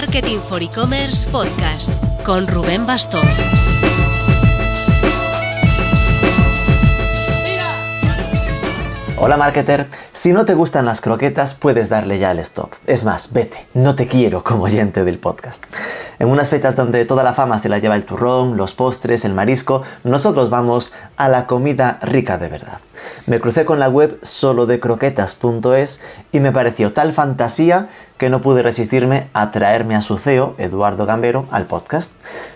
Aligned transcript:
Marketing 0.00 0.38
for 0.38 0.62
E-Commerce 0.62 1.28
Podcast 1.28 1.90
con 2.24 2.46
Rubén 2.46 2.86
Bastón. 2.86 3.26
Hola 9.16 9.36
marketer, 9.36 9.88
si 10.12 10.32
no 10.32 10.44
te 10.44 10.54
gustan 10.54 10.86
las 10.86 11.00
croquetas 11.00 11.54
puedes 11.54 11.88
darle 11.88 12.20
ya 12.20 12.30
el 12.30 12.38
stop. 12.38 12.74
Es 12.86 13.02
más, 13.02 13.32
vete, 13.32 13.66
no 13.74 13.96
te 13.96 14.06
quiero 14.06 14.44
como 14.44 14.62
oyente 14.62 15.02
del 15.02 15.18
podcast. 15.18 15.64
En 16.20 16.28
unas 16.28 16.48
fechas 16.48 16.76
donde 16.76 17.04
toda 17.04 17.24
la 17.24 17.32
fama 17.32 17.58
se 17.58 17.68
la 17.68 17.78
lleva 17.78 17.96
el 17.96 18.04
turrón, 18.04 18.56
los 18.56 18.74
postres, 18.74 19.24
el 19.24 19.34
marisco, 19.34 19.82
nosotros 20.04 20.48
vamos 20.48 20.92
a 21.16 21.28
la 21.28 21.48
comida 21.48 21.98
rica 22.02 22.38
de 22.38 22.46
verdad. 22.46 22.78
Me 23.26 23.40
crucé 23.40 23.64
con 23.64 23.78
la 23.78 23.88
web 23.88 24.18
solo 24.22 24.66
de 24.66 24.80
croquetas.es 24.80 26.00
y 26.32 26.40
me 26.40 26.52
pareció 26.52 26.92
tal 26.92 27.12
fantasía 27.12 27.88
que 28.16 28.30
no 28.30 28.40
pude 28.40 28.62
resistirme 28.62 29.28
a 29.32 29.50
traerme 29.50 29.94
a 29.94 30.00
su 30.00 30.18
CEO, 30.18 30.54
Eduardo 30.58 31.06
Gambero, 31.06 31.46
al 31.50 31.66
podcast. 31.66 32.14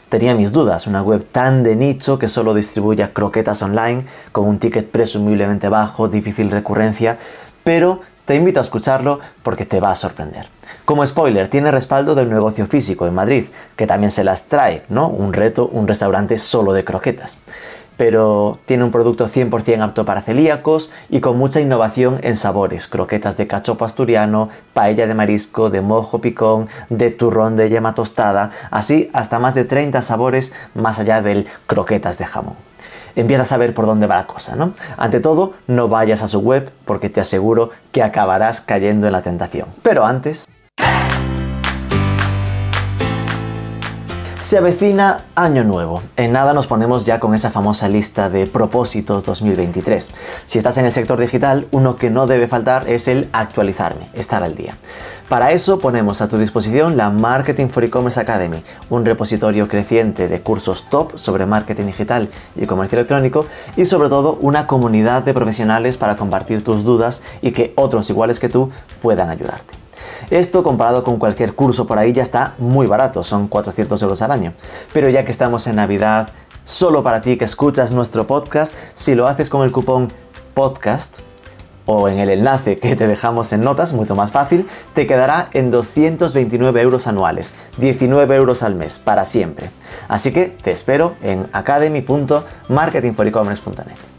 Tenía 0.08 0.34
mis 0.34 0.52
dudas, 0.52 0.86
una 0.86 1.02
web 1.02 1.24
tan 1.24 1.62
de 1.62 1.76
nicho 1.76 2.18
que 2.18 2.28
solo 2.28 2.54
distribuye 2.54 3.12
croquetas 3.12 3.62
online, 3.62 4.04
con 4.32 4.46
un 4.46 4.58
ticket 4.58 4.90
presumiblemente 4.90 5.68
bajo, 5.68 6.08
difícil 6.08 6.50
recurrencia, 6.50 7.18
pero 7.64 8.00
te 8.24 8.36
invito 8.36 8.60
a 8.60 8.62
escucharlo 8.62 9.20
porque 9.42 9.66
te 9.66 9.80
va 9.80 9.90
a 9.90 9.96
sorprender. 9.96 10.48
Como 10.84 11.04
spoiler, 11.04 11.48
tiene 11.48 11.70
respaldo 11.70 12.14
del 12.14 12.28
negocio 12.28 12.66
físico 12.66 13.06
en 13.06 13.14
Madrid, 13.14 13.46
que 13.76 13.86
también 13.86 14.10
se 14.10 14.24
las 14.24 14.44
trae, 14.44 14.84
¿no? 14.88 15.08
Un 15.08 15.32
reto, 15.32 15.66
un 15.66 15.88
restaurante 15.88 16.38
solo 16.38 16.72
de 16.72 16.84
croquetas 16.84 17.38
pero 18.02 18.58
tiene 18.64 18.82
un 18.82 18.90
producto 18.90 19.26
100% 19.26 19.80
apto 19.80 20.04
para 20.04 20.22
celíacos 20.22 20.90
y 21.08 21.20
con 21.20 21.38
mucha 21.38 21.60
innovación 21.60 22.18
en 22.24 22.34
sabores, 22.34 22.88
croquetas 22.88 23.36
de 23.36 23.46
cachopo 23.46 23.84
asturiano, 23.84 24.48
paella 24.72 25.06
de 25.06 25.14
marisco, 25.14 25.70
de 25.70 25.82
mojo 25.82 26.20
picón, 26.20 26.68
de 26.88 27.12
turrón 27.12 27.54
de 27.54 27.70
yema 27.70 27.94
tostada, 27.94 28.50
así 28.72 29.08
hasta 29.12 29.38
más 29.38 29.54
de 29.54 29.66
30 29.66 30.02
sabores 30.02 30.52
más 30.74 30.98
allá 30.98 31.22
del 31.22 31.46
croquetas 31.68 32.18
de 32.18 32.26
jamón. 32.26 32.56
Empiezas 33.14 33.52
a 33.52 33.56
ver 33.56 33.72
por 33.72 33.86
dónde 33.86 34.08
va 34.08 34.16
la 34.16 34.26
cosa, 34.26 34.56
¿no? 34.56 34.72
Ante 34.96 35.20
todo, 35.20 35.52
no 35.68 35.86
vayas 35.86 36.24
a 36.24 36.26
su 36.26 36.40
web 36.40 36.72
porque 36.84 37.08
te 37.08 37.20
aseguro 37.20 37.70
que 37.92 38.02
acabarás 38.02 38.60
cayendo 38.60 39.06
en 39.06 39.12
la 39.12 39.22
tentación. 39.22 39.68
Pero 39.80 40.04
antes... 40.04 40.44
Se 44.42 44.58
avecina 44.58 45.26
año 45.36 45.62
nuevo. 45.62 46.02
En 46.16 46.32
nada 46.32 46.52
nos 46.52 46.66
ponemos 46.66 47.06
ya 47.06 47.20
con 47.20 47.32
esa 47.32 47.52
famosa 47.52 47.88
lista 47.88 48.28
de 48.28 48.48
propósitos 48.48 49.22
2023. 49.22 50.10
Si 50.46 50.58
estás 50.58 50.78
en 50.78 50.84
el 50.84 50.90
sector 50.90 51.20
digital, 51.20 51.68
uno 51.70 51.94
que 51.94 52.10
no 52.10 52.26
debe 52.26 52.48
faltar 52.48 52.88
es 52.88 53.06
el 53.06 53.28
actualizarme, 53.32 54.08
estar 54.14 54.42
al 54.42 54.56
día. 54.56 54.76
Para 55.28 55.52
eso 55.52 55.78
ponemos 55.78 56.22
a 56.22 56.28
tu 56.28 56.38
disposición 56.38 56.96
la 56.96 57.08
Marketing 57.10 57.68
for 57.68 57.84
E-Commerce 57.84 58.18
Academy, 58.18 58.64
un 58.90 59.04
repositorio 59.04 59.68
creciente 59.68 60.26
de 60.26 60.40
cursos 60.40 60.90
top 60.90 61.16
sobre 61.16 61.46
marketing 61.46 61.86
digital 61.86 62.28
y 62.56 62.66
comercio 62.66 62.98
electrónico 62.98 63.46
y 63.76 63.84
sobre 63.84 64.08
todo 64.08 64.38
una 64.40 64.66
comunidad 64.66 65.22
de 65.22 65.34
profesionales 65.34 65.96
para 65.96 66.16
compartir 66.16 66.64
tus 66.64 66.82
dudas 66.82 67.22
y 67.42 67.52
que 67.52 67.72
otros 67.76 68.10
iguales 68.10 68.40
que 68.40 68.48
tú 68.48 68.70
puedan 69.00 69.30
ayudarte. 69.30 69.81
Esto 70.30 70.62
comparado 70.62 71.04
con 71.04 71.18
cualquier 71.18 71.54
curso 71.54 71.86
por 71.86 71.98
ahí 71.98 72.12
ya 72.12 72.22
está 72.22 72.54
muy 72.58 72.86
barato, 72.86 73.22
son 73.22 73.48
400 73.48 74.00
euros 74.02 74.22
al 74.22 74.30
año. 74.30 74.54
Pero 74.92 75.08
ya 75.08 75.24
que 75.24 75.32
estamos 75.32 75.66
en 75.66 75.76
Navidad, 75.76 76.28
solo 76.64 77.02
para 77.02 77.20
ti 77.20 77.36
que 77.36 77.44
escuchas 77.44 77.92
nuestro 77.92 78.26
podcast, 78.26 78.74
si 78.94 79.14
lo 79.14 79.28
haces 79.28 79.50
con 79.50 79.62
el 79.62 79.72
cupón 79.72 80.12
podcast 80.54 81.20
o 81.86 82.08
en 82.08 82.18
el 82.18 82.30
enlace 82.30 82.78
que 82.78 82.96
te 82.96 83.06
dejamos 83.06 83.52
en 83.52 83.62
notas, 83.62 83.92
mucho 83.92 84.14
más 84.14 84.32
fácil, 84.32 84.66
te 84.94 85.06
quedará 85.06 85.48
en 85.52 85.70
229 85.70 86.80
euros 86.80 87.06
anuales, 87.06 87.52
19 87.78 88.36
euros 88.36 88.62
al 88.62 88.74
mes, 88.74 88.98
para 88.98 89.24
siempre. 89.24 89.70
Así 90.08 90.32
que 90.32 90.46
te 90.46 90.70
espero 90.70 91.14
en 91.22 91.48
academy.marketingforecommerce.net. 91.52 94.11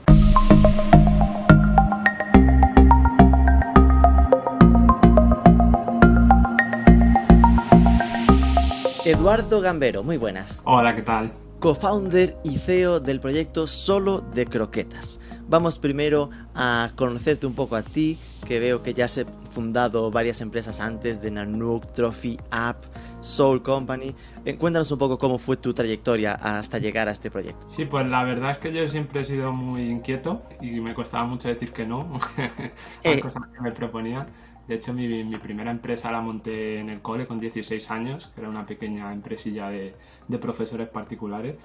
Eduardo 9.14 9.62
Gambero, 9.62 10.02
muy 10.02 10.18
buenas. 10.18 10.62
Hola, 10.66 10.96
¿qué 10.96 11.04
tal? 11.04 11.32
Co-founder 11.60 12.36
y 12.44 12.58
CEO 12.58 13.00
del 13.00 13.20
proyecto 13.20 13.68
Solo 13.68 14.22
de 14.22 14.48
Croquetas. 14.48 15.20
Vamos 15.48 15.78
primero 15.78 16.32
a 16.56 16.90
conocerte 16.96 17.46
un 17.46 17.54
poco 17.54 17.76
a 17.76 17.84
ti, 17.84 18.18
que 18.48 18.60
veo 18.60 18.82
que 18.82 18.96
ya 18.96 19.06
has 19.06 19.24
fundado 19.52 20.10
varias 20.10 20.42
empresas 20.42 20.80
antes 20.80 21.22
de 21.22 21.30
Nanook, 21.30 21.94
Trophy 21.94 22.40
App, 22.50 22.82
Soul 23.22 23.62
Company. 23.62 24.16
Eh, 24.46 24.58
cuéntanos 24.58 24.92
un 24.92 24.98
poco 24.98 25.20
cómo 25.20 25.38
fue 25.38 25.58
tu 25.58 25.76
trayectoria 25.76 26.34
hasta 26.34 26.80
llegar 26.80 27.08
a 27.08 27.12
este 27.12 27.30
proyecto. 27.30 27.70
Sí, 27.70 27.86
pues 27.86 28.08
la 28.08 28.24
verdad 28.24 28.52
es 28.52 28.58
que 28.58 28.74
yo 28.74 28.90
siempre 28.90 29.22
he 29.22 29.26
sido 29.26 29.54
muy 29.54 29.84
inquieto 29.84 30.42
y 30.60 30.82
me 30.82 30.96
costaba 30.96 31.26
mucho 31.26 31.48
decir 31.50 31.72
que 31.72 31.86
no 31.86 32.20
a 32.38 33.10
eh. 33.10 33.22
cosas 33.22 33.44
que 33.54 33.62
me 33.62 33.72
proponían. 33.72 34.26
De 34.68 34.76
hecho, 34.76 34.94
mi, 34.94 35.38
primera 35.38 35.72
empresa 35.72 36.12
la 36.12 36.22
monté 36.22 36.80
en 36.80 36.90
el 36.90 37.02
cole 37.02 37.28
con 37.28 37.40
16 37.40 37.92
años, 37.92 38.28
que 38.28 38.42
era 38.42 38.50
una 38.50 38.66
pequeña 38.66 39.12
empresilla 39.12 39.70
de, 39.70 39.94
profesores 40.40 40.88
particulares. 40.88 41.58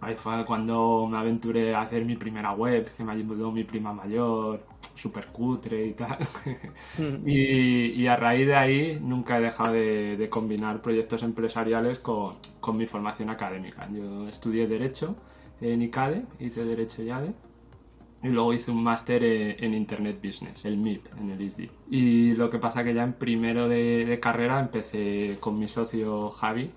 Ahí 0.00 0.16
fue 0.16 0.44
cuando 0.44 1.08
me 1.10 1.16
aventuré 1.16 1.74
a 1.74 1.82
hacer 1.82 2.04
mi 2.04 2.16
primera 2.16 2.52
web, 2.52 2.90
que 2.94 3.04
me 3.04 3.12
ayudó 3.12 3.50
mi 3.50 3.64
prima 3.64 3.94
mayor, 3.94 4.66
súper 4.94 5.28
cutre 5.28 5.86
y 5.86 5.92
tal. 5.94 6.18
y, 7.26 8.06
a 8.06 8.16
raíz 8.16 8.46
de 8.46 8.54
ahí 8.54 8.98
nunca 9.00 9.38
he 9.38 9.40
dejado 9.40 9.72
de, 9.72 10.28
combinar 10.30 10.82
proyectos 10.82 11.22
empresariales 11.22 12.00
con, 12.00 12.34
con, 12.60 12.76
mi 12.76 12.86
formación 12.86 13.30
académica. 13.30 13.88
Yo 13.90 14.28
estudié 14.28 14.66
Derecho 14.66 15.16
en 15.62 15.80
ICADE, 15.80 16.22
hice 16.38 16.64
Derecho 16.66 17.02
y 17.02 17.08
ADE 17.08 17.32
y 18.24 18.28
luego 18.28 18.54
hice 18.54 18.70
un 18.70 18.82
máster 18.82 19.22
eh, 19.22 19.56
en 19.60 19.74
Internet 19.74 20.18
Business, 20.24 20.64
el 20.64 20.78
MIP, 20.78 21.06
en 21.20 21.30
el 21.30 21.40
ISD. 21.42 21.68
Y 21.90 22.32
lo 22.32 22.48
que 22.48 22.58
pasa 22.58 22.82
que 22.82 22.94
ya 22.94 23.04
en 23.04 23.12
primero 23.12 23.68
de, 23.68 24.18
carrera 24.20 24.60
empecé 24.60 25.36
con 25.40 25.58
mi 25.58 25.68
socio 25.68 26.30
Javi, 26.30 26.70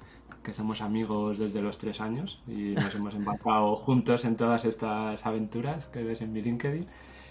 que 0.43 0.53
somos 0.53 0.81
amigos 0.81 1.39
desde 1.39 1.61
los 1.61 1.77
tres 1.77 2.01
años 2.01 2.41
y 2.47 2.75
nos 2.75 2.93
hemos 2.95 3.15
embarcado 3.15 3.77
juntos 3.77 4.25
en 4.25 4.35
todas 4.35 4.65
estas 4.65 5.25
aventuras 5.25 5.87
que 5.87 6.03
ves 6.03 6.21
en 6.21 6.33
mi 6.33 6.41
LinkedIn. 6.41 6.85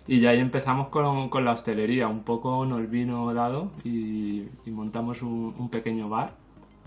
Y 0.09 0.21
ya 0.21 0.31
ahí 0.31 0.41
empezamos 0.41 0.88
con, 0.88 1.28
con 1.28 1.44
la 1.44 1.53
hostelería, 1.53 2.09
un 2.09 2.22
poco 2.22 2.65
nos 2.65 2.88
vino 2.88 3.34
dado 3.34 3.71
y, 3.84 4.44
montamos 4.66 5.21
un, 5.21 5.54
un, 5.59 5.69
pequeño 5.69 6.09
bar 6.09 6.37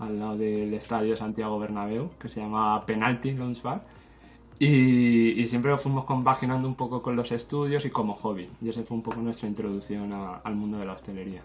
al 0.00 0.18
lado 0.18 0.36
del 0.36 0.74
estadio 0.74 1.16
Santiago 1.16 1.58
Bernabéu 1.58 2.10
que 2.18 2.28
se 2.28 2.40
llama 2.40 2.84
Penalty 2.86 3.32
Lounge 3.32 3.62
Bar 3.62 3.82
y, 4.62 5.46
siempre 5.46 5.70
lo 5.70 5.78
fuimos 5.78 6.04
compaginando 6.04 6.68
un 6.68 6.74
poco 6.74 7.00
con 7.00 7.16
los 7.16 7.32
estudios 7.32 7.86
y 7.86 7.90
como 7.90 8.14
hobby. 8.14 8.46
Y 8.60 8.68
ese 8.68 8.82
fue 8.82 8.98
un 8.98 9.02
poco 9.02 9.18
nuestra 9.22 9.48
introducción 9.48 10.12
al 10.12 10.54
mundo 10.54 10.78
de 10.78 10.84
la 10.84 10.92
hostelería. 10.92 11.40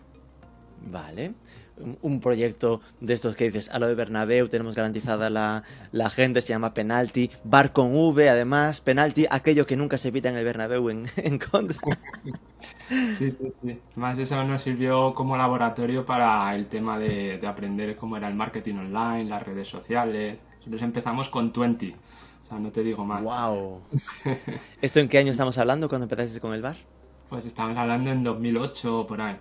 Vale. 0.92 1.32
Un, 2.02 2.20
proyecto 2.20 2.82
de 3.00 3.14
estos 3.14 3.38
que 3.38 3.46
dices, 3.46 3.70
a 3.70 3.80
lo 3.80 3.88
de 3.88 3.96
Bernabéu, 3.96 4.50
tenemos 4.50 4.76
garantizada 4.76 5.30
la, 5.30 5.64
la, 5.94 6.10
gente, 6.10 6.42
se 6.42 6.50
llama 6.50 6.74
Penalty, 6.74 7.32
bar 7.46 7.72
con 7.72 7.96
V, 7.96 8.30
además, 8.30 8.82
Penalty, 8.82 9.26
aquello 9.30 9.66
que 9.66 9.78
nunca 9.78 9.98
se 9.98 10.10
evita 10.10 10.30
en 10.30 10.36
el 10.36 10.44
Bernabéu 10.44 10.90
en, 10.90 11.06
en 11.16 11.40
contra. 11.40 11.78
Sí, 13.18 13.32
sí, 13.32 13.48
sí. 13.62 13.80
Más 13.96 14.16
de 14.18 14.24
eso 14.24 14.44
nos 14.44 14.62
sirvió 14.62 15.14
como 15.14 15.38
laboratorio 15.38 16.06
para 16.06 16.54
el 16.56 16.68
tema 16.68 17.00
de, 17.00 17.38
de 17.40 17.48
aprender 17.48 17.96
cómo 17.96 18.18
era 18.18 18.28
el 18.28 18.36
marketing 18.36 18.76
online, 18.76 19.26
las 19.26 19.44
redes 19.44 19.68
sociales. 19.68 20.38
Entonces 20.60 20.82
empezamos 20.84 21.30
con 21.30 21.52
20 21.52 21.96
o 22.46 22.48
sea, 22.48 22.60
no 22.60 22.72
te 22.72 22.84
digo 22.84 23.04
más. 23.04 23.24
¡Wow! 23.24 23.82
¿Esto 24.82 25.00
en 25.00 25.08
qué 25.10 25.18
año 25.18 25.32
estamos 25.32 25.58
hablando 25.58 25.90
cuando 25.90 26.04
empezaste 26.04 26.40
con 26.40 26.54
el 26.54 26.62
bar? 26.62 26.76
Pues 27.28 27.44
estamos 27.48 27.76
hablando 27.76 28.12
en 28.12 28.24
2008 28.24 29.00
o 29.00 29.08
por 29.08 29.20
ahí. 29.20 29.36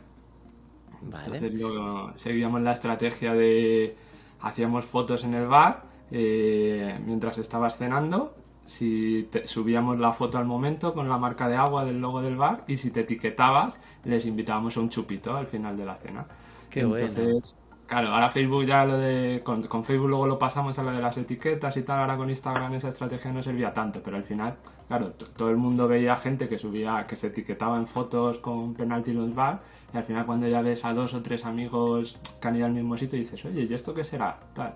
Vale. 1.02 1.36
Entonces 1.36 2.18
seguíamos 2.18 2.62
la 2.62 2.72
estrategia 2.72 3.34
de 3.34 3.94
hacíamos 4.40 4.86
fotos 4.86 5.22
en 5.22 5.34
el 5.34 5.46
bar 5.46 5.84
eh, 6.10 6.98
mientras 7.04 7.36
estabas 7.36 7.76
cenando. 7.76 8.36
Si 8.64 9.28
subíamos 9.44 9.98
la 9.98 10.14
foto 10.14 10.38
al 10.38 10.46
momento 10.46 10.94
con 10.94 11.06
la 11.10 11.18
marca 11.18 11.46
de 11.46 11.56
agua 11.56 11.84
del 11.84 12.00
logo 12.00 12.22
del 12.22 12.36
bar 12.36 12.64
y 12.66 12.78
si 12.78 12.90
te 12.90 13.00
etiquetabas 13.00 13.78
les 14.04 14.24
invitábamos 14.24 14.78
a 14.78 14.80
un 14.80 14.88
chupito 14.88 15.36
al 15.36 15.46
final 15.46 15.76
de 15.76 15.84
la 15.84 15.96
cena. 15.96 16.26
Qué 16.70 16.80
Entonces, 16.80 17.54
Claro, 17.86 18.08
ahora 18.08 18.30
Facebook 18.30 18.64
ya 18.64 18.84
lo 18.84 18.96
de. 18.96 19.42
Con, 19.44 19.62
Facebook 19.84 20.08
luego 20.08 20.26
lo 20.26 20.38
pasamos 20.38 20.78
a 20.78 20.82
lo 20.82 20.92
de 20.92 21.02
las 21.02 21.16
etiquetas 21.18 21.76
y 21.76 21.82
tal. 21.82 22.00
Ahora 22.00 22.16
con 22.16 22.30
Instagram 22.30 22.74
esa 22.74 22.88
estrategia 22.88 23.30
no 23.30 23.42
servía 23.42 23.74
tanto, 23.74 24.02
pero 24.02 24.16
al 24.16 24.24
final, 24.24 24.54
claro, 24.88 25.12
todo 25.12 25.50
el 25.50 25.58
mundo 25.58 25.86
veía 25.86 26.16
gente 26.16 26.48
que 26.48 26.58
subía, 26.58 27.06
que 27.06 27.16
se 27.16 27.26
etiquetaba 27.26 27.76
en 27.76 27.86
fotos 27.86 28.38
con 28.38 28.74
Penalty 28.74 29.12
Lunch 29.12 29.34
Bar. 29.34 29.60
Y 29.92 29.96
al 29.98 30.04
final, 30.04 30.24
cuando 30.24 30.48
ya 30.48 30.62
ves 30.62 30.84
a 30.84 30.94
dos 30.94 31.12
o 31.12 31.20
tres 31.20 31.44
amigos 31.44 32.18
que 32.40 32.48
han 32.48 32.56
ido 32.56 32.66
al 32.66 32.72
mismo 32.72 32.96
sitio, 32.96 33.18
dices, 33.18 33.44
oye, 33.44 33.66
¿y 33.68 33.74
esto 33.74 33.92
qué 33.92 34.02
será? 34.02 34.38
Tal. 34.54 34.74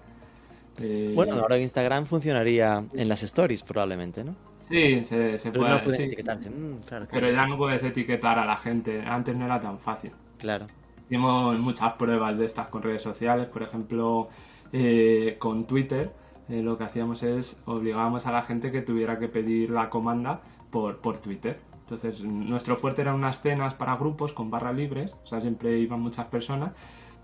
Eh, 0.80 1.12
bueno, 1.14 1.34
ahora 1.34 1.56
en 1.56 1.62
Instagram 1.62 2.04
funcionaría 2.04 2.84
en 2.92 3.08
las 3.08 3.22
stories, 3.22 3.62
probablemente, 3.62 4.22
¿no? 4.22 4.36
Sí, 4.56 5.02
se, 5.02 5.38
se 5.38 5.50
puede. 5.50 5.70
No 5.70 5.76
etiquetarse. 5.78 6.50
Mm, 6.50 6.76
pero 7.10 7.30
ya 7.30 7.46
no 7.46 7.56
puedes 7.56 7.82
etiquetar 7.82 8.38
a 8.38 8.44
la 8.44 8.56
gente. 8.56 9.00
Antes 9.00 9.34
no 9.34 9.46
era 9.46 9.58
tan 9.58 9.78
fácil. 9.78 10.12
Claro. 10.38 10.66
Hicimos 11.08 11.58
muchas 11.58 11.94
pruebas 11.94 12.36
de 12.36 12.44
estas 12.44 12.66
con 12.66 12.82
redes 12.82 13.00
sociales, 13.02 13.46
por 13.46 13.62
ejemplo, 13.62 14.28
eh, 14.74 15.36
con 15.38 15.66
Twitter. 15.66 16.12
Eh, 16.50 16.62
lo 16.62 16.76
que 16.76 16.84
hacíamos 16.84 17.22
es 17.22 17.62
obligábamos 17.64 18.26
a 18.26 18.32
la 18.32 18.42
gente 18.42 18.70
que 18.70 18.82
tuviera 18.82 19.18
que 19.18 19.26
pedir 19.26 19.70
la 19.70 19.88
comanda 19.88 20.42
por, 20.70 20.98
por 20.98 21.16
Twitter. 21.16 21.60
Entonces, 21.80 22.20
nuestro 22.20 22.76
fuerte 22.76 23.00
eran 23.00 23.14
unas 23.14 23.40
cenas 23.40 23.72
para 23.72 23.96
grupos 23.96 24.34
con 24.34 24.50
barras 24.50 24.76
libres, 24.76 25.16
o 25.24 25.26
sea, 25.26 25.40
siempre 25.40 25.78
iban 25.78 26.00
muchas 26.00 26.26
personas. 26.26 26.72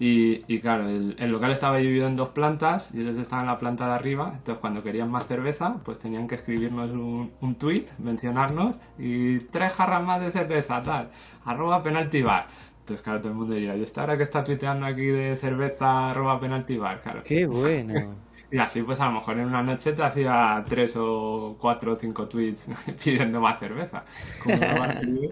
Y, 0.00 0.42
y 0.48 0.60
claro, 0.60 0.88
el, 0.88 1.30
local 1.30 1.52
estaba 1.52 1.76
dividido 1.76 2.08
en 2.08 2.16
dos 2.16 2.30
plantas 2.30 2.92
y 2.94 3.02
ellos 3.02 3.18
estaban 3.18 3.44
en 3.44 3.50
la 3.50 3.58
planta 3.58 3.86
de 3.86 3.92
arriba. 3.92 4.32
Entonces, 4.34 4.60
cuando 4.62 4.82
querían 4.82 5.10
más 5.10 5.26
cerveza, 5.26 5.76
pues 5.84 5.98
tenían 5.98 6.26
que 6.26 6.36
escribirnos 6.36 6.90
un, 6.92 7.32
un 7.42 7.54
tweet, 7.56 7.84
mencionarnos 7.98 8.76
y 8.98 9.40
tres 9.40 9.72
jarras 9.74 10.02
más 10.02 10.22
de 10.22 10.30
cerveza, 10.30 10.82
tal, 10.82 11.10
arroba 11.44 11.82
penalty 11.82 12.22
bar. 12.22 12.46
Entonces, 12.84 13.02
claro, 13.02 13.20
todo 13.20 13.30
el 13.30 13.38
mundo 13.38 13.54
diría, 13.54 13.74
¿y 13.74 13.82
esta 13.82 14.02
hora 14.02 14.14
que 14.18 14.24
está 14.24 14.44
tuiteando 14.44 14.84
aquí 14.84 15.06
de 15.06 15.36
cerveza 15.36 16.10
arroba 16.10 16.38
penalty 16.38 16.76
bar? 16.76 17.00
Claro. 17.00 17.22
¡Qué 17.24 17.46
bueno! 17.46 18.14
Y 18.50 18.58
así, 18.58 18.82
pues 18.82 19.00
a 19.00 19.06
lo 19.06 19.12
mejor 19.12 19.38
en 19.38 19.46
una 19.46 19.64
noche 19.64 19.94
te 19.94 20.02
hacía 20.04 20.62
tres 20.68 20.94
o 20.96 21.56
cuatro 21.58 21.94
o 21.94 21.96
cinco 21.96 22.28
tweets 22.28 22.68
pidiendo 23.04 23.40
más 23.40 23.58
cerveza. 23.58 24.04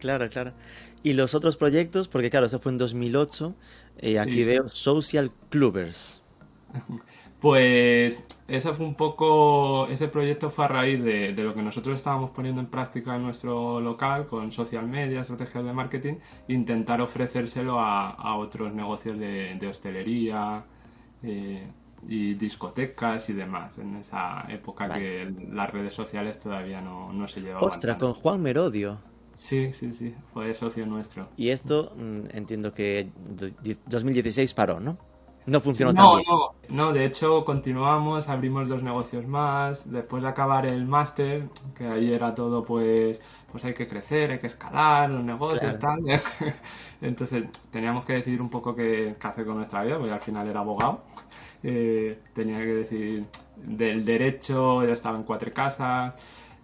claro, 0.00 0.28
claro. 0.28 0.52
Y 1.04 1.12
los 1.12 1.34
otros 1.34 1.56
proyectos, 1.56 2.08
porque 2.08 2.28
claro, 2.28 2.46
eso 2.46 2.58
fue 2.58 2.72
en 2.72 2.78
2008, 2.78 3.54
eh, 3.98 4.18
aquí 4.18 4.32
sí. 4.32 4.44
veo 4.44 4.68
Social 4.68 5.30
Clubbers. 5.50 6.22
Pues 7.40 8.24
eso 8.48 8.74
fue 8.74 8.86
un 8.86 8.94
poco, 8.94 9.86
ese 9.88 10.08
proyecto 10.08 10.50
fue 10.50 10.64
a 10.64 10.68
raíz 10.68 11.02
de, 11.02 11.32
de, 11.34 11.42
lo 11.44 11.54
que 11.54 11.62
nosotros 11.62 11.96
estábamos 11.96 12.30
poniendo 12.30 12.60
en 12.60 12.66
práctica 12.66 13.14
en 13.14 13.22
nuestro 13.22 13.80
local 13.80 14.26
con 14.26 14.50
social 14.50 14.88
media, 14.88 15.20
estrategias 15.20 15.64
de 15.64 15.72
marketing, 15.72 16.14
intentar 16.48 17.00
ofrecérselo 17.00 17.78
a, 17.78 18.10
a 18.10 18.36
otros 18.36 18.72
negocios 18.72 19.18
de, 19.18 19.54
de 19.54 19.66
hostelería, 19.68 20.64
eh, 21.22 21.66
y 22.06 22.34
discotecas 22.34 23.28
y 23.28 23.32
demás 23.32 23.76
en 23.78 23.96
esa 23.96 24.44
época 24.48 24.86
vale. 24.86 25.00
que 25.00 25.34
las 25.52 25.70
redes 25.70 25.92
sociales 25.92 26.38
todavía 26.38 26.80
no, 26.80 27.12
no 27.12 27.26
se 27.26 27.40
llevaban. 27.40 27.68
Ostras, 27.68 27.96
con 27.96 28.14
Juan 28.14 28.40
Merodio. 28.40 28.98
Sí, 29.34 29.72
sí, 29.72 29.92
sí, 29.92 30.14
fue 30.32 30.52
socio 30.54 30.86
nuestro. 30.86 31.28
Y 31.36 31.50
esto 31.50 31.92
mmm, 31.96 32.22
entiendo 32.32 32.72
que 32.72 33.08
2016 33.86 34.54
paró, 34.54 34.80
¿no? 34.80 34.98
No 35.48 35.60
funcionó 35.60 35.92
no, 35.92 35.96
tan 35.96 36.16
bien. 36.16 36.26
No, 36.28 36.54
no, 36.68 36.92
de 36.92 37.06
hecho 37.06 37.44
continuamos, 37.44 38.28
abrimos 38.28 38.68
dos 38.68 38.82
negocios 38.82 39.26
más, 39.26 39.90
después 39.90 40.22
de 40.22 40.28
acabar 40.28 40.66
el 40.66 40.86
máster, 40.86 41.48
que 41.74 41.86
ahí 41.86 42.12
era 42.12 42.34
todo 42.34 42.64
pues, 42.64 43.22
pues 43.50 43.64
hay 43.64 43.72
que 43.72 43.88
crecer, 43.88 44.30
hay 44.30 44.38
que 44.38 44.46
escalar 44.46 45.08
los 45.08 45.24
negocios, 45.24 45.78
claro. 45.78 46.02
tal. 46.04 46.20
Entonces 47.00 47.44
teníamos 47.70 48.04
que 48.04 48.12
decidir 48.14 48.42
un 48.42 48.50
poco 48.50 48.74
qué, 48.74 49.16
qué 49.18 49.26
hacer 49.26 49.46
con 49.46 49.56
nuestra 49.56 49.82
vida, 49.82 49.96
porque 49.96 50.12
al 50.12 50.20
final 50.20 50.46
era 50.46 50.60
abogado. 50.60 51.00
Eh, 51.62 52.20
tenía 52.34 52.58
que 52.58 52.74
decir 52.74 53.24
del 53.56 54.04
derecho, 54.04 54.84
ya 54.84 54.92
estaba 54.92 55.16
en 55.16 55.24
cuatro 55.24 55.52
casas, 55.52 56.14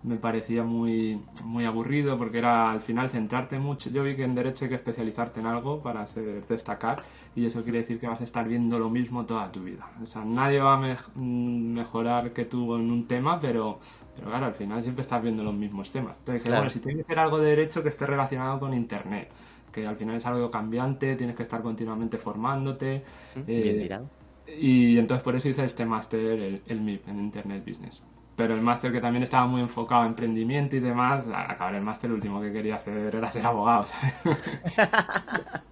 me 0.04 0.16
parecía 0.16 0.62
muy, 0.62 1.18
muy 1.44 1.64
aburrido 1.64 2.18
porque 2.18 2.38
era 2.38 2.70
al 2.70 2.80
final 2.80 3.08
centrarte 3.08 3.58
mucho. 3.58 3.90
Yo 3.90 4.04
vi 4.04 4.14
que 4.14 4.24
en 4.24 4.34
derecho 4.34 4.66
hay 4.66 4.68
que 4.68 4.74
especializarte 4.74 5.40
en 5.40 5.46
algo 5.46 5.82
para 5.82 6.06
ser, 6.06 6.46
destacar 6.46 7.02
y 7.34 7.46
eso 7.46 7.62
quiere 7.62 7.78
decir 7.78 7.98
que 7.98 8.06
vas 8.06 8.20
a 8.20 8.24
estar 8.24 8.46
viendo 8.46 8.78
lo 8.78 8.90
mismo 8.90 9.24
toda 9.24 9.50
tu 9.50 9.64
vida. 9.64 9.88
O 10.02 10.06
sea, 10.06 10.22
nadie 10.24 10.60
va 10.60 10.74
a 10.74 10.76
me 10.76 10.94
mejorar 11.16 12.32
que 12.32 12.44
tú 12.44 12.76
en 12.76 12.90
un 12.90 13.06
tema, 13.08 13.40
pero, 13.40 13.80
pero 14.14 14.28
claro, 14.28 14.46
al 14.46 14.54
final 14.54 14.82
siempre 14.82 15.00
estás 15.00 15.22
viendo 15.22 15.42
los 15.42 15.54
mismos 15.54 15.90
temas. 15.90 16.16
Entonces 16.18 16.34
dije, 16.34 16.44
claro. 16.44 16.60
bueno, 16.60 16.70
si 16.70 16.80
tiene 16.80 16.98
que 16.98 17.04
ser 17.04 17.18
algo 17.18 17.38
de 17.38 17.48
derecho 17.48 17.82
que 17.82 17.88
esté 17.88 18.04
relacionado 18.04 18.60
con 18.60 18.74
Internet, 18.74 19.30
que 19.72 19.86
al 19.86 19.96
final 19.96 20.16
es 20.16 20.26
algo 20.26 20.50
cambiante, 20.50 21.16
tienes 21.16 21.34
que 21.34 21.42
estar 21.42 21.62
continuamente 21.62 22.18
formándote. 22.18 23.02
Bien 23.34 23.78
eh, 23.78 23.80
tirado. 23.80 24.10
Y 24.46 24.98
entonces 24.98 25.24
por 25.24 25.34
eso 25.34 25.48
hice 25.48 25.64
este 25.64 25.86
máster, 25.86 26.20
el, 26.20 26.62
el 26.66 26.80
MIP, 26.82 27.08
en 27.08 27.20
Internet 27.20 27.64
Business 27.66 28.02
pero 28.36 28.54
el 28.54 28.60
máster 28.60 28.92
que 28.92 29.00
también 29.00 29.22
estaba 29.22 29.46
muy 29.46 29.60
enfocado 29.60 30.02
a 30.02 30.06
emprendimiento 30.06 30.76
y 30.76 30.80
demás, 30.80 31.26
al 31.26 31.50
acabar 31.50 31.74
el 31.74 31.82
máster 31.82 32.10
lo 32.10 32.16
último 32.16 32.40
que 32.40 32.52
quería 32.52 32.76
hacer 32.76 33.14
era 33.14 33.30
ser 33.30 33.46
abogado, 33.46 33.86
¿sabes? 33.86 34.14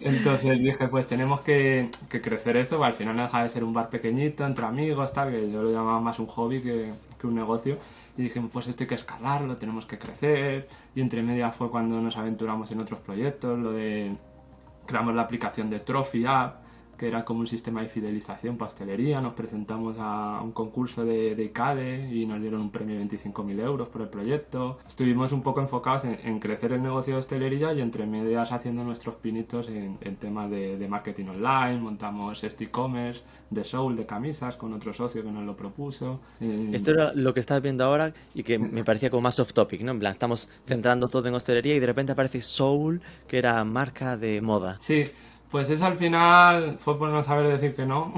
Entonces 0.00 0.58
dije, 0.58 0.88
pues 0.88 1.06
tenemos 1.06 1.40
que, 1.40 1.90
que 2.08 2.20
crecer 2.22 2.56
esto, 2.56 2.76
porque 2.76 2.88
al 2.88 2.94
final 2.94 3.16
no 3.16 3.22
deja 3.22 3.42
de 3.42 3.48
ser 3.50 3.64
un 3.64 3.74
bar 3.74 3.90
pequeñito, 3.90 4.46
entre 4.46 4.64
amigos, 4.64 5.12
tal, 5.12 5.30
que 5.30 5.50
yo 5.50 5.62
lo 5.62 5.70
llamaba 5.70 6.00
más 6.00 6.18
un 6.18 6.26
hobby 6.26 6.62
que, 6.62 6.92
que 7.20 7.26
un 7.26 7.34
negocio. 7.34 7.78
Y 8.16 8.22
dije, 8.22 8.40
pues 8.52 8.66
esto 8.68 8.84
hay 8.84 8.88
que 8.88 8.94
escalarlo, 8.94 9.56
tenemos 9.56 9.84
que 9.86 9.98
crecer. 9.98 10.68
Y 10.94 11.00
entre 11.02 11.22
media 11.22 11.50
fue 11.50 11.70
cuando 11.70 12.00
nos 12.00 12.16
aventuramos 12.16 12.70
en 12.72 12.80
otros 12.80 13.00
proyectos, 13.00 13.58
lo 13.58 13.72
de 13.72 14.16
creamos 14.86 15.14
la 15.14 15.22
aplicación 15.22 15.70
de 15.70 15.80
Trophy 15.80 16.24
App, 16.26 16.56
que 17.00 17.08
era 17.08 17.24
como 17.24 17.40
un 17.40 17.46
sistema 17.46 17.80
de 17.80 17.88
fidelización 17.88 18.58
para 18.58 18.68
hostelería. 18.68 19.22
Nos 19.22 19.32
presentamos 19.32 19.96
a 19.98 20.42
un 20.42 20.52
concurso 20.52 21.02
de, 21.02 21.34
de 21.34 21.44
ICADE 21.44 22.14
y 22.14 22.26
nos 22.26 22.42
dieron 22.42 22.60
un 22.60 22.70
premio 22.70 22.98
de 22.98 23.06
25.000 23.06 23.58
euros 23.58 23.88
por 23.88 24.02
el 24.02 24.08
proyecto. 24.08 24.78
Estuvimos 24.86 25.32
un 25.32 25.42
poco 25.42 25.62
enfocados 25.62 26.04
en, 26.04 26.18
en, 26.22 26.38
crecer 26.38 26.72
el 26.72 26.82
negocio 26.82 27.14
de 27.14 27.20
hostelería 27.20 27.72
y 27.72 27.80
entre 27.80 28.04
medias 28.04 28.52
haciendo 28.52 28.84
nuestros 28.84 29.14
pinitos 29.14 29.68
en, 29.68 29.96
en 30.02 30.16
temas 30.16 30.50
de, 30.50 30.76
de, 30.76 30.88
marketing 30.88 31.28
online. 31.28 31.78
Montamos 31.78 32.44
este 32.44 32.64
e-commerce 32.64 33.22
de 33.48 33.64
Soul, 33.64 33.96
de 33.96 34.04
camisas, 34.04 34.56
con 34.56 34.74
otro 34.74 34.92
socio 34.92 35.24
que 35.24 35.32
nos 35.32 35.46
lo 35.46 35.56
propuso. 35.56 36.20
Eh... 36.38 36.68
Esto 36.74 36.90
era 36.90 37.14
lo 37.14 37.32
que 37.32 37.40
estás 37.40 37.62
viendo 37.62 37.82
ahora 37.82 38.12
y 38.34 38.42
que 38.42 38.58
me 38.58 38.84
parecía 38.84 39.08
como 39.08 39.22
más 39.22 39.40
off 39.40 39.54
topic, 39.54 39.80
¿no? 39.80 39.92
En 39.92 40.00
plan, 40.00 40.12
estamos 40.12 40.50
centrando 40.66 41.08
todo 41.08 41.26
en 41.28 41.34
hostelería 41.34 41.74
y 41.74 41.80
de 41.80 41.86
repente 41.86 42.12
aparece 42.12 42.42
Soul, 42.42 43.00
que 43.26 43.38
era 43.38 43.64
marca 43.64 44.18
de 44.18 44.42
moda. 44.42 44.76
Sí. 44.76 45.06
Pues 45.50 45.68
eso 45.70 45.84
al 45.86 45.96
final 45.96 46.78
fue 46.78 46.98
por 46.98 47.08
no 47.08 47.22
saber 47.22 47.48
decir 47.48 47.74
que 47.74 47.84
no. 47.84 48.14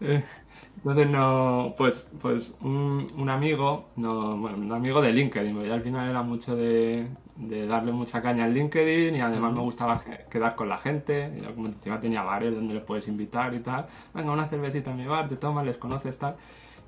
Entonces 0.76 1.08
no, 1.08 1.74
pues, 1.76 2.08
pues 2.22 2.56
un, 2.62 3.06
un, 3.16 3.28
amigo, 3.28 3.90
no, 3.96 4.36
bueno, 4.38 4.56
un 4.56 4.72
amigo 4.72 5.02
de 5.02 5.12
LinkedIn, 5.12 5.62
yo 5.62 5.74
al 5.74 5.82
final 5.82 6.08
era 6.08 6.22
mucho 6.22 6.56
de, 6.56 7.06
de, 7.36 7.66
darle 7.66 7.92
mucha 7.92 8.22
caña 8.22 8.44
al 8.44 8.54
LinkedIn 8.54 9.14
y 9.14 9.20
además 9.20 9.52
me 9.52 9.60
gustaba 9.60 10.00
quedar 10.30 10.54
con 10.54 10.70
la 10.70 10.78
gente, 10.78 11.30
y 11.36 11.42
como 11.52 11.66
encima 11.68 12.00
tenía 12.00 12.22
bares 12.22 12.54
donde 12.54 12.74
les 12.74 12.82
puedes 12.82 13.08
invitar 13.08 13.52
y 13.54 13.60
tal, 13.60 13.86
venga 14.14 14.32
una 14.32 14.48
cervecita 14.48 14.90
en 14.92 14.96
mi 14.96 15.06
bar, 15.06 15.28
te 15.28 15.36
tomas, 15.36 15.66
les 15.66 15.76
conoces 15.76 16.18
tal. 16.18 16.36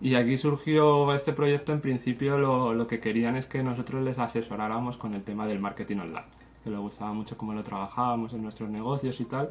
Y 0.01 0.15
aquí 0.15 0.39
surgió 0.39 1.13
este 1.13 1.35
proyecto, 1.35 1.73
en 1.73 1.83
principio 1.83 2.39
lo, 2.39 2.73
lo 2.73 2.87
que 2.87 2.99
querían 2.99 3.37
es 3.37 3.47
que 3.47 3.63
nosotros 3.63 4.03
les 4.03 4.19
asesoráramos 4.19 4.97
con 4.97 5.15
el 5.15 5.23
tema 5.23 5.47
del 5.47 5.61
marketing 5.61 5.99
online 5.99 6.42
que 6.63 6.71
le 6.71 6.79
gustaba 6.79 7.13
mucho 7.13 7.37
cómo 7.37 7.53
lo 7.53 7.63
trabajábamos 7.63 8.33
en 8.33 8.43
nuestros 8.43 8.71
negocios 8.71 9.21
y 9.21 9.25
tal. 9.25 9.51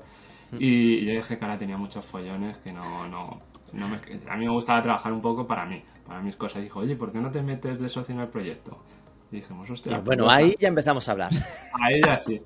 Y 0.60 1.06
yo 1.06 1.14
dije 1.14 1.38
que 1.38 1.46
ahora 1.46 1.58
tenía 1.58 1.78
muchos 1.78 2.06
follones 2.06 2.58
que 2.58 2.74
no, 2.74 3.08
no, 3.08 3.40
no 3.74 3.88
me, 3.88 3.98
a 4.30 4.36
mí 4.36 4.46
me 4.46 4.52
gustaba 4.52 4.82
trabajar 4.82 5.14
un 5.14 5.22
poco 5.22 5.48
para 5.48 5.66
mí, 5.66 5.82
para 6.06 6.22
mis 6.22 6.36
cosas. 6.36 6.60
Y 6.60 6.64
dijo, 6.64 6.80
oye, 6.80 6.96
¿por 6.96 7.12
qué 7.12 7.20
no 7.20 7.32
te 7.32 7.42
metes 7.42 7.80
de 7.80 7.88
socio 7.88 8.14
en 8.14 8.22
el 8.22 8.28
proyecto? 8.28 8.78
Y 9.32 9.38
dijimos, 9.38 9.70
hostia. 9.70 9.98
Y 9.98 10.02
bueno, 10.02 10.30
ahí 10.30 10.56
ya 10.60 10.68
empezamos 10.68 11.08
a 11.08 11.12
hablar. 11.14 11.32
Ahí 11.82 12.02
ya 12.06 12.20
sí. 12.20 12.42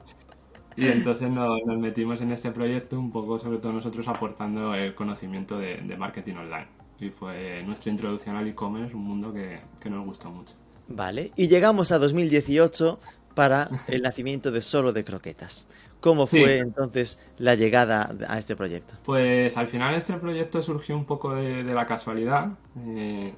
Y 0.78 0.88
entonces 0.88 1.30
nos, 1.30 1.62
nos, 1.66 1.80
metimos 1.80 2.22
en 2.22 2.32
este 2.32 2.52
proyecto 2.52 3.00
un 3.00 3.12
poco, 3.12 3.40
sobre 3.40 3.60
todo 3.60 3.74
nosotros, 3.74 4.08
aportando 4.08 4.76
el 4.76 4.94
conocimiento 4.94 5.58
de, 5.58 5.78
de 5.78 5.98
marketing 5.98 6.36
online. 6.36 6.68
Y 7.00 7.10
fue 7.10 7.64
nuestra 7.64 7.92
introducción 7.92 8.36
al 8.36 8.48
e-commerce, 8.48 8.96
un 8.96 9.04
mundo 9.04 9.34
que, 9.34 9.62
que 9.80 9.90
nos 9.90 10.06
gustó 10.06 10.30
mucho. 10.30 10.54
Vale, 10.88 11.32
y 11.36 11.48
llegamos 11.48 11.92
a 11.92 11.98
2018 11.98 13.00
para 13.36 13.70
el 13.88 14.02
nacimiento 14.02 14.52
de 14.52 14.62
Solo 14.62 14.94
de 14.94 15.04
Croquetas. 15.04 15.68
¿Cómo 16.00 16.28
fue 16.28 16.58
sí. 16.58 16.60
entonces 16.60 17.20
la 17.38 17.56
llegada 17.56 18.16
a 18.28 18.38
este 18.38 18.56
proyecto? 18.56 18.94
Pues 19.04 19.58
al 19.58 19.68
final 19.68 19.96
este 19.96 20.14
proyecto 20.14 20.62
surgió 20.62 20.96
un 20.96 21.06
poco 21.06 21.34
de, 21.34 21.64
de 21.64 21.74
la 21.74 21.86
casualidad, 21.86 22.52
eh, 22.78 23.34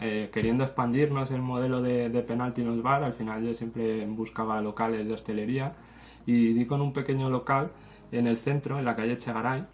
eh, 0.00 0.30
queriendo 0.32 0.64
expandirnos 0.64 1.30
el 1.30 1.42
modelo 1.42 1.82
de, 1.82 2.08
de 2.08 2.22
Penalty 2.22 2.62
Nos 2.62 2.82
Bar, 2.82 3.04
al 3.04 3.14
final 3.14 3.42
yo 3.42 3.54
siempre 3.54 4.06
buscaba 4.06 4.60
locales 4.60 5.06
de 5.06 5.14
hostelería 5.14 5.74
y 6.26 6.52
di 6.52 6.66
con 6.66 6.80
un 6.80 6.92
pequeño 6.92 7.30
local 7.30 7.70
en 8.12 8.26
el 8.26 8.38
centro, 8.38 8.78
en 8.78 8.84
la 8.84 8.94
calle 8.94 9.18
Chegaray, 9.18 9.64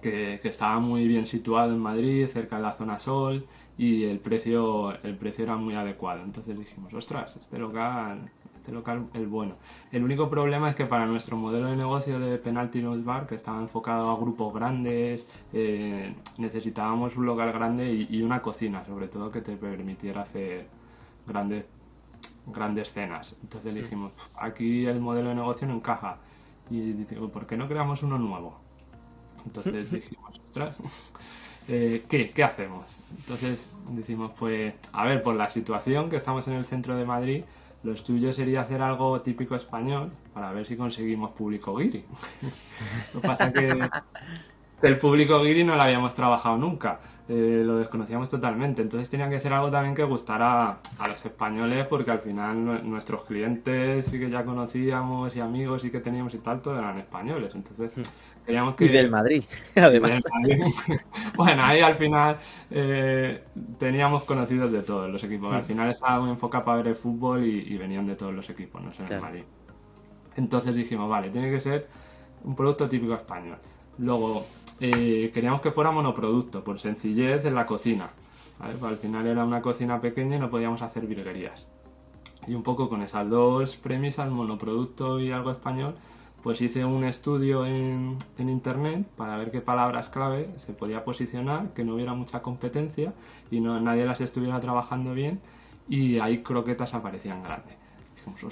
que, 0.00 0.38
que, 0.40 0.48
estaba 0.48 0.78
muy 0.80 1.06
bien 1.08 1.26
situado 1.26 1.72
en 1.72 1.78
Madrid, 1.78 2.26
cerca 2.26 2.56
de 2.56 2.62
la 2.62 2.72
zona 2.72 2.98
Sol, 2.98 3.46
y 3.76 4.04
el 4.04 4.20
precio, 4.20 4.96
el 5.02 5.16
precio 5.16 5.44
era 5.44 5.56
muy 5.56 5.74
adecuado. 5.74 6.22
Entonces 6.22 6.58
dijimos, 6.58 6.92
ostras, 6.94 7.36
este 7.36 7.58
local, 7.58 8.30
este 8.56 8.72
local 8.72 9.08
es 9.14 9.28
bueno. 9.28 9.56
El 9.90 10.04
único 10.04 10.30
problema 10.30 10.70
es 10.70 10.76
que 10.76 10.86
para 10.86 11.06
nuestro 11.06 11.36
modelo 11.36 11.68
de 11.68 11.76
negocio 11.76 12.18
de 12.18 12.38
Penalty 12.38 12.82
Notes 12.82 13.04
Bar, 13.04 13.26
que 13.26 13.34
estaba 13.34 13.60
enfocado 13.60 14.10
a 14.10 14.16
grupos 14.16 14.54
grandes, 14.54 15.26
eh, 15.52 16.14
necesitábamos 16.38 17.16
un 17.16 17.26
local 17.26 17.52
grande 17.52 17.92
y, 17.92 18.06
y, 18.10 18.22
una 18.22 18.40
cocina, 18.40 18.84
sobre 18.84 19.08
todo, 19.08 19.30
que 19.30 19.40
te 19.40 19.56
permitiera 19.56 20.22
hacer 20.22 20.66
grandes, 21.26 21.64
grandes 22.46 22.92
cenas. 22.92 23.36
Entonces 23.42 23.74
sí. 23.74 23.80
dijimos, 23.80 24.12
aquí 24.36 24.86
el 24.86 25.00
modelo 25.00 25.30
de 25.30 25.34
negocio 25.34 25.66
no 25.66 25.74
encaja. 25.74 26.18
Y 26.70 26.92
dijimos, 26.92 27.30
¿por 27.30 27.46
qué 27.46 27.56
no 27.56 27.68
creamos 27.68 28.02
uno 28.02 28.18
nuevo? 28.18 28.58
Entonces 29.44 29.90
dijimos, 29.90 30.40
ostras, 30.44 30.76
eh, 31.68 32.04
¿qué, 32.08 32.30
¿qué 32.30 32.44
hacemos? 32.44 32.96
Entonces 33.16 33.70
decimos, 33.90 34.32
pues, 34.38 34.74
a 34.92 35.04
ver, 35.04 35.22
por 35.22 35.34
la 35.34 35.48
situación 35.48 36.10
que 36.10 36.16
estamos 36.16 36.46
en 36.48 36.54
el 36.54 36.64
centro 36.64 36.96
de 36.96 37.04
Madrid, 37.04 37.44
lo 37.82 37.96
suyo 37.96 38.32
sería 38.32 38.62
hacer 38.62 38.80
algo 38.80 39.20
típico 39.20 39.54
español 39.54 40.10
para 40.32 40.52
ver 40.52 40.66
si 40.66 40.76
conseguimos 40.76 41.32
público 41.32 41.76
guiri. 41.76 42.04
lo 43.14 43.20
que 43.20 43.28
pasa 43.28 43.52
que 43.52 43.78
el 44.82 44.98
público 44.98 45.42
guiri 45.42 45.64
no 45.64 45.76
lo 45.76 45.82
habíamos 45.82 46.14
trabajado 46.14 46.56
nunca, 46.58 47.00
eh, 47.28 47.62
lo 47.64 47.78
desconocíamos 47.78 48.28
totalmente, 48.28 48.82
entonces 48.82 49.08
tenía 49.08 49.28
que 49.30 49.38
ser 49.38 49.52
algo 49.52 49.70
también 49.70 49.94
que 49.94 50.04
gustara 50.04 50.78
a 50.98 51.08
los 51.08 51.24
españoles 51.24 51.86
porque 51.86 52.10
al 52.10 52.20
final 52.20 52.88
nuestros 52.88 53.24
clientes 53.24 54.04
sí 54.06 54.18
que 54.18 54.28
ya 54.28 54.44
conocíamos 54.44 55.34
y 55.36 55.40
amigos 55.40 55.84
y 55.84 55.90
que 55.90 56.00
teníamos 56.00 56.34
y 56.34 56.38
tal, 56.38 56.60
todos 56.60 56.78
eran 56.78 56.98
españoles, 56.98 57.52
entonces 57.54 58.10
queríamos 58.44 58.74
que... 58.74 58.84
Y 58.86 58.88
del 58.88 59.10
Madrid, 59.10 59.44
además. 59.76 60.20
bueno, 61.36 61.64
ahí 61.64 61.80
al 61.80 61.94
final 61.94 62.36
eh, 62.70 63.42
teníamos 63.78 64.24
conocidos 64.24 64.70
de 64.70 64.82
todos 64.82 65.10
los 65.10 65.22
equipos, 65.24 65.52
al 65.52 65.62
hmm. 65.62 65.66
final 65.66 65.90
estaba 65.90 66.20
muy 66.20 66.30
enfocado 66.30 66.64
para 66.64 66.76
ver 66.78 66.88
el 66.88 66.96
fútbol 66.96 67.44
y, 67.44 67.76
venían 67.78 68.06
de 68.06 68.16
todos 68.16 68.34
los 68.34 68.48
equipos, 68.50 68.82
no 68.82 68.90
sé, 68.90 69.02
el 69.08 69.20
Madrid. 69.20 69.44
Entonces 70.36 70.74
dijimos, 70.74 71.08
vale, 71.08 71.30
tiene 71.30 71.50
que 71.50 71.60
ser 71.60 71.86
un 72.42 72.54
producto 72.54 72.88
típico 72.88 73.14
español. 73.14 73.58
Luego, 73.98 74.44
eh, 74.80 75.30
queríamos 75.32 75.60
que 75.60 75.70
fuera 75.70 75.90
monoproducto, 75.90 76.64
por 76.64 76.78
sencillez 76.78 77.44
en 77.44 77.54
la 77.54 77.66
cocina. 77.66 78.10
Pues 78.58 78.82
al 78.82 78.96
final 78.96 79.26
era 79.26 79.44
una 79.44 79.60
cocina 79.60 80.00
pequeña 80.00 80.36
y 80.36 80.38
no 80.38 80.50
podíamos 80.50 80.82
hacer 80.82 81.06
virguerías. 81.06 81.66
Y 82.46 82.54
un 82.54 82.62
poco 82.62 82.88
con 82.88 83.02
esas 83.02 83.28
dos 83.28 83.76
premisas, 83.76 84.30
monoproducto 84.30 85.20
y 85.20 85.32
algo 85.32 85.50
español, 85.50 85.94
pues 86.42 86.60
hice 86.60 86.84
un 86.84 87.04
estudio 87.04 87.64
en, 87.64 88.18
internet 88.38 89.06
para 89.16 89.38
ver 89.38 89.50
qué 89.50 89.62
palabras 89.62 90.10
clave 90.10 90.50
se 90.56 90.74
podía 90.74 91.02
posicionar, 91.04 91.72
que 91.72 91.84
no 91.84 91.94
hubiera 91.94 92.12
mucha 92.12 92.42
competencia 92.42 93.14
y 93.50 93.60
no, 93.60 93.80
nadie 93.80 94.04
las 94.04 94.20
estuviera 94.20 94.60
trabajando 94.60 95.14
bien 95.14 95.40
y 95.88 96.18
ahí 96.18 96.42
croquetas 96.42 96.92
aparecían 96.92 97.42
grandes. 97.42 97.83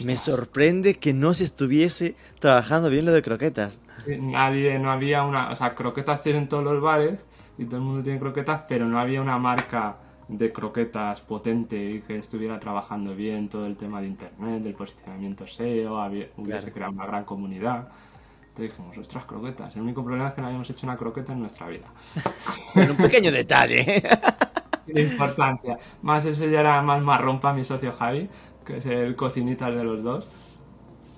Me 0.04 0.16
sorprende 0.16 0.94
que 0.94 1.12
no 1.12 1.34
se 1.34 1.44
estuviese 1.44 2.14
trabajando 2.38 2.90
bien 2.90 3.04
lo 3.04 3.12
de 3.12 3.22
croquetas. 3.22 3.80
Nadie, 4.06 4.78
no 4.78 4.90
había 4.90 5.22
una. 5.24 5.50
O 5.50 5.54
sea, 5.54 5.74
croquetas 5.74 6.22
tienen 6.22 6.48
todos 6.48 6.64
los 6.64 6.80
bares 6.80 7.26
y 7.58 7.64
todo 7.64 7.76
el 7.76 7.82
mundo 7.82 8.02
tiene 8.02 8.18
croquetas, 8.18 8.62
pero 8.68 8.86
no 8.86 8.98
había 8.98 9.22
una 9.22 9.38
marca 9.38 9.96
de 10.28 10.52
croquetas 10.52 11.20
potente 11.20 11.76
y 11.76 12.00
que 12.00 12.16
estuviera 12.16 12.58
trabajando 12.58 13.14
bien 13.14 13.48
todo 13.48 13.66
el 13.66 13.76
tema 13.76 14.00
de 14.00 14.08
internet, 14.08 14.62
del 14.62 14.74
posicionamiento 14.74 15.46
SEO, 15.46 15.98
había, 15.98 16.28
hubiese 16.36 16.72
creado 16.72 16.92
una 16.92 17.06
gran 17.06 17.24
comunidad. 17.24 17.88
Entonces 18.48 18.76
dijimos, 18.76 18.98
ostras, 18.98 19.24
croquetas. 19.24 19.74
El 19.76 19.82
único 19.82 20.04
problema 20.04 20.28
es 20.28 20.34
que 20.34 20.40
no 20.40 20.46
habíamos 20.48 20.68
hecho 20.68 20.86
una 20.86 20.96
croqueta 20.96 21.32
en 21.32 21.40
nuestra 21.40 21.68
vida. 21.68 21.86
un 22.74 22.96
pequeño 22.96 23.32
detalle. 23.32 24.02
De 24.86 25.02
importancia. 25.02 25.78
Más 26.02 26.24
eso 26.24 26.46
ya 26.46 26.60
era 26.60 26.82
más 26.82 27.00
marrón 27.02 27.40
para 27.40 27.54
mi 27.54 27.64
socio 27.64 27.92
Javi, 27.92 28.28
que 28.64 28.78
es 28.78 28.86
el 28.86 29.16
cocinitas 29.16 29.74
de 29.74 29.84
los 29.84 30.02
dos. 30.02 30.26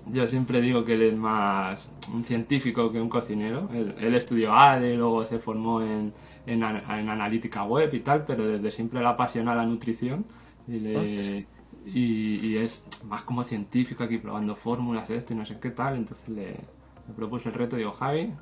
Yo 0.06 0.26
siempre 0.26 0.60
digo 0.60 0.84
que 0.84 0.94
él 0.94 1.02
es 1.02 1.16
más 1.16 1.94
un 2.12 2.24
científico 2.24 2.92
que 2.92 3.00
un 3.00 3.08
cocinero. 3.08 3.70
Él, 3.72 4.14
estudió 4.14 4.52
ADE, 4.52 4.94
y 4.94 4.96
luego 4.96 5.24
se 5.24 5.38
formó 5.38 5.80
en, 5.80 6.12
en, 6.46 6.62
analítica 6.62 7.64
web 7.64 7.92
y 7.94 8.00
tal, 8.00 8.24
pero 8.26 8.46
desde 8.46 8.70
siempre 8.70 9.00
le 9.00 9.06
apasiona 9.06 9.54
la 9.54 9.64
nutrición. 9.64 10.26
Y, 10.66 11.46
y, 11.86 12.56
es 12.56 12.86
más 13.08 13.22
como 13.22 13.42
científico 13.42 14.04
aquí 14.04 14.18
probando 14.18 14.54
fórmulas, 14.54 15.08
esto 15.10 15.32
y 15.32 15.36
no 15.36 15.46
sé 15.46 15.58
qué 15.58 15.70
tal. 15.70 15.96
Entonces 15.96 16.28
le, 16.28 16.46
le 16.46 17.14
propuse 17.16 17.48
el 17.48 17.54
reto, 17.54 17.76
digo, 17.76 17.92
Javi, 17.92 18.32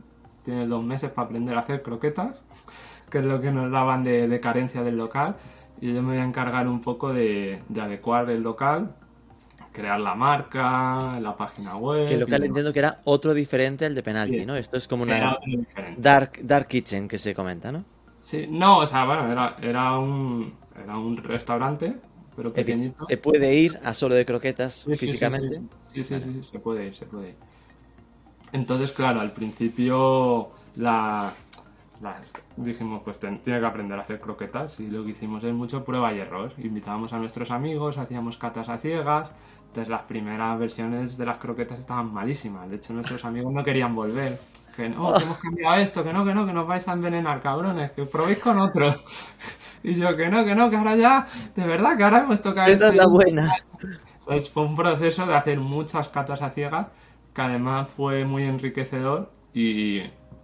tienes 0.44 0.68
dos 0.68 0.85
meses 0.85 1.11
para 1.11 1.26
aprender 1.26 1.56
a 1.56 1.61
hacer 1.61 1.82
croquetas, 1.82 2.42
que 3.11 3.18
es 3.18 3.25
lo 3.25 3.40
que 3.40 3.52
nos 3.52 3.71
daban 3.71 4.02
de, 4.02 4.26
de 4.26 4.40
carencia 4.40 4.82
del 4.82 4.97
local 4.97 5.37
y 5.83 5.93
yo 5.93 6.01
me 6.01 6.12
voy 6.12 6.19
a 6.19 6.25
encargar 6.25 6.69
un 6.69 6.81
poco 6.81 7.12
de, 7.12 7.61
adecuar 7.77 8.31
el 8.31 8.41
local, 8.41 8.95
crear 9.73 9.99
la 9.99 10.15
marca, 10.15 11.19
la 11.19 11.37
página 11.37 11.77
web. 11.77 12.07
Que 12.07 12.15
el 12.15 12.21
local 12.21 12.45
entiendo 12.45 12.73
que 12.73 12.79
era 12.79 13.01
otro 13.03 13.35
diferente 13.35 13.85
al 13.85 13.95
de 13.97 14.03
penalti, 14.05 14.47
¿no? 14.47 14.55
Esto 14.55 14.77
es 14.77 14.87
como 14.87 15.03
una 15.03 15.37
dark, 15.97 16.39
dark 16.41 16.69
kitchen 16.69 17.09
que 17.09 17.19
se 17.19 17.35
comenta, 17.35 17.73
¿no? 17.73 17.85
Sí, 18.21 18.47
no, 18.49 18.79
o 18.79 18.87
sea, 18.87 19.05
bueno, 19.05 19.31
era, 19.33 19.57
era, 19.61 19.99
un, 19.99 20.55
era 20.81 20.97
un 20.97 21.17
restaurante, 21.17 21.97
pero 22.37 22.53
pequeñito. 22.53 23.05
¿Se 23.07 23.17
puede 23.17 23.53
ir 23.57 23.81
a 23.83 23.93
solo 23.93 24.15
de 24.15 24.25
croquetas 24.25 24.87
físicamente? 24.97 25.62
Sí, 25.93 26.05
sí, 26.05 26.21
sí, 26.21 26.45
se 26.45 26.61
puede 26.61 26.87
ir, 26.87 26.95
se 26.95 27.07
puede 27.07 27.31
ir. 27.31 27.37
Entonces, 28.53 28.93
claro, 28.93 29.21
al 29.21 29.33
principio 29.33 30.51
la, 30.77 31.33
dijimos, 32.56 33.02
pues 33.04 33.18
tiene 33.18 33.40
que 33.40 33.66
aprender 33.66 33.99
a 33.99 34.02
hacer 34.02 34.21
croquetas 34.21 34.80
y 34.80 34.88
lo 34.88 35.04
que 35.04 35.11
hicimos 35.11 35.44
es 35.44 35.52
mucho 35.52 35.85
prueba 35.85 36.12
y 36.12 36.18
error. 36.18 36.52
Invitábamos 36.59 37.12
a 37.12 37.18
nuestros 37.18 37.50
amigos, 37.50 37.99
hacíamos 37.99 38.37
catas 38.37 38.68
a 38.68 38.78
ciegas, 38.78 39.32
entonces 39.66 39.88
las 39.88 40.02
primeras 40.02 40.59
versiones 40.59 41.16
de 41.16 41.26
las 41.26 41.38
croquetas 41.38 41.78
estaban 41.78 42.12
malísimas, 42.12 42.68
de 42.68 42.76
hecho 42.76 42.92
nuestros 42.92 43.25
amigos 43.25 43.52
no 43.52 43.64
querían 43.64 43.94
volver. 43.94 44.38
Que 44.76 44.88
no, 44.88 45.12
que 45.12 45.23
hemos 45.23 45.38
cambiado 45.38 45.76
esto, 45.76 46.02
que 46.02 46.14
no, 46.14 46.25
que 46.25 46.35
no, 46.35 46.47
que 46.47 46.52
nos 46.54 46.66
vais 46.66 46.88
a 46.88 46.92
envenenar, 46.94 47.42
cabrones, 47.42 47.90
que 47.90 48.06
probéis 48.06 48.38
con 48.38 48.59
otro. 48.59 48.94
Y 49.85 49.94
yo, 49.94 50.16
que 50.16 50.28
no, 50.28 50.44
que 50.44 50.54
no, 50.54 50.71
que 50.71 50.76
ahora 50.76 50.94
ya, 50.94 51.26
de 51.56 51.66
verdad, 51.66 51.97
que 51.97 52.04
ahora 52.04 52.21
hemos 52.21 52.40
tocado 52.40 52.71
Esa 52.71 52.90
es 52.90 52.94
la 52.94 53.06
buena. 53.06 53.52
Pues 54.25 54.49
fue 54.49 54.62
un 54.62 54.76
proceso 54.76 55.26
de 55.26 55.35
hacer 55.35 55.59
muchas 55.59 56.09
catas 56.09 56.40
a 56.42 56.50
ciegas, 56.50 56.87
que 57.35 57.42
además 57.42 57.90
fue 57.90 58.25
muy 58.25 58.44
enriquecedor 58.44 59.32
y 59.52 60.02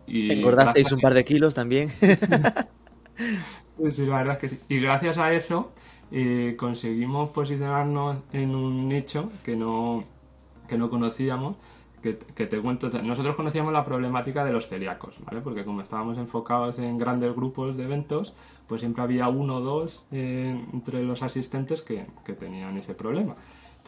y 0.09 0.33
Engordasteis 0.33 0.91
un 0.93 1.01
par 1.01 1.15
de 1.15 1.25
kilos 1.25 1.55
también. 1.55 1.91
sí, 3.91 4.07
la 4.07 4.19
verdad 4.19 4.35
es 4.35 4.39
que 4.39 4.49
sí. 4.49 4.61
Y 4.69 4.81
gracias 4.81 5.19
a 5.19 5.33
eso 5.33 5.73
eh, 6.11 6.55
conseguimos 6.59 7.31
posicionarnos 7.31 8.23
en 8.33 8.55
un 8.55 8.89
nicho 8.89 9.31
que 9.45 9.57
no, 9.57 10.05
que 10.67 10.79
no 10.79 10.91
conocíamos. 10.91 11.57
Que, 12.03 12.15
te 12.15 12.61
cuento, 12.61 12.89
nosotros 13.03 13.35
conocíamos 13.35 13.73
la 13.73 13.85
problemática 13.85 14.45
de 14.45 14.53
los 14.53 14.69
celíacos, 14.69 15.17
¿vale? 15.27 15.41
Porque 15.41 15.65
como 15.65 15.83
estábamos 15.83 16.17
enfocados 16.17 16.79
en 16.79 16.97
grandes 16.97 17.35
grupos 17.35 17.77
de 17.77 17.85
eventos, 17.85 18.35
pues 18.69 18.81
siempre 18.81 19.03
había 19.03 19.29
uno 19.29 19.57
o 19.57 19.61
dos 19.61 20.05
eh, 20.13 20.65
entre 20.73 21.03
los 21.03 21.23
asistentes 21.23 21.83
que, 21.83 22.07
que 22.25 22.35
tenían 22.35 22.79
ese 22.79 22.95
problema. 22.95 23.35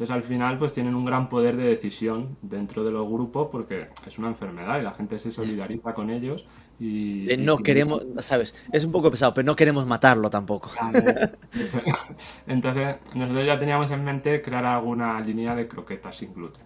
Entonces 0.01 0.17
al 0.17 0.23
final 0.23 0.57
pues 0.57 0.73
tienen 0.73 0.95
un 0.95 1.05
gran 1.05 1.29
poder 1.29 1.59
de 1.59 1.65
decisión 1.65 2.39
dentro 2.41 2.83
de 2.85 2.91
los 2.91 3.07
grupos 3.07 3.49
porque 3.53 3.89
es 4.07 4.19
una 4.19 4.29
enfermedad 4.29 4.81
y 4.81 4.83
la 4.83 4.95
gente 4.95 5.19
se 5.19 5.31
solidariza 5.31 5.93
con 5.93 6.09
ellos 6.09 6.47
y... 6.79 7.29
no 7.39 7.59
queremos, 7.59 8.07
sabes, 8.21 8.55
es 8.73 8.83
un 8.87 8.93
poco 8.93 9.11
pesado, 9.11 9.35
pero 9.35 9.45
no 9.45 9.55
queremos 9.55 9.87
matarlo 9.87 10.31
tampoco. 10.31 10.71
Entonces 12.47 12.97
nosotros 13.13 13.45
ya 13.45 13.59
teníamos 13.59 13.91
en 13.91 14.03
mente 14.03 14.41
crear 14.41 14.65
alguna 14.65 15.21
línea 15.21 15.55
de 15.55 15.69
croquetas 15.69 16.17
sin 16.17 16.33
gluten. 16.33 16.65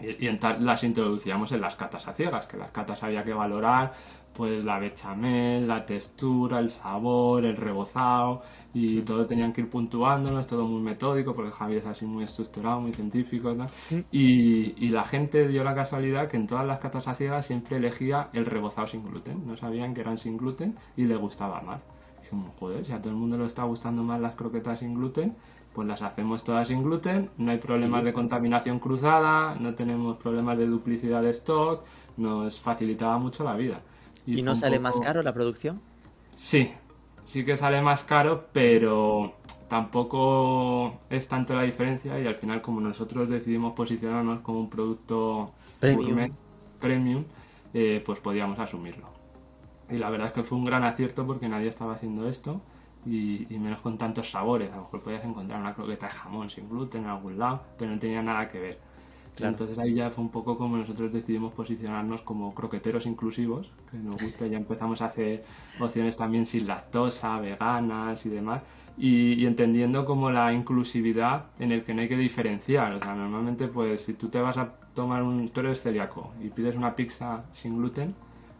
Y, 0.00 0.26
y 0.26 0.40
las 0.58 0.82
introducíamos 0.82 1.52
en 1.52 1.60
las 1.60 1.76
catas 1.76 2.08
a 2.08 2.14
ciegas, 2.14 2.46
que 2.46 2.56
las 2.56 2.72
catas 2.72 3.00
había 3.04 3.22
que 3.22 3.32
valorar 3.32 3.92
pues 4.32 4.64
la 4.64 4.78
bechamel, 4.78 5.66
la 5.66 5.84
textura, 5.84 6.60
el 6.60 6.70
sabor, 6.70 7.44
el 7.44 7.56
rebozado 7.56 8.42
y 8.72 9.02
todo 9.02 9.26
tenían 9.26 9.52
que 9.52 9.62
ir 9.62 9.70
puntuándonos, 9.70 10.46
todo 10.46 10.66
muy 10.66 10.80
metódico 10.80 11.34
porque 11.34 11.50
Javier 11.50 11.78
es 11.78 11.86
así 11.86 12.06
muy 12.06 12.24
estructurado, 12.24 12.80
muy 12.80 12.92
científico 12.92 13.54
y, 14.12 14.74
y, 14.76 14.88
la 14.90 15.04
gente 15.04 15.48
dio 15.48 15.64
la 15.64 15.74
casualidad 15.74 16.28
que 16.28 16.36
en 16.36 16.46
todas 16.46 16.66
las 16.66 16.78
catas 16.78 17.08
a 17.08 17.14
ciegas 17.14 17.46
siempre 17.46 17.76
elegía 17.76 18.28
el 18.32 18.46
rebozado 18.46 18.86
sin 18.86 19.04
gluten, 19.04 19.46
no 19.46 19.56
sabían 19.56 19.94
que 19.94 20.00
eran 20.00 20.18
sin 20.18 20.36
gluten 20.36 20.76
y 20.96 21.04
le 21.04 21.16
gustaba 21.16 21.60
más. 21.60 21.82
Dijimos, 22.22 22.52
joder, 22.58 22.84
si 22.84 22.92
a 22.92 23.00
todo 23.00 23.12
el 23.12 23.18
mundo 23.18 23.36
le 23.36 23.46
está 23.46 23.64
gustando 23.64 24.04
más 24.04 24.20
las 24.20 24.34
croquetas 24.34 24.78
sin 24.78 24.94
gluten, 24.94 25.34
pues 25.74 25.86
las 25.86 26.02
hacemos 26.02 26.42
todas 26.42 26.68
sin 26.68 26.82
gluten, 26.82 27.30
no 27.38 27.50
hay 27.50 27.58
problemas 27.58 28.04
de 28.04 28.12
contaminación 28.12 28.78
cruzada, 28.78 29.54
no 29.58 29.74
tenemos 29.74 30.16
problemas 30.16 30.58
de 30.58 30.66
duplicidad 30.66 31.22
de 31.22 31.30
stock, 31.30 31.84
nos 32.16 32.58
facilitaba 32.58 33.18
mucho 33.18 33.44
la 33.44 33.54
vida. 33.54 33.80
¿Y, 34.26 34.42
no 34.42 34.54
sale 34.56 34.78
más 34.78 35.00
caro 35.00 35.22
la 35.22 35.32
producción? 35.32 35.80
Sí, 36.36 36.72
sí 37.24 37.44
que 37.44 37.56
sale 37.56 37.80
más 37.82 38.02
caro, 38.02 38.46
pero 38.52 39.34
tampoco 39.68 41.00
es 41.08 41.28
tanto 41.28 41.54
la 41.54 41.62
diferencia 41.62 42.18
y 42.18 42.26
al 42.26 42.34
final 42.34 42.60
como 42.60 42.80
nosotros 42.80 43.28
decidimos 43.28 43.72
posicionarnos 43.72 44.40
como 44.40 44.60
un 44.60 44.68
producto 44.68 45.52
premium, 45.78 46.30
premium 46.80 47.24
eh, 47.72 48.02
pues 48.04 48.18
podíamos 48.20 48.58
asumirlo. 48.58 49.08
Y 49.88 49.98
la 49.98 50.10
verdad 50.10 50.28
es 50.28 50.32
que 50.32 50.42
fue 50.42 50.58
un 50.58 50.64
gran 50.64 50.84
acierto 50.84 51.26
porque 51.26 51.48
nadie 51.48 51.68
estaba 51.68 51.94
haciendo 51.94 52.28
esto 52.28 52.60
y, 53.06 53.52
y, 53.52 53.58
menos 53.58 53.80
con 53.80 53.98
tantos 53.98 54.30
sabores. 54.30 54.70
A 54.72 54.76
lo 54.76 54.82
mejor 54.82 55.02
podías 55.02 55.24
encontrar 55.24 55.60
una 55.60 55.74
croqueta 55.74 56.06
de 56.06 56.12
jamón 56.12 56.50
sin 56.50 56.68
gluten 56.68 57.04
en 57.04 57.10
algún 57.10 57.38
lado, 57.38 57.62
pero 57.78 57.90
no 57.90 57.98
tenía 57.98 58.22
nada 58.22 58.48
que 58.48 58.60
ver. 58.60 58.89
Entonces 59.48 59.78
ahí 59.78 59.94
ya 59.94 60.10
fue 60.10 60.24
un 60.24 60.30
poco 60.30 60.56
como 60.56 60.76
nosotros 60.76 61.12
decidimos 61.12 61.52
posicionarnos 61.52 62.22
como 62.22 62.54
croqueteros 62.54 63.06
inclusivos, 63.06 63.70
que 63.90 63.98
nos 63.98 64.20
gusta, 64.20 64.46
ya 64.46 64.56
empezamos 64.56 65.00
a 65.02 65.06
hacer 65.06 65.44
opciones 65.78 66.16
también 66.16 66.46
sin 66.46 66.66
lactosa, 66.66 67.38
veganas 67.40 68.24
y 68.26 68.28
demás, 68.28 68.62
y, 68.96 69.46
entendiendo 69.46 70.04
como 70.04 70.30
la 70.30 70.52
inclusividad 70.52 71.46
en 71.58 71.72
el 71.72 71.84
que 71.84 71.94
no 71.94 72.02
hay 72.02 72.08
que 72.08 72.16
diferenciar, 72.16 72.92
o 72.92 72.98
sea, 72.98 73.14
normalmente 73.14 73.68
pues 73.68 74.02
si 74.02 74.14
tú 74.14 74.28
te 74.28 74.40
vas 74.40 74.58
a 74.58 74.74
tomar 74.94 75.22
un, 75.22 75.48
tú 75.48 75.60
eres 75.60 75.80
celíaco 75.80 76.32
y 76.42 76.48
pides 76.48 76.76
una 76.76 76.94
pizza 76.94 77.44
sin 77.52 77.78
gluten, 77.78 78.14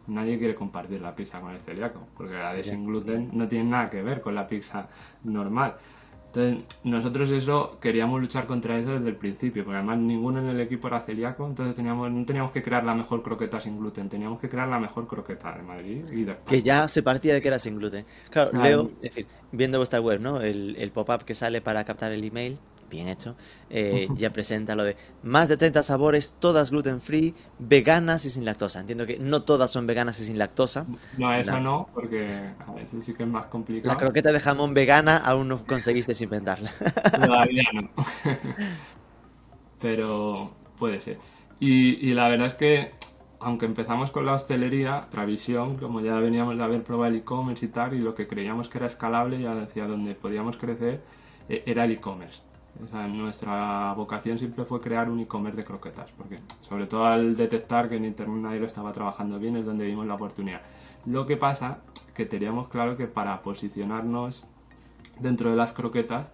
nadie 0.06 0.38
quiere 0.38 0.54
compartir 0.54 1.00
la 1.00 1.14
pizza 1.14 1.40
con 1.40 1.52
el 1.52 1.60
celíaco, 1.60 2.00
porque 2.16 2.34
la 2.34 2.54
de 2.54 2.64
sin 2.64 2.84
gluten 2.86 3.30
no 3.32 3.48
tiene 3.48 3.70
nada 3.70 3.86
que 3.86 4.02
ver 4.02 4.20
con 4.20 4.34
la 4.34 4.48
pizza 4.48 4.88
normal. 5.24 5.74
Entonces, 6.32 6.64
nosotros 6.84 7.28
eso 7.30 7.78
queríamos 7.80 8.20
luchar 8.20 8.46
contra 8.46 8.78
eso 8.78 8.92
desde 8.92 9.08
el 9.08 9.16
principio, 9.16 9.64
porque 9.64 9.78
además 9.78 9.98
ninguno 9.98 10.38
en 10.38 10.46
el 10.46 10.60
equipo 10.60 10.86
era 10.86 11.00
celíaco, 11.00 11.44
entonces 11.44 11.74
teníamos, 11.74 12.08
no 12.10 12.24
teníamos 12.24 12.52
que 12.52 12.62
crear 12.62 12.84
la 12.84 12.94
mejor 12.94 13.22
croqueta 13.22 13.60
sin 13.60 13.78
gluten, 13.78 14.08
teníamos 14.08 14.38
que 14.38 14.48
crear 14.48 14.68
la 14.68 14.78
mejor 14.78 15.08
croqueta 15.08 15.52
de 15.56 15.62
Madrid 15.62 16.04
y 16.12 16.22
de 16.22 16.36
Que 16.46 16.62
ya 16.62 16.86
se 16.86 17.02
partía 17.02 17.34
de 17.34 17.42
que 17.42 17.48
era 17.48 17.58
sin 17.58 17.78
gluten. 17.78 18.04
Claro, 18.30 18.52
Leo, 18.62 18.90
es 19.02 19.10
decir, 19.10 19.26
viendo 19.50 19.78
vuestra 19.78 20.00
web, 20.00 20.20
¿no? 20.20 20.40
El, 20.40 20.76
el 20.78 20.92
pop-up 20.92 21.24
que 21.24 21.34
sale 21.34 21.60
para 21.60 21.82
captar 21.82 22.12
el 22.12 22.22
email, 22.22 22.58
bien 22.90 23.08
hecho, 23.08 23.36
eh, 23.70 24.08
ya 24.16 24.30
presenta 24.32 24.74
lo 24.74 24.84
de 24.84 24.96
más 25.22 25.48
de 25.48 25.56
30 25.56 25.82
sabores, 25.82 26.36
todas 26.38 26.70
gluten 26.70 27.00
free, 27.00 27.34
veganas 27.58 28.24
y 28.24 28.30
sin 28.30 28.44
lactosa. 28.44 28.80
Entiendo 28.80 29.06
que 29.06 29.18
no 29.18 29.42
todas 29.42 29.70
son 29.70 29.86
veganas 29.86 30.20
y 30.20 30.24
sin 30.24 30.38
lactosa. 30.38 30.86
No, 31.16 31.32
eso 31.32 31.60
no, 31.60 31.88
porque 31.94 32.28
a 32.66 32.72
veces 32.72 33.04
sí 33.04 33.14
que 33.14 33.22
es 33.22 33.28
más 33.28 33.46
complicado. 33.46 33.94
La 33.94 33.98
croqueta 33.98 34.32
de 34.32 34.40
jamón 34.40 34.74
vegana 34.74 35.16
aún 35.16 35.48
no 35.48 35.64
conseguiste 35.64 36.12
inventarla. 36.22 36.70
Todavía 37.24 37.64
no. 37.72 37.90
Pero 39.80 40.52
puede 40.78 41.00
ser. 41.00 41.18
Y, 41.60 42.14
la 42.14 42.28
verdad 42.28 42.46
es 42.48 42.54
que, 42.54 42.92
aunque 43.38 43.66
empezamos 43.66 44.10
con 44.10 44.24
la 44.24 44.32
hostelería, 44.32 45.06
Travisión, 45.10 45.76
como 45.76 46.00
ya 46.00 46.18
veníamos 46.18 46.56
de 46.56 46.64
haber 46.64 46.82
probado 46.82 47.12
el 47.12 47.20
e-commerce 47.20 47.66
y 47.66 47.68
tal, 47.68 47.94
y 47.94 47.98
lo 47.98 48.14
que 48.14 48.26
creíamos 48.26 48.68
que 48.68 48.78
era 48.78 48.86
escalable 48.86 49.38
y 49.38 49.46
hacia 49.46 49.86
donde 49.86 50.14
podíamos 50.14 50.56
crecer, 50.56 51.02
e, 51.48 51.62
era 51.66 51.84
el 51.84 51.92
e-commerce 51.92 52.40
nuestra 53.08 53.92
vocación 53.94 54.38
siempre 54.38 54.64
fue 54.64 54.80
crear 54.80 55.10
un 55.10 55.20
e-commerce 55.20 55.56
de 55.56 55.64
croquetas, 55.64 56.10
porque 56.12 56.38
sobre 56.60 56.86
todo 56.86 57.04
al 57.04 57.36
detectar 57.36 57.88
que 57.88 57.96
en 57.96 58.04
Internet 58.04 58.42
nadie 58.42 58.60
lo 58.60 58.66
estaba 58.66 58.92
trabajando 58.92 59.38
bien 59.38 59.56
es 59.56 59.64
donde 59.64 59.86
vimos 59.86 60.06
la 60.06 60.14
oportunidad. 60.14 60.62
Lo 61.06 61.26
que 61.26 61.36
pasa 61.36 61.78
que 62.14 62.26
teníamos 62.26 62.68
claro 62.68 62.96
que 62.96 63.06
para 63.06 63.42
posicionarnos 63.42 64.46
dentro 65.18 65.50
de 65.50 65.56
las 65.56 65.72
croquetas 65.72 66.28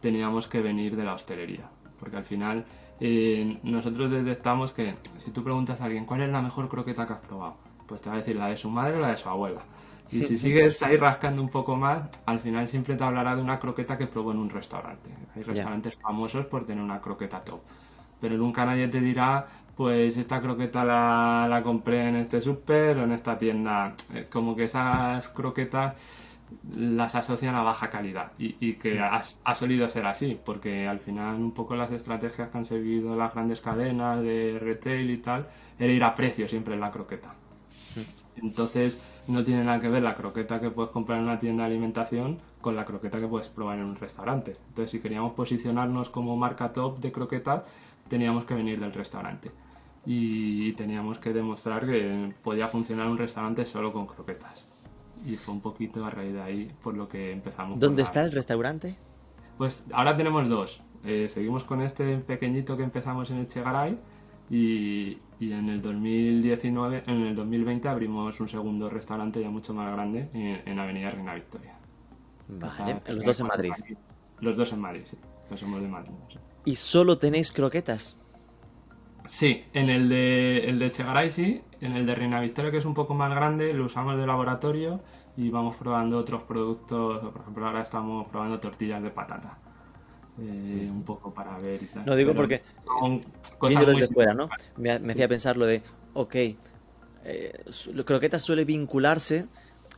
teníamos 0.00 0.46
que 0.46 0.60
venir 0.60 0.96
de 0.96 1.04
la 1.04 1.14
hostelería, 1.14 1.68
porque 1.98 2.16
al 2.16 2.24
final 2.24 2.64
eh, 3.00 3.58
nosotros 3.62 4.10
detectamos 4.10 4.72
que 4.72 4.94
si 5.18 5.30
tú 5.30 5.42
preguntas 5.42 5.80
a 5.80 5.84
alguien 5.84 6.04
cuál 6.04 6.22
es 6.22 6.30
la 6.30 6.42
mejor 6.42 6.68
croqueta 6.68 7.06
que 7.06 7.12
has 7.12 7.20
probado, 7.20 7.56
pues 7.88 8.02
te 8.02 8.10
va 8.10 8.16
a 8.16 8.18
decir 8.18 8.36
la 8.36 8.48
de 8.48 8.56
su 8.56 8.70
madre 8.70 8.96
o 8.96 9.00
la 9.00 9.10
de 9.10 9.16
su 9.16 9.28
abuela. 9.28 9.62
Y 10.10 10.22
si 10.22 10.38
sigues 10.38 10.82
ahí 10.82 10.96
rascando 10.96 11.42
un 11.42 11.48
poco 11.48 11.76
más, 11.76 12.08
al 12.24 12.38
final 12.38 12.66
siempre 12.66 12.94
te 12.96 13.04
hablará 13.04 13.36
de 13.36 13.42
una 13.42 13.58
croqueta 13.58 13.98
que 13.98 14.06
probó 14.06 14.32
en 14.32 14.38
un 14.38 14.48
restaurante. 14.48 15.10
Hay 15.34 15.42
restaurantes 15.42 15.96
famosos 15.96 16.46
por 16.46 16.64
tener 16.64 16.82
una 16.82 17.00
croqueta 17.00 17.40
top. 17.40 17.60
Pero 18.20 18.36
nunca 18.36 18.64
nadie 18.64 18.88
te 18.88 19.00
dirá, 19.00 19.46
pues 19.76 20.16
esta 20.16 20.40
croqueta 20.40 20.84
la, 20.84 21.46
la 21.48 21.62
compré 21.62 22.08
en 22.08 22.16
este 22.16 22.40
súper 22.40 22.98
o 22.98 23.04
en 23.04 23.12
esta 23.12 23.38
tienda. 23.38 23.94
Eh, 24.14 24.26
como 24.30 24.56
que 24.56 24.64
esas 24.64 25.28
croquetas 25.28 25.94
las 26.74 27.14
asocian 27.14 27.54
a 27.54 27.62
baja 27.62 27.90
calidad 27.90 28.32
y, 28.38 28.56
y 28.60 28.74
que 28.74 28.98
ha, 28.98 29.20
ha, 29.44 29.54
solido 29.54 29.86
ser 29.90 30.06
así, 30.06 30.40
porque 30.42 30.88
al 30.88 30.98
final 31.00 31.34
un 31.36 31.52
poco 31.52 31.76
las 31.76 31.92
estrategias 31.92 32.48
que 32.48 32.56
han 32.58 32.64
seguido 32.64 33.14
las 33.16 33.34
grandes 33.34 33.60
cadenas 33.60 34.22
de 34.22 34.58
retail 34.58 35.10
y 35.10 35.18
tal, 35.18 35.46
era 35.78 35.92
ir 35.92 36.02
a 36.04 36.14
precio 36.14 36.48
siempre 36.48 36.74
en 36.74 36.80
la 36.80 36.90
croqueta. 36.90 37.34
Entonces 38.42 38.98
no 39.26 39.44
tiene 39.44 39.64
nada 39.64 39.80
que 39.80 39.88
ver 39.88 40.02
la 40.02 40.14
croqueta 40.14 40.60
que 40.60 40.70
puedes 40.70 40.90
comprar 40.90 41.18
en 41.18 41.24
una 41.24 41.38
tienda 41.38 41.64
de 41.64 41.70
alimentación 41.70 42.38
con 42.60 42.76
la 42.76 42.84
croqueta 42.84 43.20
que 43.20 43.26
puedes 43.26 43.48
probar 43.48 43.78
en 43.78 43.84
un 43.84 43.96
restaurante. 43.96 44.56
Entonces 44.68 44.90
si 44.90 45.00
queríamos 45.00 45.32
posicionarnos 45.34 46.08
como 46.08 46.36
marca 46.36 46.72
top 46.72 46.98
de 46.98 47.12
croquetas, 47.12 47.62
teníamos 48.08 48.44
que 48.44 48.54
venir 48.54 48.80
del 48.80 48.92
restaurante. 48.92 49.50
Y 50.06 50.72
teníamos 50.72 51.18
que 51.18 51.32
demostrar 51.32 51.84
que 51.84 52.32
podía 52.42 52.66
funcionar 52.66 53.08
un 53.08 53.18
restaurante 53.18 53.64
solo 53.66 53.92
con 53.92 54.06
croquetas. 54.06 54.66
Y 55.26 55.36
fue 55.36 55.54
un 55.54 55.60
poquito 55.60 56.04
a 56.04 56.10
raíz 56.10 56.32
de 56.32 56.40
ahí 56.40 56.72
por 56.82 56.96
lo 56.96 57.08
que 57.08 57.32
empezamos. 57.32 57.78
¿Dónde 57.78 58.02
está 58.02 58.22
el 58.22 58.32
restaurante? 58.32 58.96
Pues 59.58 59.84
ahora 59.92 60.16
tenemos 60.16 60.48
dos. 60.48 60.80
Eh, 61.04 61.28
seguimos 61.28 61.64
con 61.64 61.80
este 61.80 62.18
pequeñito 62.18 62.76
que 62.76 62.84
empezamos 62.84 63.30
en 63.30 63.40
Echegaray 63.40 63.98
y, 64.50 65.18
y 65.40 65.52
en 65.52 65.68
el 65.68 65.80
2019, 65.80 67.04
en 67.06 67.26
el 67.26 67.34
2020 67.34 67.88
abrimos 67.88 68.40
un 68.40 68.48
segundo 68.48 68.90
restaurante 68.90 69.40
ya 69.40 69.50
mucho 69.50 69.72
más 69.72 69.92
grande 69.92 70.28
en, 70.32 70.78
Avenida 70.78 71.10
Reina 71.10 71.34
Victoria. 71.34 71.74
Vale, 72.48 72.98
los 73.08 73.24
dos 73.24 73.40
en 73.40 73.46
Madrid. 73.46 73.72
Los 74.40 74.56
dos 74.56 74.72
en 74.72 74.80
Madrid, 74.80 75.02
sí. 75.04 75.16
Los 75.50 75.60
somos 75.60 75.80
de 75.80 75.88
Madrid. 75.88 76.12
¿Y 76.64 76.74
solo 76.74 77.18
tenéis 77.18 77.52
croquetas? 77.52 78.16
Sí, 79.26 79.64
en 79.72 79.90
el 79.90 80.08
de, 80.08 80.64
el 80.68 80.78
de 80.78 80.90
Chegaray 80.90 81.30
sí, 81.30 81.62
en 81.80 81.92
el 81.92 82.06
de 82.06 82.14
Reina 82.14 82.40
Victoria 82.40 82.70
que 82.70 82.78
es 82.78 82.84
un 82.84 82.94
poco 82.94 83.14
más 83.14 83.30
grande, 83.30 83.72
lo 83.72 83.84
usamos 83.84 84.16
de 84.16 84.26
laboratorio 84.26 85.00
y 85.36 85.50
vamos 85.50 85.76
probando 85.76 86.18
otros 86.18 86.42
productos, 86.42 87.20
por 87.32 87.42
ejemplo 87.42 87.66
ahora 87.66 87.82
estamos 87.82 88.26
probando 88.28 88.58
tortillas 88.58 89.02
de 89.02 89.10
patata. 89.10 89.58
Eh, 90.40 90.88
un 90.88 91.02
poco 91.02 91.34
para 91.34 91.58
ver 91.58 91.82
y 91.82 91.86
tal. 91.86 92.06
No 92.06 92.14
digo 92.14 92.32
porque 92.32 92.62
son 93.00 93.20
cosas 93.58 93.84
muy 93.92 94.02
fuera, 94.04 94.34
¿no? 94.34 94.48
Me, 94.76 94.92
hacía 94.92 95.26
pensar 95.26 95.56
lo 95.56 95.66
de, 95.66 95.82
ok, 96.14 96.34
eh, 97.24 97.64
croquetas 98.04 98.42
suele 98.42 98.64
vincularse 98.64 99.46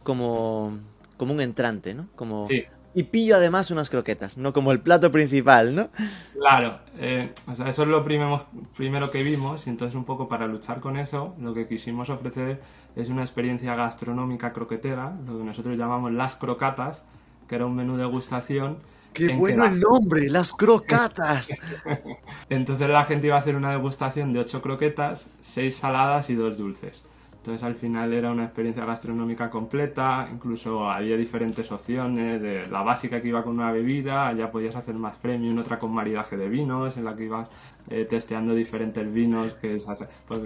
como, 0.02 0.78
como 1.18 1.34
un 1.34 1.42
entrante, 1.42 1.92
¿no? 1.92 2.08
Como, 2.16 2.48
Y 2.94 3.02
pillo 3.02 3.36
además 3.36 3.70
unas 3.70 3.90
croquetas, 3.90 4.38
no 4.38 4.54
como 4.54 4.72
el 4.72 4.80
plato 4.80 5.12
principal, 5.12 5.74
¿no? 5.74 5.90
Claro, 6.32 6.78
eh, 6.98 7.28
o 7.46 7.54
sea, 7.54 7.68
eso 7.68 7.82
es 7.82 7.88
lo 7.88 8.02
primero, 8.02 8.46
primero 8.74 9.10
que 9.10 9.22
vimos 9.22 9.66
y 9.66 9.70
entonces 9.70 9.94
un 9.94 10.06
poco 10.06 10.26
para 10.26 10.46
luchar 10.46 10.80
con 10.80 10.96
eso, 10.96 11.34
lo 11.38 11.52
que 11.52 11.68
quisimos 11.68 12.08
ofrecer 12.08 12.62
es 12.96 13.10
una 13.10 13.20
experiencia 13.20 13.74
gastronómica 13.74 14.54
croquetera, 14.54 15.12
lo 15.26 15.36
que 15.36 15.44
nosotros 15.44 15.76
llamamos 15.76 16.12
las 16.12 16.34
crocatas, 16.34 17.04
que 17.46 17.56
era 17.56 17.66
un 17.66 17.76
menú 17.76 17.96
de 17.96 18.04
degustación 18.04 18.78
¡Qué 19.12 19.34
bueno 19.34 19.66
el 19.66 19.80
nombre! 19.80 20.28
¡Las 20.28 20.52
croquetas! 20.52 21.54
Entonces 22.48 22.88
la 22.88 23.04
gente 23.04 23.26
iba 23.26 23.36
a 23.36 23.40
hacer 23.40 23.56
una 23.56 23.70
degustación 23.70 24.32
de 24.32 24.40
ocho 24.40 24.62
croquetas, 24.62 25.28
seis 25.40 25.76
saladas 25.76 26.30
y 26.30 26.34
dos 26.34 26.56
dulces. 26.56 27.04
Entonces 27.40 27.62
al 27.62 27.74
final 27.74 28.12
era 28.12 28.30
una 28.30 28.44
experiencia 28.44 28.84
gastronómica 28.84 29.48
completa, 29.48 30.28
incluso 30.30 30.90
había 30.90 31.16
diferentes 31.16 31.72
opciones, 31.72 32.42
de 32.42 32.66
la 32.66 32.82
básica 32.82 33.22
que 33.22 33.28
iba 33.28 33.42
con 33.42 33.54
una 33.54 33.72
bebida, 33.72 34.30
ya 34.34 34.50
podías 34.50 34.76
hacer 34.76 34.94
más 34.94 35.16
premium, 35.16 35.56
otra 35.56 35.78
con 35.78 35.90
maridaje 35.90 36.36
de 36.36 36.50
vinos, 36.50 36.98
en 36.98 37.06
la 37.06 37.16
que 37.16 37.24
ibas 37.24 37.48
eh, 37.88 38.04
testeando 38.04 38.54
diferentes 38.54 39.10
vinos, 39.10 39.54
que 39.54 39.76
es, 39.76 39.86
pues, 40.28 40.40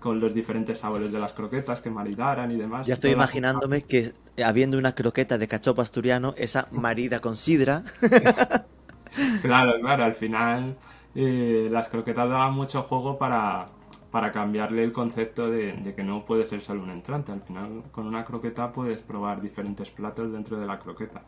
con 0.00 0.20
los 0.20 0.34
diferentes 0.34 0.80
sabores 0.80 1.12
de 1.12 1.18
las 1.18 1.32
croquetas 1.32 1.80
que 1.80 1.90
maridaran 1.90 2.50
y 2.50 2.56
demás. 2.56 2.86
Ya 2.86 2.94
estoy 2.94 3.12
imaginándome 3.12 3.82
que 3.82 4.12
habiendo 4.44 4.78
una 4.78 4.94
croqueta 4.94 5.38
de 5.38 5.48
cachopo 5.48 5.82
asturiano, 5.82 6.34
esa 6.36 6.68
marida 6.70 7.20
con 7.20 7.36
sidra. 7.36 7.82
claro, 9.42 9.80
claro, 9.80 10.04
al 10.04 10.14
final 10.14 10.76
eh, 11.14 11.68
las 11.70 11.88
croquetas 11.88 12.28
daban 12.28 12.54
mucho 12.54 12.82
juego 12.82 13.18
para, 13.18 13.68
para 14.10 14.32
cambiarle 14.32 14.84
el 14.84 14.92
concepto 14.92 15.50
de, 15.50 15.94
que 15.94 16.02
no 16.02 16.24
puede 16.24 16.44
ser 16.44 16.62
solo 16.62 16.82
un 16.82 16.90
entrante. 16.90 17.32
Al 17.32 17.42
final, 17.42 17.84
con 17.92 18.06
una 18.06 18.24
croqueta 18.24 18.72
puedes 18.72 19.00
probar 19.00 19.40
diferentes 19.40 19.90
platos 19.90 20.32
dentro 20.32 20.58
de 20.58 20.66
la 20.66 20.78
croqueta. 20.78 21.22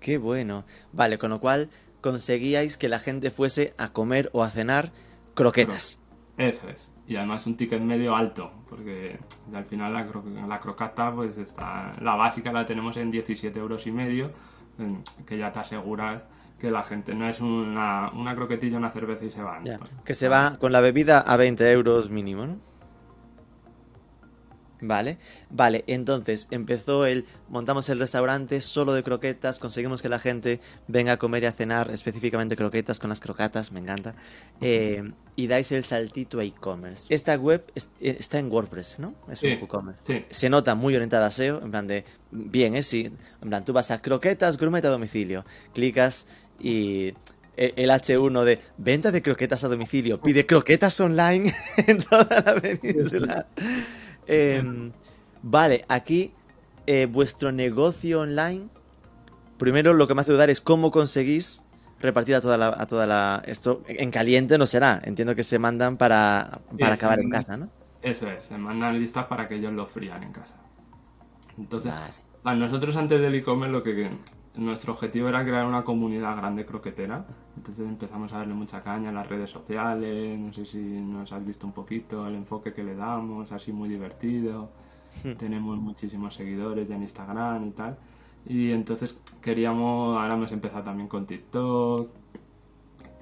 Qué 0.00 0.18
bueno. 0.18 0.64
Vale, 0.92 1.18
con 1.18 1.30
lo 1.30 1.40
cual 1.40 1.70
conseguíais 2.00 2.76
que 2.76 2.88
la 2.88 2.98
gente 2.98 3.30
fuese 3.30 3.74
a 3.78 3.92
comer 3.92 4.30
o 4.32 4.42
a 4.42 4.50
cenar 4.50 4.90
croquetas. 5.34 6.00
Eso 6.36 6.68
es 6.68 6.91
y 7.06 7.16
además 7.16 7.46
un 7.46 7.56
ticket 7.56 7.80
medio 7.80 8.14
alto, 8.14 8.50
porque 8.68 9.18
al 9.52 9.64
final 9.64 9.92
la, 9.92 10.06
la, 10.46 10.60
crocata, 10.60 11.12
pues 11.12 11.36
está, 11.36 11.94
la 12.00 12.14
básica 12.14 12.52
la 12.52 12.64
tenemos 12.64 12.96
en 12.96 13.10
17 13.10 13.58
euros 13.58 13.86
y 13.86 13.92
medio, 13.92 14.30
que 15.26 15.36
ya 15.36 15.52
te 15.52 15.60
aseguras 15.60 16.22
que 16.58 16.70
la 16.70 16.84
gente 16.84 17.14
no 17.14 17.28
es 17.28 17.40
una, 17.40 18.10
una 18.12 18.36
croquetilla, 18.36 18.78
una 18.78 18.90
cerveza 18.90 19.24
y 19.24 19.30
se 19.30 19.42
van. 19.42 19.64
que 20.04 20.14
se 20.14 20.28
va 20.28 20.56
con 20.58 20.70
la 20.70 20.80
bebida 20.80 21.18
a 21.18 21.36
20 21.36 21.70
euros 21.72 22.08
mínimo, 22.08 22.46
¿no? 22.46 22.56
Vale, 24.84 25.16
vale, 25.48 25.84
entonces 25.86 26.48
empezó 26.50 27.06
el, 27.06 27.24
montamos 27.48 27.88
el 27.88 28.00
restaurante 28.00 28.60
solo 28.60 28.92
de 28.92 29.04
croquetas, 29.04 29.60
conseguimos 29.60 30.02
que 30.02 30.08
la 30.08 30.18
gente 30.18 30.58
venga 30.88 31.12
a 31.12 31.16
comer 31.18 31.44
y 31.44 31.46
a 31.46 31.52
cenar 31.52 31.92
específicamente 31.92 32.56
croquetas 32.56 32.98
con 32.98 33.08
las 33.08 33.20
crocatas, 33.20 33.70
me 33.70 33.78
encanta, 33.78 34.16
eh, 34.60 35.12
y 35.36 35.46
dais 35.46 35.70
el 35.70 35.84
saltito 35.84 36.40
a 36.40 36.44
e-commerce. 36.44 37.06
Esta 37.14 37.36
web 37.36 37.64
eh, 37.76 38.16
está 38.18 38.40
en 38.40 38.50
WordPress, 38.50 38.98
¿no? 38.98 39.14
Es 39.30 39.40
un 39.44 39.50
e-commerce. 39.50 40.26
Se 40.30 40.50
nota 40.50 40.74
muy 40.74 40.96
orientada 40.96 41.26
a 41.26 41.30
SEO, 41.30 41.62
en 41.62 41.70
plan 41.70 41.86
de, 41.86 42.04
bien, 42.32 42.74
¿eh? 42.74 42.82
Sí, 42.82 43.08
en 43.40 43.48
plan, 43.48 43.64
tú 43.64 43.72
vas 43.72 43.92
a 43.92 44.02
croquetas 44.02 44.58
gourmet 44.58 44.84
a 44.84 44.88
domicilio, 44.88 45.46
clicas 45.72 46.26
y 46.58 47.14
el 47.56 47.90
H1 47.90 48.44
de 48.44 48.58
venta 48.78 49.12
de 49.12 49.22
croquetas 49.22 49.62
a 49.64 49.68
domicilio, 49.68 50.20
pide 50.20 50.46
croquetas 50.46 50.98
online 51.00 51.52
en 51.86 51.98
toda 51.98 52.42
la 52.44 52.60
península. 52.60 53.46
Em, 54.26 54.92
vale, 55.42 55.84
aquí 55.88 56.32
eh, 56.86 57.06
vuestro 57.06 57.52
negocio 57.52 58.20
online. 58.20 58.68
Primero 59.58 59.94
lo 59.94 60.08
que 60.08 60.14
me 60.14 60.22
hace 60.22 60.32
dudar 60.32 60.50
es 60.50 60.60
cómo 60.60 60.90
conseguís 60.90 61.64
repartir 62.00 62.34
a 62.34 62.40
toda 62.40 62.56
la, 62.58 62.74
a 62.76 62.86
toda 62.86 63.06
la. 63.06 63.42
Esto 63.46 63.82
en 63.86 64.10
caliente 64.10 64.58
no 64.58 64.66
será. 64.66 65.00
Entiendo 65.04 65.34
que 65.34 65.44
se 65.44 65.58
mandan 65.58 65.96
para, 65.96 66.60
para 66.78 66.94
acabar 66.94 67.20
en 67.20 67.30
casa, 67.30 67.56
¿no? 67.56 67.70
Eso 68.02 68.28
es, 68.28 68.44
se 68.44 68.58
mandan 68.58 68.98
listas 68.98 69.26
para 69.26 69.48
que 69.48 69.54
ellos 69.54 69.72
lo 69.72 69.86
frían 69.86 70.24
en 70.24 70.32
casa. 70.32 70.56
Entonces, 71.56 71.92
a 72.42 72.54
nosotros 72.54 72.96
antes 72.96 73.20
del 73.20 73.36
e-commerce 73.36 73.72
lo 73.72 73.82
que 73.84 74.10
nuestro 74.56 74.92
objetivo 74.92 75.28
era 75.28 75.44
crear 75.44 75.64
una 75.66 75.82
comunidad 75.84 76.36
grande 76.36 76.66
croquetera. 76.66 77.24
Entonces 77.56 77.86
empezamos 77.86 78.32
a 78.32 78.38
darle 78.38 78.54
mucha 78.54 78.82
caña 78.82 79.08
en 79.08 79.14
las 79.14 79.28
redes 79.28 79.50
sociales, 79.50 80.38
no 80.38 80.52
sé 80.52 80.66
si 80.66 80.78
nos 80.78 81.32
has 81.32 81.44
visto 81.44 81.66
un 81.66 81.72
poquito 81.72 82.26
el 82.26 82.34
enfoque 82.34 82.72
que 82.72 82.84
le 82.84 82.94
damos, 82.94 83.52
así 83.52 83.72
muy 83.72 83.88
divertido. 83.88 84.70
Hmm. 85.24 85.32
Tenemos 85.32 85.78
muchísimos 85.78 86.34
seguidores 86.34 86.88
ya 86.88 86.96
en 86.96 87.02
Instagram 87.02 87.68
y 87.68 87.70
tal. 87.70 87.96
Y 88.46 88.72
entonces 88.72 89.16
queríamos, 89.40 90.18
ahora 90.18 90.34
hemos 90.34 90.52
empezado 90.52 90.82
también 90.84 91.08
con 91.08 91.26
TikTok, 91.26 92.10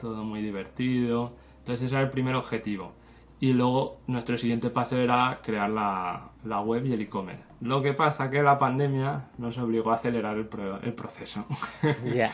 todo 0.01 0.25
muy 0.25 0.43
divertido. 0.43 1.33
Entonces 1.59 1.87
ese 1.87 1.95
era 1.95 2.05
el 2.05 2.11
primer 2.11 2.35
objetivo. 2.35 2.93
Y 3.39 3.53
luego 3.53 3.99
nuestro 4.07 4.37
siguiente 4.37 4.71
paso 4.71 4.97
era 4.97 5.41
crear 5.43 5.71
la, 5.71 6.31
la 6.45 6.61
web 6.61 6.85
y 6.87 6.93
el 6.93 7.03
e-commerce. 7.03 7.50
Lo 7.61 7.83
que 7.83 7.93
pasa 7.93 8.31
que 8.31 8.43
la 8.43 8.59
pandemia 8.59 9.27
nos 9.37 9.59
obligó 9.59 9.91
a 9.91 9.95
acelerar 9.97 10.37
el, 10.39 10.49
el 10.83 10.95
proceso 10.95 11.45
Ya. 12.05 12.33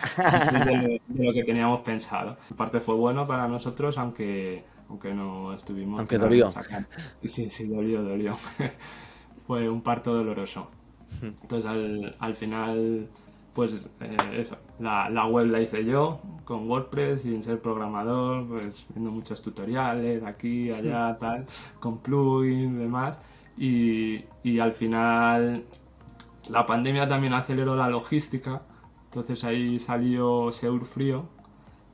de, 0.65 1.01
lo 1.09 1.33
que 1.33 1.43
teníamos 1.45 1.81
pensado. 1.81 2.37
En 2.51 2.57
parte 2.57 2.81
fue 2.81 2.95
bueno 2.95 3.27
para 3.27 3.49
nosotros, 3.49 3.99
aunque, 3.99 4.65
aunque 4.89 5.13
no 5.13 5.53
estuvimos... 5.55 5.99
Aunque 5.99 6.19
dolió. 6.19 6.51
Sí, 7.25 7.51
sí, 7.51 7.67
dolió, 7.67 8.03
dolió. 8.03 8.37
fue 9.47 9.69
un 9.69 9.83
parto 9.83 10.15
doloroso. 10.15 10.71
Hmm. 11.21 11.33
Entonces 11.43 11.67
al, 11.67 12.17
al 12.21 12.37
final 12.37 13.09
pues 13.57 13.89
eh, 14.01 14.17
eso, 14.37 14.59
la, 14.79 15.09
la, 15.09 15.27
web 15.27 15.47
la 15.47 15.63
hice 15.63 15.83
yo 15.83 16.21
con 16.45 16.69
WordPress 16.69 17.23
sin 17.23 17.43
ser 17.43 17.59
programador, 17.59 18.47
pues 18.47 18.85
viendo 18.91 19.11
muchos 19.11 19.41
tutoriales 19.41 20.23
aquí, 20.25 20.71
allá, 20.71 21.17
tal, 21.19 21.47
con 21.81 21.99
plugins 21.99 22.79
demás. 22.79 23.19
Y, 23.57 24.25
y, 24.43 24.59
al 24.59 24.73
final 24.73 25.65
la 26.49 26.67
pandemia 26.67 27.09
también 27.09 27.33
aceleró 27.33 27.75
la 27.75 27.89
logística, 27.89 28.63
entonces 29.07 29.43
ahí 29.45 29.79
salió 29.79 30.53
Seur 30.53 30.85
Frío, 30.85 31.29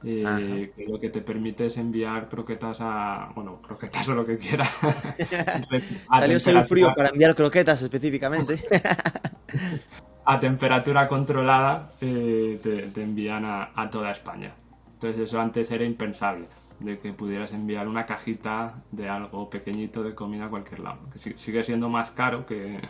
eh, 0.05 0.73
que 0.75 0.87
lo 0.87 0.99
que 0.99 1.11
te 1.11 1.21
permite 1.21 1.67
es 1.67 1.77
enviar 1.77 2.29
croquetas 2.29 2.79
a. 2.81 3.31
Bueno, 3.37 3.63
croquetas 3.63 4.09
o 4.09 4.15
lo 4.15 4.27
que 4.27 4.37
quieras. 4.37 4.69
Salió 6.19 6.41
Seur 6.41 6.65
Frío 6.65 6.93
para 6.97 7.11
enviar 7.11 7.37
croquetas 7.37 7.83
específicamente. 7.83 8.57
a 10.25 10.41
temperatura 10.41 11.07
controlada 11.09 11.93
eh, 12.01 12.59
te, 12.63 13.03
envían 13.03 13.45
a, 13.45 13.89
toda 13.91 14.11
España. 14.11 14.53
Entonces 14.95 15.23
eso 15.23 15.41
antes 15.41 15.71
era 15.71 15.85
impensable, 15.85 16.47
de 16.85 16.99
que 16.99 17.13
pudieras 17.13 17.53
enviar 17.53 17.89
una 17.89 18.07
cajita 18.07 18.83
de 18.91 19.09
algo 19.09 19.51
pequeñito 19.51 20.03
de 20.03 20.15
comida 20.15 20.47
a 20.47 20.51
cualquier 20.51 20.81
lado. 20.81 20.99
Que 21.13 21.19
sigue 21.19 21.65
siendo 21.65 21.89
más 21.89 22.11
caro 22.11 22.47
que, 22.47 22.81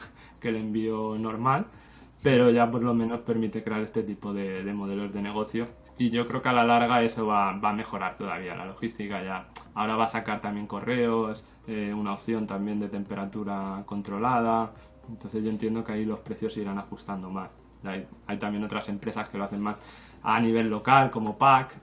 el 0.43 0.57
envío 0.57 1.17
normal, 1.19 1.67
pero 2.23 2.51
ya 2.51 2.71
por 2.71 2.83
lo 2.83 2.95
menos 2.95 3.21
permite 3.21 3.63
crear 3.63 3.81
este 3.81 4.03
tipo 4.03 4.33
de, 4.33 4.65
modelos 4.73 5.13
de 5.13 5.23
negocio 5.23 5.67
y 5.99 6.11
yo 6.11 6.27
creo 6.27 6.43
que 6.43 6.49
a 6.49 6.53
la 6.53 6.65
larga 6.65 7.03
eso 7.03 7.27
va, 7.27 7.51
a 7.51 7.73
mejorar 7.73 8.17
todavía 8.17 8.57
la 8.57 8.65
logística 8.65 9.23
ya 9.23 9.49
ahora 9.75 9.95
va 9.95 10.05
a 10.05 10.09
sacar 10.09 10.41
también 10.41 10.67
correos 10.67 11.45
eh, 11.69 11.93
una 11.95 12.15
opción 12.15 12.47
también 12.47 12.81
de 12.81 12.89
temperatura 12.89 13.83
controlada 13.87 14.73
entonces 15.09 15.43
yo 15.43 15.51
entiendo 15.51 15.85
que 15.85 15.93
ahí 15.93 16.05
los 16.05 16.21
precios 16.21 16.55
se 16.55 16.61
irán 16.61 16.79
ajustando 16.79 17.31
más. 17.31 17.51
Hay, 17.85 18.39
también 18.39 18.63
otras 18.65 18.89
empresas 18.89 19.29
que 19.29 19.39
lo 19.39 19.45
hacen 19.45 19.61
más 19.61 19.77
a 20.23 20.39
nivel 20.39 20.71
local, 20.71 21.11
como 21.11 21.37
PAC, 21.37 21.75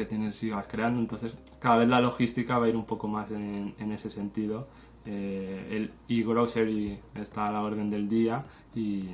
que 0.00 0.06
tienen 0.06 0.32
sigas 0.32 0.64
creando. 0.66 0.98
Entonces 0.98 1.34
cada 1.58 1.76
vez 1.76 1.88
la 1.88 2.00
logística 2.00 2.58
va 2.58 2.64
a 2.64 2.68
ir 2.70 2.76
un 2.76 2.86
poco 2.86 3.06
más 3.06 3.30
en, 3.30 3.92
ese 3.92 4.08
sentido. 4.08 4.66
Eh, 5.04 5.68
el 5.70 5.92
e-grocery 6.08 6.98
está 7.14 7.48
a 7.48 7.52
la 7.52 7.60
orden 7.60 7.90
del 7.90 8.08
día 8.08 8.44
y, 8.74 9.10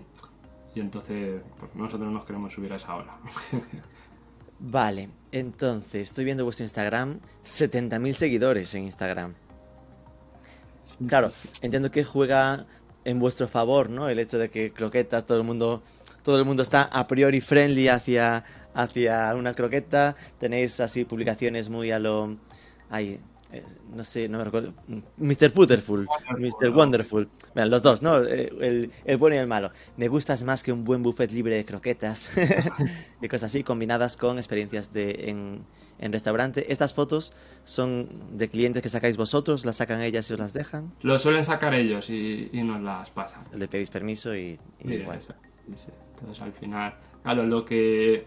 entonces 0.77 1.43
pues, 1.59 1.75
nosotros 1.75 2.13
nos 2.13 2.25
queremos 2.25 2.53
subir 2.53 2.73
a 2.73 2.77
esa 2.77 2.95
ola. 2.95 3.17
vale, 4.61 5.09
entonces 5.33 6.03
estoy 6.03 6.25
viendo 6.25 6.45
vuestro 6.45 6.65
Instagram, 6.65 7.19
70.000 7.45 8.13
seguidores 8.13 8.73
en 8.77 8.85
Instagram. 8.85 9.35
Claro, 11.09 11.33
entiendo 11.63 11.91
que 11.91 12.05
juega 12.05 12.67
en 13.05 13.19
vuestro 13.19 13.49
favor, 13.49 13.91
¿no? 13.91 14.09
El 14.09 14.21
hecho 14.21 14.39
de 14.39 14.51
que 14.51 14.73
croquetas, 14.73 15.27
todo 15.27 15.39
el 15.39 15.45
mundo, 15.45 15.83
todo 16.23 16.39
el 16.39 16.45
mundo 16.45 16.63
está 16.63 16.83
a 16.83 17.09
priori 17.09 17.41
friendly 17.41 17.89
hacia, 17.89 18.45
hacia 18.77 19.35
una 19.35 19.55
croqueta. 19.55 20.15
Tenéis 20.39 20.79
así 20.81 21.05
publicaciones 21.05 21.69
muy 21.69 21.91
a 21.91 21.99
lo. 21.99 22.37
Ay, 22.91 23.19
eh, 23.53 23.65
no 23.95 24.05
sé, 24.05 24.29
no 24.29 24.39
me 24.39 24.45
recuerdo. 24.45 24.75
Mr. 25.17 25.53
Putterful, 25.53 26.07
Mr. 26.39 26.71
Wonderful. 26.71 27.29
Bueno, 27.55 27.71
los 27.71 27.83
dos, 27.83 28.03
¿no? 28.03 28.23
Eh, 28.23 28.53
el, 28.61 28.93
el, 29.05 29.17
bueno 29.17 29.37
y 29.37 29.39
el 29.39 29.47
malo. 29.47 29.71
Me 29.97 30.09
gustas 30.09 30.43
más 30.43 30.63
que 30.63 30.73
un 30.73 30.85
buen 30.85 31.03
buffet 31.03 31.31
libre 31.33 31.57
de 31.57 31.65
croquetas 31.65 32.31
y 33.23 33.29
cosas 33.29 33.51
así, 33.51 33.63
combinadas 33.63 34.17
con 34.17 34.39
experiencias 34.39 34.93
de, 34.93 35.31
en, 35.31 35.65
en 35.99 36.13
restaurante. 36.13 36.71
¿Estas 36.71 36.93
fotos 36.93 37.33
son 37.65 38.09
de 38.33 38.49
clientes 38.49 38.83
que 38.83 38.89
sacáis 38.89 39.17
vosotros? 39.17 39.65
¿Las 39.65 39.77
sacan 39.77 40.03
ellas 40.03 40.29
y 40.31 40.35
os 40.35 40.39
las 40.39 40.53
dejan? 40.53 40.93
Lo 41.03 41.19
suelen 41.19 41.45
sacar 41.45 41.75
ellos 41.75 42.11
y, 42.11 42.51
nos 42.53 42.83
las 42.83 43.11
pasan. 43.11 43.45
Le 43.55 43.69
pedís 43.69 43.91
permiso 43.91 44.37
y, 44.37 44.59
igual. 44.81 45.21
Entonces 45.69 46.43
al 46.43 46.53
final, 46.53 46.95
claro, 47.23 47.45
lo 47.45 47.65
que 47.65 48.27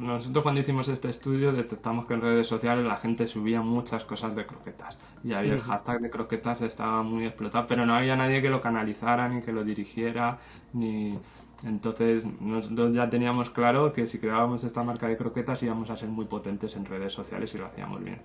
nosotros 0.00 0.42
cuando 0.42 0.60
hicimos 0.60 0.88
este 0.88 1.10
estudio 1.10 1.52
detectamos 1.52 2.06
que 2.06 2.14
en 2.14 2.22
redes 2.22 2.46
sociales 2.46 2.84
la 2.84 2.96
gente 2.96 3.26
subía 3.26 3.60
muchas 3.60 4.04
cosas 4.04 4.34
de 4.34 4.46
croquetas 4.46 4.96
y 5.22 5.34
había 5.34 5.52
el 5.54 5.60
hashtag 5.60 6.00
de 6.00 6.10
croquetas 6.10 6.62
estaba 6.62 7.02
muy 7.02 7.26
explotado, 7.26 7.66
pero 7.66 7.84
no 7.84 7.94
había 7.94 8.16
nadie 8.16 8.40
que 8.40 8.48
lo 8.48 8.62
canalizara 8.62 9.28
ni 9.28 9.42
que 9.42 9.52
lo 9.52 9.62
dirigiera 9.62 10.38
ni 10.72 11.18
entonces 11.64 12.24
nosotros 12.40 12.94
ya 12.94 13.10
teníamos 13.10 13.50
claro 13.50 13.92
que 13.92 14.06
si 14.06 14.18
creábamos 14.18 14.64
esta 14.64 14.82
marca 14.82 15.06
de 15.06 15.18
croquetas 15.18 15.62
íbamos 15.62 15.90
a 15.90 15.96
ser 15.96 16.08
muy 16.08 16.24
potentes 16.24 16.74
en 16.76 16.86
redes 16.86 17.12
sociales 17.12 17.54
y 17.54 17.58
lo 17.58 17.66
hacíamos 17.66 18.02
bien. 18.02 18.20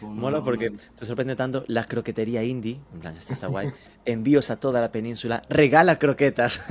Mola 0.00 0.42
porque 0.42 0.70
te 0.70 1.06
sorprende 1.06 1.36
tanto 1.36 1.64
la 1.68 1.84
croquetería 1.84 2.42
indie, 2.42 2.80
en 2.92 3.00
plan, 3.00 3.16
esto 3.16 3.34
está 3.34 3.48
guay, 3.48 3.70
envíos 4.04 4.50
a 4.50 4.56
toda 4.56 4.80
la 4.80 4.90
península, 4.90 5.42
regala 5.48 5.98
croquetas. 5.98 6.64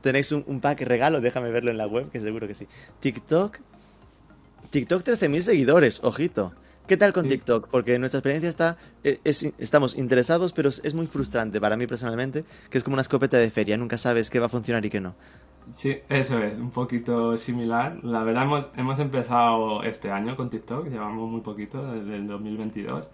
Tenéis 0.00 0.32
un, 0.32 0.44
un, 0.46 0.60
pack 0.60 0.80
regalo, 0.82 1.20
déjame 1.20 1.50
verlo 1.50 1.70
en 1.70 1.78
la 1.78 1.86
web, 1.86 2.10
que 2.10 2.20
seguro 2.20 2.46
que 2.46 2.54
sí. 2.54 2.66
TikTok, 3.00 3.58
TikTok 4.70 5.02
13.000 5.02 5.40
seguidores, 5.40 6.02
ojito. 6.04 6.52
¿Qué 6.86 6.96
tal 6.96 7.12
con 7.12 7.26
TikTok? 7.26 7.68
Porque 7.68 7.98
nuestra 7.98 8.18
experiencia 8.18 8.48
está, 8.48 8.76
e, 9.02 9.18
estamos 9.24 9.96
interesados, 9.96 10.52
pero 10.52 10.68
es 10.68 10.94
muy 10.94 11.08
frustrante 11.08 11.60
para 11.60 11.76
mí 11.76 11.86
personalmente, 11.88 12.44
que 12.70 12.78
es 12.78 12.84
como 12.84 12.94
una 12.94 13.02
escopeta 13.02 13.38
de 13.38 13.50
feria, 13.50 13.76
nunca 13.76 13.98
sabes 13.98 14.30
qué 14.30 14.38
va 14.38 14.46
a 14.46 14.48
funcionar 14.48 14.84
y 14.84 14.90
qué 14.90 15.00
no. 15.00 15.14
Sí, 15.72 15.98
eso 16.08 16.38
es, 16.38 16.58
un 16.58 16.70
poquito 16.70 17.36
similar. 17.36 17.98
La 18.04 18.22
verdad 18.22 18.44
hemos, 18.44 18.68
hemos 18.76 18.98
empezado 19.00 19.82
este 19.82 20.12
año 20.12 20.36
con 20.36 20.48
TikTok, 20.48 20.88
llevamos 20.88 21.28
muy 21.28 21.40
poquito, 21.40 21.92
desde 21.92 22.16
el 22.16 22.28
2022. 22.28 23.04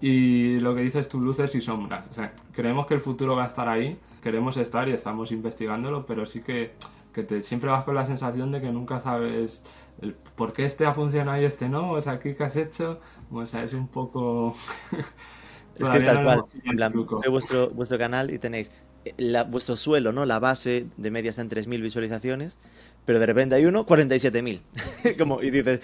Y 0.00 0.60
lo 0.60 0.76
que 0.76 0.82
dices 0.82 1.08
tú, 1.08 1.20
luces 1.20 1.52
y 1.56 1.60
sombras. 1.60 2.06
O 2.08 2.12
sea, 2.12 2.32
creemos 2.52 2.86
que 2.86 2.94
el 2.94 3.00
futuro 3.00 3.34
va 3.34 3.44
a 3.44 3.48
estar 3.48 3.68
ahí, 3.68 3.98
queremos 4.28 4.58
estar 4.58 4.88
y 4.88 4.92
estamos 4.92 5.32
investigándolo, 5.32 6.04
pero 6.04 6.26
sí 6.26 6.42
que 6.42 6.72
que 7.18 7.24
te, 7.24 7.42
siempre 7.42 7.70
vas 7.70 7.84
con 7.84 7.94
la 7.94 8.06
sensación 8.06 8.52
de 8.52 8.60
que 8.60 8.70
nunca 8.70 9.00
sabes 9.00 9.62
el, 10.00 10.14
por 10.14 10.52
qué 10.52 10.64
este 10.64 10.86
ha 10.86 10.94
funcionado 10.94 11.40
y 11.40 11.44
este 11.44 11.68
no, 11.68 11.92
o 11.92 12.00
sea, 12.00 12.20
¿qué, 12.20 12.36
has 12.38 12.54
hecho? 12.54 13.00
O 13.32 13.44
sea, 13.44 13.64
es 13.64 13.72
un 13.72 13.88
poco... 13.88 14.54
es 15.76 15.88
que 15.88 15.96
es 15.96 16.04
tal 16.04 16.22
cual, 16.22 16.44
en 16.64 16.76
plan, 16.76 16.92
vuestro, 17.28 17.70
vuestro 17.70 17.98
canal 17.98 18.30
y 18.30 18.38
tenéis 18.38 18.70
eh, 19.04 19.14
la, 19.16 19.44
vuestro 19.44 19.76
suelo, 19.76 20.12
¿no? 20.12 20.26
La 20.26 20.38
base 20.38 20.86
de 20.96 21.10
media 21.10 21.30
está 21.30 21.42
en 21.42 21.50
3.000 21.50 21.82
visualizaciones, 21.82 22.58
pero 23.04 23.18
de 23.18 23.26
repente 23.26 23.54
hay 23.54 23.66
uno 23.66 23.84
47.000. 23.84 25.16
Como, 25.18 25.42
y 25.42 25.50
dices, 25.50 25.80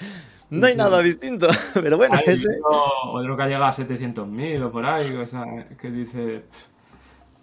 no 0.50 0.66
hay 0.66 0.76
nada 0.76 1.00
distinto, 1.00 1.48
pero 1.74 1.96
bueno, 1.96 2.16
ese... 2.26 2.48
Otro, 2.62 3.36
que 3.36 3.42
ha 3.42 3.46
llegado 3.46 3.64
a 3.64 3.72
700.000 3.72 4.62
o 4.62 4.70
por 4.70 4.86
ahí, 4.86 5.10
o 5.16 5.26
sea, 5.26 5.66
que 5.80 5.90
dice... 5.90 6.44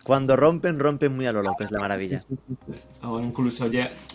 Cuando 0.03 0.35
rompen, 0.35 0.79
rompen 0.79 1.15
muy 1.15 1.27
a 1.27 1.33
lo 1.33 1.43
loco, 1.43 1.63
es 1.63 1.71
la 1.71 1.79
maravilla. 1.79 2.19
O 3.03 3.19
incluso 3.19 3.69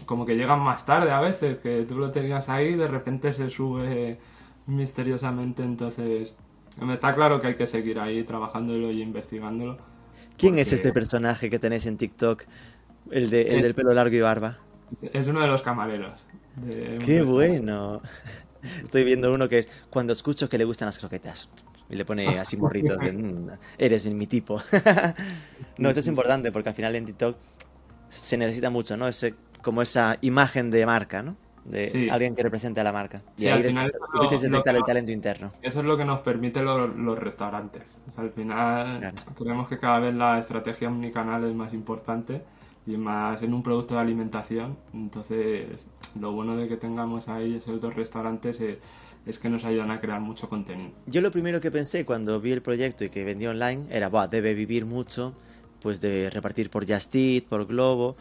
como 0.05 0.27
que 0.27 0.35
llegan 0.35 0.61
más 0.61 0.85
tarde 0.85 1.12
a 1.12 1.20
veces, 1.20 1.59
que 1.59 1.85
tú 1.88 1.96
lo 1.96 2.11
tenías 2.11 2.49
ahí 2.49 2.68
y 2.68 2.77
de 2.77 2.88
repente 2.88 3.33
se 3.33 3.49
sube 3.51 4.18
misteriosamente, 4.66 5.62
entonces 5.62 6.37
me 6.81 6.92
está 6.92 7.14
claro 7.14 7.40
que 7.40 7.49
hay 7.49 7.55
que 7.55 7.66
seguir 7.66 8.01
ahí 8.01 8.25
trabajándolo 8.25 8.90
y 8.90 9.01
investigándolo. 9.01 9.79
¿Quién 10.37 10.59
es 10.59 10.72
este 10.72 10.92
personaje 10.92 11.49
que 11.49 11.59
tenéis 11.59 11.87
en 11.87 11.96
TikTok? 11.96 12.44
El, 13.11 13.31
de, 13.31 13.42
el 13.42 13.62
del 13.62 13.75
pelo 13.75 13.92
largo 13.92 14.14
y 14.14 14.20
barba. 14.20 14.59
Es 15.12 15.29
uno 15.29 15.40
de 15.40 15.46
los 15.46 15.62
camareros. 15.62 16.27
¡Qué 17.05 17.22
bueno! 17.22 18.03
Estoy 18.83 19.05
viendo 19.05 19.33
uno 19.33 19.49
que 19.49 19.61
es 19.61 19.70
cuando 19.90 20.12
escucho 20.12 20.49
que 20.49 20.59
le 20.59 20.64
gustan 20.64 20.87
las 20.87 20.99
croquetas. 20.99 21.49
Y 21.88 21.96
le 21.96 22.05
pone 22.05 22.27
así 22.38 22.57
morritos 22.57 22.99
de, 22.99 23.12
mm, 23.12 23.51
eres 23.79 24.07
mi 24.07 24.27
tipo. 24.27 24.57
no, 25.79 25.88
esto 25.88 26.01
es 26.01 26.07
importante 26.09 26.51
porque 26.51 26.70
al 26.70 26.75
final 26.75 26.96
en 26.96 27.05
TikTok 27.05 27.37
se 28.09 28.37
necesita 28.37 28.70
mucho, 28.70 28.96
¿no? 28.96 29.07
Ese, 29.07 29.35
como 29.62 29.83
esa 29.83 30.18
imagen 30.20 30.70
de 30.70 30.85
marca, 30.87 31.22
¿no? 31.22 31.37
De 31.64 32.09
alguien 32.12 32.37
que 32.37 32.44
represente 32.44 32.81
a 32.81 32.85
la 32.85 32.92
marca. 32.92 33.22
y 33.37 33.49
al 33.49 33.64
final 33.64 33.90
eso 33.90 34.38
detectar 34.38 34.77
el 34.77 34.85
talento 34.85 35.11
interno. 35.11 35.51
Eso 35.62 35.81
es 35.81 35.85
lo 35.85 35.96
que 35.96 36.05
nos 36.05 36.20
permite 36.20 36.62
los 36.62 37.18
restaurantes. 37.18 38.01
al 38.16 38.31
final 38.31 39.12
creemos 39.37 39.68
que 39.68 39.79
cada 39.79 39.99
vez 39.99 40.14
la 40.14 40.38
estrategia 40.38 40.88
omnicanal 40.88 41.44
es 41.44 41.55
más 41.55 41.75
importante 41.75 42.42
y 42.87 42.96
más 42.96 43.42
en 43.42 43.53
un 43.53 43.62
producto 43.62 43.94
de 43.94 44.01
alimentación. 44.01 44.77
Entonces, 44.94 45.87
lo 46.18 46.33
bueno 46.33 46.57
de 46.57 46.68
que 46.68 46.77
tengamos 46.77 47.29
ahí 47.29 47.57
esos 47.57 47.81
dos 47.81 47.94
restaurantes 47.94 48.61
es, 48.61 48.79
es 49.27 49.38
que 49.38 49.49
nos 49.49 49.64
ayudan 49.64 49.90
a 49.90 50.01
crear 50.01 50.20
mucho 50.20 50.49
contenido. 50.49 50.92
Yo 51.07 51.20
lo 51.20 51.31
primero 51.31 51.61
que 51.61 51.70
pensé 51.70 52.05
cuando 52.05 52.40
vi 52.40 52.53
el 52.53 52.62
proyecto 52.62 53.05
y 53.05 53.11
que 53.11 53.25
vendía 53.25 53.51
online 53.51 53.87
era, 53.90 54.09
Buah, 54.09 54.29
debe 54.29 54.55
vivir 54.55 54.87
mucho 54.87 55.35
pues 55.83 56.01
de 56.01 56.31
repartir 56.31 56.70
por 56.70 56.90
Just 56.90 57.14
Eat, 57.14 57.44
por 57.44 57.66
Globo. 57.66 58.16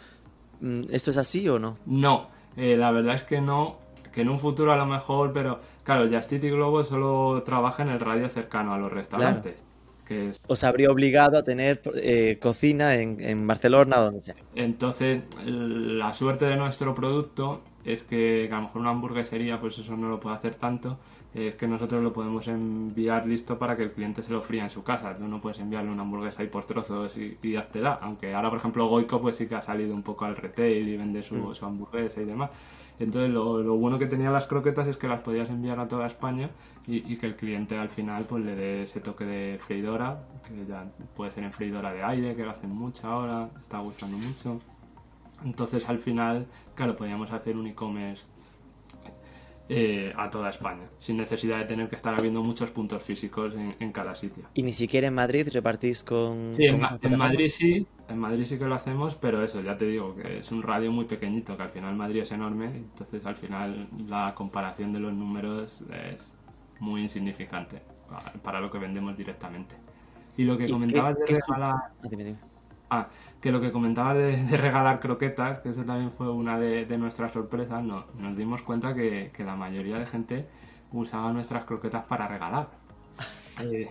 Mm, 0.61 0.83
¿Esto 0.89 1.11
es 1.11 1.17
así 1.17 1.47
o 1.47 1.59
no? 1.59 1.77
No, 1.85 2.27
eh, 2.57 2.75
la 2.75 2.91
verdad 2.91 3.15
es 3.15 3.23
que 3.23 3.41
no, 3.41 3.77
que 4.11 4.21
en 4.21 4.29
un 4.29 4.39
futuro 4.39 4.71
a 4.71 4.77
lo 4.77 4.85
mejor, 4.85 5.31
pero 5.33 5.59
claro, 5.83 6.07
Just 6.09 6.31
Eat 6.31 6.43
y 6.43 6.49
Globo 6.49 6.83
solo 6.83 7.43
trabajan 7.43 7.87
en 7.87 7.95
el 7.95 7.99
radio 7.99 8.29
cercano 8.29 8.73
a 8.73 8.77
los 8.77 8.91
restaurantes. 8.91 9.63
Que 10.05 10.29
es... 10.29 10.41
Os 10.47 10.63
habría 10.63 10.89
obligado 10.91 11.37
a 11.37 11.43
tener 11.43 11.81
eh, 11.95 12.37
cocina 12.39 12.95
en, 12.95 13.17
en 13.19 13.45
Barcelona 13.47 13.99
o 13.99 14.03
donde 14.05 14.21
sea. 14.21 14.35
Entonces, 14.55 15.23
la 15.45 16.13
suerte 16.13 16.45
de 16.45 16.55
nuestro 16.55 16.93
producto 16.93 17.61
es 17.85 18.03
que, 18.03 18.49
a 18.51 18.55
lo 18.55 18.63
mejor 18.63 18.81
una 18.81 18.89
hamburguesería, 18.89 19.61
pues 19.61 19.77
eso 19.77 19.95
no 19.95 20.09
lo 20.09 20.19
puede 20.19 20.35
hacer 20.35 20.55
tanto, 20.55 20.97
es 21.35 21.55
que 21.55 21.67
nosotros 21.67 22.01
lo 22.01 22.13
podemos 22.13 22.47
enviar 22.47 23.27
listo 23.27 23.59
para 23.59 23.77
que 23.77 23.83
el 23.83 23.91
cliente 23.91 24.23
se 24.23 24.33
lo 24.33 24.41
fría 24.41 24.63
en 24.63 24.69
su 24.71 24.83
casa. 24.83 25.15
Tú 25.15 25.27
no 25.27 25.39
puedes 25.39 25.59
enviarle 25.59 25.91
una 25.91 26.01
hamburguesa 26.01 26.41
ahí 26.41 26.47
por 26.47 26.63
trozos 26.63 27.15
y, 27.17 27.37
y 27.43 27.55
háztela. 27.57 27.99
Aunque 28.01 28.33
ahora, 28.33 28.49
por 28.49 28.59
ejemplo, 28.59 28.87
Goico 28.87 29.21
pues 29.21 29.35
sí 29.35 29.47
que 29.47 29.55
ha 29.55 29.61
salido 29.61 29.93
un 29.93 30.01
poco 30.01 30.25
al 30.25 30.35
retail 30.35 30.87
y 30.87 30.97
vende 30.97 31.21
su, 31.21 31.53
su 31.53 31.65
hamburguesa 31.65 32.21
y 32.21 32.25
demás. 32.25 32.49
Entonces, 32.97 33.29
lo, 33.29 33.61
lo, 33.61 33.75
bueno 33.75 33.99
que 33.99 34.07
tenían 34.07 34.31
las 34.31 34.47
croquetas 34.47 34.87
es 34.87 34.97
que 34.97 35.07
las 35.07 35.19
podías 35.19 35.49
enviar 35.49 35.79
a 35.79 35.87
toda 35.87 36.07
España 36.07 36.49
y, 36.87 37.11
y, 37.11 37.17
que 37.17 37.25
el 37.25 37.35
cliente 37.35 37.77
al 37.77 37.89
final 37.89 38.23
pues 38.23 38.45
le 38.45 38.55
dé 38.55 38.83
ese 38.83 39.01
toque 39.01 39.25
de 39.25 39.59
freidora, 39.59 40.23
que 40.47 40.65
ya 40.65 40.85
puede 41.15 41.31
ser 41.31 41.43
en 41.43 41.51
freidora 41.51 41.91
de 41.91 42.03
aire, 42.03 42.35
que 42.35 42.43
lo 42.43 42.51
hacen 42.51 42.69
mucho 42.69 43.05
ahora, 43.07 43.49
está 43.59 43.79
gustando 43.79 44.17
mucho. 44.17 44.61
Entonces 45.45 45.87
al 45.87 45.99
final, 45.99 46.47
claro, 46.73 46.95
podíamos 46.95 47.31
hacer 47.31 47.55
un 47.55 47.67
e-commerce 47.67 48.23
eh, 49.69 50.13
a 50.17 50.29
toda 50.29 50.49
España, 50.49 50.85
sin 50.99 51.17
necesidad 51.17 51.59
de 51.59 51.65
tener 51.65 51.87
que 51.89 51.95
estar 51.95 52.13
habiendo 52.13 52.43
muchos 52.43 52.69
puntos 52.71 53.01
físicos 53.01 53.55
en, 53.55 53.75
en 53.79 53.91
cada 53.91 54.13
sitio. 54.15 54.43
¿Y 54.53 54.63
ni 54.63 54.73
siquiera 54.73 55.07
en 55.07 55.13
Madrid 55.15 55.47
repartís 55.51 56.03
con...? 56.03 56.53
Sí, 56.55 56.65
en, 56.65 57.17
Madrid 57.17 57.49
sí, 57.49 57.87
en 58.09 58.17
Madrid 58.19 58.45
sí 58.45 58.59
que 58.59 58.65
lo 58.65 58.75
hacemos, 58.75 59.15
pero 59.15 59.43
eso, 59.43 59.61
ya 59.61 59.77
te 59.77 59.85
digo, 59.85 60.15
que 60.15 60.39
es 60.39 60.51
un 60.51 60.61
radio 60.61 60.91
muy 60.91 61.05
pequeñito, 61.05 61.55
que 61.57 61.63
al 61.63 61.69
final 61.69 61.95
Madrid 61.95 62.21
es 62.21 62.31
enorme, 62.31 62.65
entonces 62.65 63.25
al 63.25 63.35
final 63.35 63.87
la 64.07 64.33
comparación 64.35 64.93
de 64.93 64.99
los 64.99 65.13
números 65.13 65.83
es 66.11 66.33
muy 66.79 67.01
insignificante 67.01 67.81
para 68.43 68.59
lo 68.59 68.69
que 68.69 68.77
vendemos 68.77 69.15
directamente. 69.17 69.75
Y 70.37 70.43
lo 70.43 70.57
que 70.57 70.69
comentabas 70.69 71.17
de 71.17 71.25
regalar... 71.25 71.75
Ah, 72.89 73.07
que 73.41 73.51
lo 73.51 73.61
que 73.61 73.71
comentaba 73.71 74.13
de, 74.13 74.43
de, 74.43 74.57
regalar 74.57 74.99
croquetas, 74.99 75.59
que 75.59 75.69
eso 75.69 75.83
también 75.83 76.11
fue 76.11 76.29
una 76.29 76.59
de, 76.59 76.85
de 76.85 76.97
nuestras 76.97 77.31
sorpresas, 77.31 77.83
no, 77.83 78.05
nos 78.19 78.35
dimos 78.37 78.61
cuenta 78.61 78.93
que, 78.93 79.31
que, 79.35 79.43
la 79.43 79.55
mayoría 79.55 79.97
de 79.97 80.05
gente 80.05 80.47
usaba 80.91 81.31
nuestras 81.33 81.65
croquetas 81.65 82.05
para 82.05 82.27
regalar. 82.27 82.67
Eh, 83.61 83.87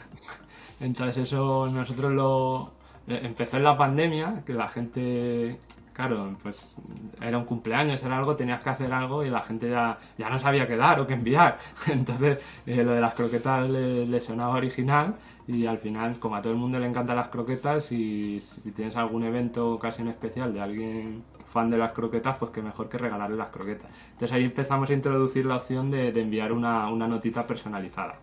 entonces 0.79 1.17
eso 1.17 1.71
nosotros 1.73 2.13
lo... 2.13 2.73
Empezó 3.07 3.57
en 3.57 3.65
la 3.65 3.79
pandemia, 3.79 4.43
que 4.45 4.53
la 4.53 4.69
gente 4.69 5.59
claro, 5.95 6.37
pues 6.43 6.77
era 7.21 7.39
un 7.39 7.45
cumpleaños, 7.45 8.03
era 8.03 8.19
algo, 8.19 8.37
tenías 8.37 8.63
que 8.63 8.71
hacer 8.71 8.93
algo 8.93 9.25
y 9.25 9.31
la 9.31 9.43
gente 9.43 9.71
ya, 9.71 9.99
ya 10.19 10.29
no 10.29 10.39
sabía 10.39 10.67
qué 10.67 10.77
dar 10.77 11.01
o 11.01 11.07
qué 11.07 11.15
enviar. 11.15 11.59
Entonces, 11.87 12.43
eh, 12.67 12.85
lo 12.85 12.93
de 12.93 13.01
las 13.01 13.15
croquetas 13.15 13.71
le, 13.71 14.05
le, 14.07 14.21
sonaba 14.21 14.57
original 14.57 15.15
y 15.47 15.67
al 15.67 15.79
final, 15.79 16.19
como 16.19 16.37
a 16.37 16.43
todo 16.43 16.53
el 16.53 16.59
mundo 16.59 16.79
le 16.79 16.87
encantan 16.87 17.17
las 17.17 17.29
croquetas, 17.29 17.93
y 17.93 18.41
si 18.41 18.71
tienes 18.73 18.97
algún 18.97 19.25
evento 19.25 19.71
o 19.71 19.75
ocasión 19.75 20.09
especial 20.09 20.53
de 20.55 20.61
alguien 20.61 21.23
fan 21.47 21.71
de 21.71 21.79
las 21.79 21.93
croquetas, 21.93 22.39
pues 22.39 22.51
que 22.51 22.63
mejor 22.63 22.89
que 22.89 22.99
regalarle 22.99 23.37
las 23.37 23.49
croquetas. 23.49 23.91
Entonces 24.13 24.33
ahí 24.33 24.45
empezamos 24.45 24.89
a 24.91 24.93
introducir 24.93 25.47
la 25.47 25.57
opción 25.57 25.91
de, 25.91 26.13
de 26.13 26.21
enviar 26.23 26.53
una, 26.53 26.89
una 26.91 27.07
notita 27.07 27.47
personalizada. 27.47 28.19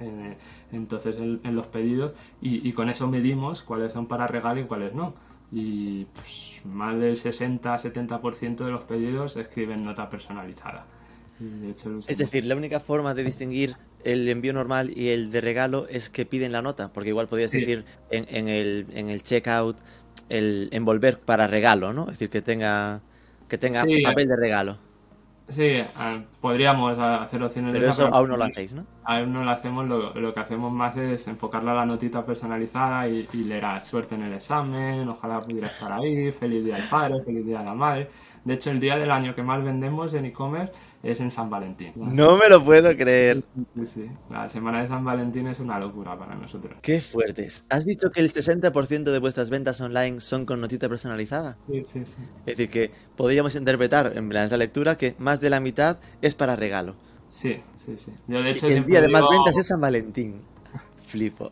Eh, 0.00 0.36
entonces 0.70 1.16
en, 1.16 1.40
en, 1.42 1.56
los 1.56 1.66
pedidos 1.66 2.12
y, 2.40 2.68
y 2.68 2.72
con 2.72 2.88
eso 2.88 3.08
medimos 3.08 3.62
cuáles 3.62 3.92
son 3.92 4.06
para 4.06 4.28
regalo 4.28 4.60
y 4.60 4.64
cuáles 4.64 4.94
no 4.94 5.14
y 5.50 6.04
pues, 6.04 6.60
más 6.64 6.98
del 6.98 7.16
60-70% 7.16 8.64
de 8.64 8.70
los 8.70 8.82
pedidos 8.82 9.36
escriben 9.36 9.84
nota 9.84 10.08
personalizada. 10.10 10.86
De 11.38 11.70
hecho, 11.70 12.00
es 12.06 12.18
decir, 12.18 12.46
la 12.46 12.56
única 12.56 12.80
forma 12.80 13.14
de 13.14 13.22
distinguir 13.22 13.76
el 14.12 14.28
envío 14.28 14.52
normal 14.52 14.90
y 14.96 15.08
el 15.08 15.30
de 15.30 15.40
regalo 15.40 15.86
es 15.88 16.08
que 16.08 16.24
piden 16.24 16.52
la 16.52 16.62
nota, 16.62 16.90
porque 16.92 17.10
igual 17.10 17.28
podrías 17.28 17.50
sí. 17.50 17.60
decir 17.60 17.84
en, 18.10 18.26
en, 18.28 18.48
el, 18.48 18.86
en 18.94 19.10
el 19.10 19.22
checkout 19.22 19.76
el 20.28 20.68
envolver 20.72 21.18
para 21.18 21.46
regalo, 21.46 21.92
¿no? 21.92 22.02
Es 22.04 22.12
decir, 22.12 22.30
que 22.30 22.42
tenga, 22.42 23.00
que 23.48 23.58
tenga 23.58 23.82
sí, 23.84 24.02
papel 24.02 24.28
de 24.28 24.36
regalo. 24.36 24.78
Sí, 25.48 25.82
podríamos 26.40 26.98
hacer 26.98 27.42
opciones 27.42 27.72
Pero 27.72 27.88
eso 27.88 28.06
aún 28.06 28.28
no 28.28 28.36
lo 28.36 28.44
hacéis, 28.44 28.74
¿no? 28.74 28.84
Aún 29.10 29.32
no 29.32 29.42
lo 29.42 29.50
hacemos, 29.50 29.88
lo, 29.88 30.12
lo, 30.12 30.34
que 30.34 30.40
hacemos 30.40 30.70
más 30.70 30.94
es 30.98 31.26
enfocarla 31.28 31.72
a 31.72 31.76
la 31.76 31.86
notita 31.86 32.26
personalizada 32.26 33.08
y, 33.08 33.26
y 33.32 33.44
leer 33.44 33.80
suerte 33.80 34.16
en 34.16 34.22
el 34.24 34.34
examen, 34.34 35.08
ojalá 35.08 35.40
pudiera 35.40 35.68
estar 35.68 35.90
ahí, 35.90 36.30
feliz 36.30 36.62
día 36.62 36.76
al 36.76 36.88
padre, 36.90 37.24
feliz 37.24 37.46
día 37.46 37.60
a 37.60 37.64
la 37.64 37.72
madre. 37.72 38.10
De 38.44 38.52
hecho, 38.52 38.70
el 38.70 38.80
día 38.80 38.98
del 38.98 39.10
año 39.10 39.34
que 39.34 39.42
más 39.42 39.64
vendemos 39.64 40.12
en 40.12 40.26
e-commerce 40.26 40.74
es 41.02 41.20
en 41.20 41.30
San 41.30 41.48
Valentín. 41.48 41.92
No 41.96 42.36
me 42.36 42.50
lo 42.50 42.62
puedo 42.62 42.94
creer. 42.98 43.42
Sí, 43.76 43.86
sí, 43.86 44.10
la 44.28 44.46
semana 44.50 44.82
de 44.82 44.88
San 44.88 45.02
Valentín 45.06 45.46
es 45.46 45.58
una 45.58 45.78
locura 45.78 46.18
para 46.18 46.34
nosotros. 46.34 46.74
Qué 46.82 47.00
fuertes. 47.00 47.64
¿Has 47.70 47.86
dicho 47.86 48.10
que 48.10 48.20
el 48.20 48.30
60% 48.30 49.04
de 49.04 49.18
vuestras 49.20 49.48
ventas 49.48 49.80
online 49.80 50.20
son 50.20 50.44
con 50.44 50.60
notita 50.60 50.86
personalizada? 50.86 51.56
Sí, 51.66 51.82
sí, 51.82 52.02
sí. 52.04 52.22
Es 52.44 52.58
decir, 52.58 52.68
que 52.68 52.90
podríamos 53.16 53.54
interpretar 53.54 54.12
en 54.16 54.30
esa 54.36 54.58
lectura 54.58 54.98
que 54.98 55.14
más 55.18 55.40
de 55.40 55.48
la 55.48 55.60
mitad 55.60 55.98
es 56.20 56.34
para 56.34 56.56
regalo. 56.56 56.94
Sí, 57.26 57.60
sí, 57.96 58.04
sí. 58.04 58.12
Yo 58.26 58.42
de 58.42 58.50
hecho 58.50 58.68
el 58.68 58.84
día 58.84 59.00
de 59.00 59.08
más 59.08 59.22
digo... 59.22 59.32
ventas 59.32 59.56
es 59.56 59.66
San 59.66 59.80
Valentín. 59.80 60.42
Flipo. 61.06 61.50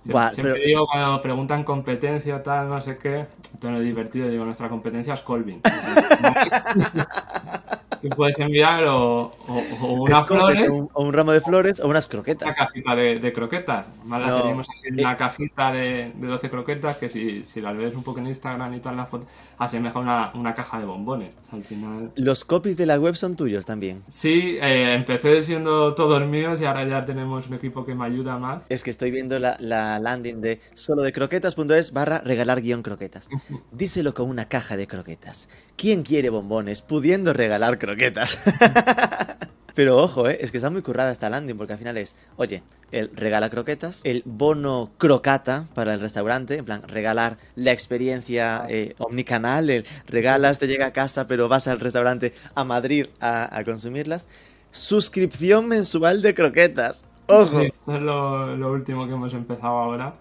Siempre, 0.00 0.12
Buah, 0.12 0.32
siempre 0.32 0.52
pero... 0.54 0.64
digo 0.64 0.86
cuando 0.86 1.20
preguntan 1.20 1.64
competencia, 1.64 2.42
tal, 2.42 2.68
no 2.68 2.80
sé 2.80 2.98
qué, 2.98 3.26
tono 3.60 3.80
divertido, 3.80 4.28
digo, 4.28 4.44
nuestra 4.44 4.68
competencia 4.68 5.14
es 5.14 5.20
Colvin. 5.20 5.60
Tú 8.02 8.08
puedes 8.10 8.38
enviar 8.38 8.84
o, 8.84 9.32
o, 9.48 9.62
o 9.82 9.92
unas 10.02 10.26
flores. 10.26 10.78
Un, 10.78 10.88
o 10.92 11.02
un 11.04 11.12
ramo 11.12 11.32
de 11.32 11.40
flores 11.40 11.80
o 11.80 11.88
unas 11.88 12.06
croquetas. 12.06 12.48
Una 12.48 12.66
cajita 12.66 12.94
de, 12.94 13.18
de 13.18 13.32
croquetas. 13.32 13.86
Más 14.04 14.20
las 14.20 14.30
no. 14.30 14.40
teníamos 14.42 14.68
así 14.70 14.88
en 14.88 15.00
una 15.00 15.16
cajita 15.16 15.72
de, 15.72 16.12
de 16.14 16.26
12 16.26 16.50
croquetas 16.50 16.96
que 16.98 17.08
si, 17.08 17.44
si 17.44 17.60
las 17.60 17.76
ves 17.76 17.94
un 17.94 18.02
poco 18.02 18.20
en 18.20 18.28
Instagram 18.28 18.74
y 18.74 18.80
tal 18.80 18.96
la 18.96 19.06
foto, 19.06 19.26
asemeja 19.58 19.98
una, 19.98 20.30
una 20.34 20.54
caja 20.54 20.78
de 20.78 20.86
bombones. 20.86 21.30
Al 21.50 21.64
final. 21.64 22.12
¿Los 22.16 22.44
copies 22.44 22.76
de 22.76 22.86
la 22.86 22.98
web 22.98 23.16
son 23.16 23.34
tuyos 23.36 23.64
también? 23.66 24.02
Sí, 24.06 24.58
eh, 24.60 24.94
empecé 24.94 25.42
siendo 25.42 25.94
todos 25.94 26.24
míos 26.26 26.60
y 26.60 26.64
ahora 26.66 26.86
ya 26.86 27.04
tenemos 27.04 27.46
un 27.48 27.54
equipo 27.54 27.84
que 27.84 27.94
me 27.94 28.04
ayuda 28.04 28.38
más. 28.38 28.64
Es 28.68 28.84
que 28.84 28.90
estoy 28.90 29.10
viendo 29.10 29.38
la, 29.38 29.56
la 29.58 29.98
landing 29.98 30.40
de 30.40 30.60
solo 30.74 31.02
de 31.02 31.12
croquetas.es 31.12 31.92
barra 31.92 32.18
regalar 32.18 32.60
guion 32.60 32.82
croquetas. 32.82 33.28
Díselo 33.72 34.14
con 34.14 34.28
una 34.28 34.46
caja 34.48 34.76
de 34.76 34.86
croquetas. 34.86 35.48
¿Quién 35.76 36.02
quiere 36.02 36.28
bombones 36.28 36.82
pudiendo 36.82 37.32
regalar 37.32 37.78
croquetas? 37.78 37.87
Croquetas. 37.88 38.38
Pero 39.74 39.96
ojo, 39.96 40.28
¿eh? 40.28 40.38
es 40.40 40.50
que 40.50 40.56
está 40.58 40.70
muy 40.70 40.82
currada 40.82 41.12
esta 41.12 41.30
landing 41.30 41.56
porque 41.56 41.72
al 41.72 41.78
final 41.78 41.96
es, 41.96 42.16
oye, 42.36 42.64
el 42.90 43.10
regala 43.14 43.48
croquetas, 43.48 44.00
el 44.02 44.22
bono 44.26 44.90
crocata 44.98 45.68
para 45.72 45.94
el 45.94 46.00
restaurante, 46.00 46.56
en 46.56 46.64
plan, 46.64 46.82
regalar 46.82 47.38
la 47.54 47.70
experiencia 47.70 48.66
eh, 48.68 48.96
omnicanal, 48.98 49.70
el 49.70 49.86
regalas, 50.08 50.58
te 50.58 50.66
llega 50.66 50.86
a 50.86 50.92
casa, 50.92 51.28
pero 51.28 51.48
vas 51.48 51.68
al 51.68 51.78
restaurante 51.78 52.34
a 52.56 52.64
Madrid 52.64 53.06
a, 53.20 53.56
a 53.56 53.64
consumirlas. 53.64 54.26
Suscripción 54.72 55.68
mensual 55.68 56.22
de 56.22 56.34
croquetas. 56.34 57.06
Ojo. 57.28 57.60
Sí, 57.60 57.66
esto 57.66 57.94
es 57.94 58.02
lo, 58.02 58.56
lo 58.56 58.72
último 58.72 59.06
que 59.06 59.12
hemos 59.12 59.32
empezado 59.32 59.78
ahora. 59.78 60.14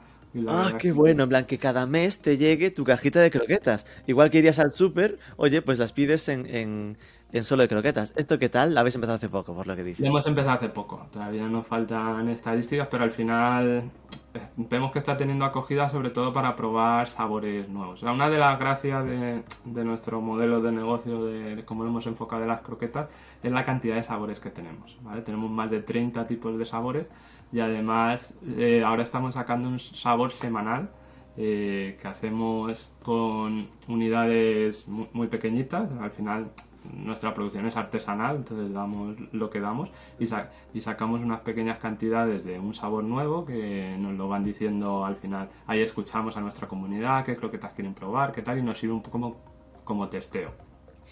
Ah, 0.48 0.74
qué 0.78 0.92
bueno, 0.92 1.24
en 1.24 1.30
plan 1.30 1.46
que 1.46 1.58
cada 1.58 1.88
mes 1.88 2.20
te 2.20 2.38
llegue 2.38 2.70
tu 2.70 2.84
cajita 2.84 3.20
de 3.22 3.32
croquetas. 3.32 3.88
Igual 4.06 4.30
que 4.30 4.40
irías 4.40 4.60
al 4.60 4.72
súper, 4.72 5.18
oye, 5.38 5.62
pues 5.62 5.80
las 5.80 5.94
pides 5.94 6.30
en, 6.30 6.46
en, 6.46 6.98
en, 7.32 7.44
solo 7.44 7.64
de 7.64 7.68
croquetas. 7.68 8.14
¿Esto 8.16 8.40
qué 8.40 8.50
tal? 8.50 8.74
La 8.74 8.82
habéis 8.82 8.96
empezado 8.96 9.18
hace 9.18 9.30
poco, 9.30 9.54
por 9.54 9.68
lo 9.68 9.76
que 9.76 9.84
dices. 9.84 10.06
Hemos 10.06 10.26
empezado 10.28 10.54
hace 10.54 10.70
poco, 10.70 11.08
todavía 11.12 11.48
nos 11.48 11.66
faltan 11.66 12.28
estadísticas, 12.30 12.88
pero 12.90 13.04
al 13.04 13.12
final 13.12 13.90
eh, 14.34 14.40
vemos 14.56 14.92
que 14.92 15.00
está 15.00 15.18
teniendo 15.18 15.46
acogida 15.46 15.90
sobre 15.90 16.10
todo 16.10 16.34
para 16.34 16.56
probar 16.56 17.08
sabores 17.08 17.68
nuevos. 17.70 18.02
O 18.02 18.06
sea, 18.06 18.12
una 18.12 18.30
de 18.30 18.38
las 18.38 18.60
gracias 18.60 19.06
de, 19.06 19.44
de 19.66 19.84
nuestro 19.84 20.22
modelo 20.22 20.62
de 20.62 20.72
negocio, 20.72 21.26
de, 21.26 21.64
cómo 21.66 21.84
lo 21.84 21.90
hemos 21.90 22.08
enfocado 22.08 22.42
de 22.42 22.48
las 22.48 22.62
croquetas, 22.62 23.08
es 23.44 23.52
la 23.52 23.64
cantidad 23.64 23.96
de 23.96 24.04
sabores 24.04 24.40
que 24.40 24.50
tenemos. 24.50 24.98
¿vale? 25.02 25.22
Tenemos 25.22 25.50
más 25.52 25.70
de 25.70 25.82
30 25.82 26.28
tipos 26.28 26.58
de 26.58 26.66
sabores 26.66 27.08
y 27.52 27.60
además 27.60 28.34
eh, 28.58 28.84
ahora 28.86 29.04
estamos 29.04 29.34
sacando 29.34 29.70
un 29.70 29.80
sabor 29.80 30.32
semanal 30.32 30.90
eh, 31.40 31.98
que 32.02 32.08
hacemos 32.08 32.92
con 33.04 33.70
unidades 33.88 34.88
muy, 34.88 35.08
muy, 35.14 35.28
pequeñitas, 35.28 35.88
al 36.02 36.10
final 36.10 36.52
nuestra 36.94 37.34
producción 37.34 37.66
es 37.66 37.78
artesanal, 37.78 38.38
entonces 38.38 38.74
damos 38.74 39.16
lo 39.32 39.50
que 39.50 39.60
damos 39.60 39.90
y, 40.20 40.26
y 40.74 40.82
sacamos 40.82 41.22
unas 41.22 41.42
pequeñas 41.42 41.80
cantidades 41.80 42.44
de 42.44 42.60
un 42.60 42.74
sabor 42.74 43.04
nuevo 43.04 43.46
que 43.46 43.96
nos 44.00 44.16
lo 44.16 44.28
van 44.28 44.44
diciendo 44.44 45.06
al 45.06 45.16
final. 45.16 45.50
Ahí 45.66 45.82
escuchamos 45.82 46.38
a 46.38 46.42
nuestra 46.42 46.68
comunidad, 46.68 47.26
qué 47.26 47.36
croquetas 47.36 47.74
quieren 47.74 47.94
probar, 47.94 48.32
qué 48.32 48.42
tal, 48.42 48.58
y 48.60 48.62
nos 48.62 48.78
sirve 48.80 48.94
un 48.94 49.02
poco 49.02 49.12
como, 49.20 49.38
como 49.84 50.08
testeo. 50.08 50.52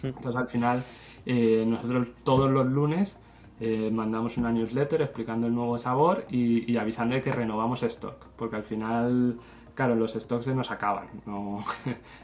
Entonces 0.03 0.35
al 0.35 0.47
final 0.47 0.83
eh, 1.25 1.63
nosotros 1.65 2.09
todos 2.23 2.51
los 2.51 2.65
lunes 2.65 3.19
eh, 3.59 3.89
mandamos 3.91 4.35
una 4.37 4.51
newsletter 4.51 5.01
explicando 5.01 5.47
el 5.47 5.55
nuevo 5.55 5.77
sabor 5.77 6.25
y, 6.29 6.69
y 6.69 6.77
avisando 6.77 7.15
de 7.15 7.21
que 7.21 7.31
renovamos 7.31 7.83
stock, 7.83 8.25
porque 8.35 8.57
al 8.57 8.63
final 8.63 9.37
claro, 9.75 9.95
los 9.95 10.13
stocks 10.13 10.45
se 10.45 10.55
nos 10.55 10.71
acaban. 10.71 11.07
No, 11.25 11.61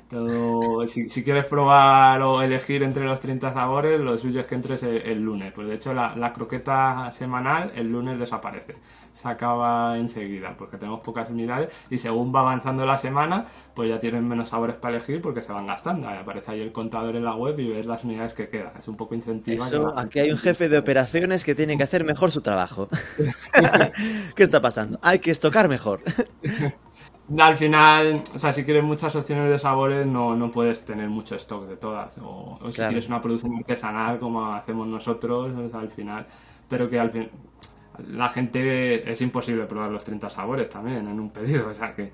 si, 0.87 1.23
quieres 1.23 1.45
probar 1.45 2.21
o 2.21 2.41
elegir 2.41 2.81
entre 2.83 3.05
los 3.05 3.19
30 3.19 3.53
sabores, 3.53 3.99
lo 3.99 4.17
suyo 4.17 4.39
es 4.39 4.47
que 4.47 4.55
entres 4.55 4.83
el, 4.83 5.21
lunes. 5.21 5.51
Pues 5.53 5.67
de 5.67 5.75
hecho, 5.75 5.93
la, 5.93 6.33
croqueta 6.33 7.11
semanal 7.11 7.71
el 7.75 7.91
lunes 7.91 8.17
desaparece. 8.17 8.75
Se 9.13 9.27
acaba 9.27 9.97
enseguida 9.97 10.55
porque 10.57 10.77
tenemos 10.77 11.01
pocas 11.01 11.29
unidades 11.29 11.73
y 11.89 11.97
según 11.97 12.33
va 12.33 12.39
avanzando 12.39 12.85
la 12.85 12.97
semana, 12.97 13.45
pues 13.75 13.89
ya 13.89 13.99
tienen 13.99 14.25
menos 14.25 14.49
sabores 14.49 14.77
para 14.77 14.95
elegir 14.95 15.21
porque 15.21 15.41
se 15.41 15.51
van 15.51 15.67
gastando. 15.67 16.07
aparece 16.07 16.51
ahí 16.51 16.61
el 16.61 16.71
contador 16.71 17.17
en 17.17 17.25
la 17.25 17.35
web 17.35 17.59
y 17.59 17.69
ves 17.69 17.85
las 17.85 18.05
unidades 18.05 18.33
que 18.33 18.47
quedan. 18.47 18.71
Es 18.79 18.87
un 18.87 18.95
poco 18.95 19.13
incentiva. 19.13 19.65
Eso, 19.65 19.93
aquí 19.99 20.19
hay 20.19 20.31
un 20.31 20.37
jefe 20.37 20.69
de 20.69 20.77
operaciones 20.77 21.43
que 21.43 21.53
tiene 21.53 21.75
que 21.77 21.83
hacer 21.83 22.05
mejor 22.05 22.31
su 22.31 22.41
trabajo. 22.41 22.87
¿Qué 24.35 24.43
está 24.43 24.61
pasando? 24.61 24.97
Hay 25.01 25.19
que 25.19 25.31
estocar 25.31 25.67
mejor. 25.67 26.01
Al 27.37 27.55
final, 27.55 28.23
o 28.33 28.39
sea, 28.39 28.51
si 28.51 28.63
quieres 28.63 28.83
muchas 28.83 29.15
opciones 29.15 29.49
de 29.49 29.59
sabores, 29.59 30.05
no, 30.05 30.35
no 30.35 30.51
puedes 30.51 30.83
tener 30.85 31.09
mucho 31.09 31.35
stock 31.35 31.67
de 31.67 31.77
todas. 31.77 32.13
O, 32.19 32.59
si 32.69 32.77
quieres 32.77 33.07
una 33.07 33.21
producción 33.21 33.55
artesanal 33.55 34.19
como 34.19 34.53
hacemos 34.53 34.87
nosotros, 34.87 35.51
al 35.73 35.89
final. 35.89 36.25
Pero 36.67 36.89
que 36.89 36.99
al 36.99 37.11
fin, 37.11 37.29
la 38.09 38.29
gente 38.29 39.09
es 39.09 39.21
imposible 39.21 39.65
probar 39.65 39.91
los 39.91 40.03
30 40.03 40.29
sabores 40.29 40.69
también 40.69 41.07
en 41.07 41.19
un 41.19 41.29
pedido. 41.29 41.69
O 41.69 41.73
sea 41.73 41.93
que. 41.93 42.11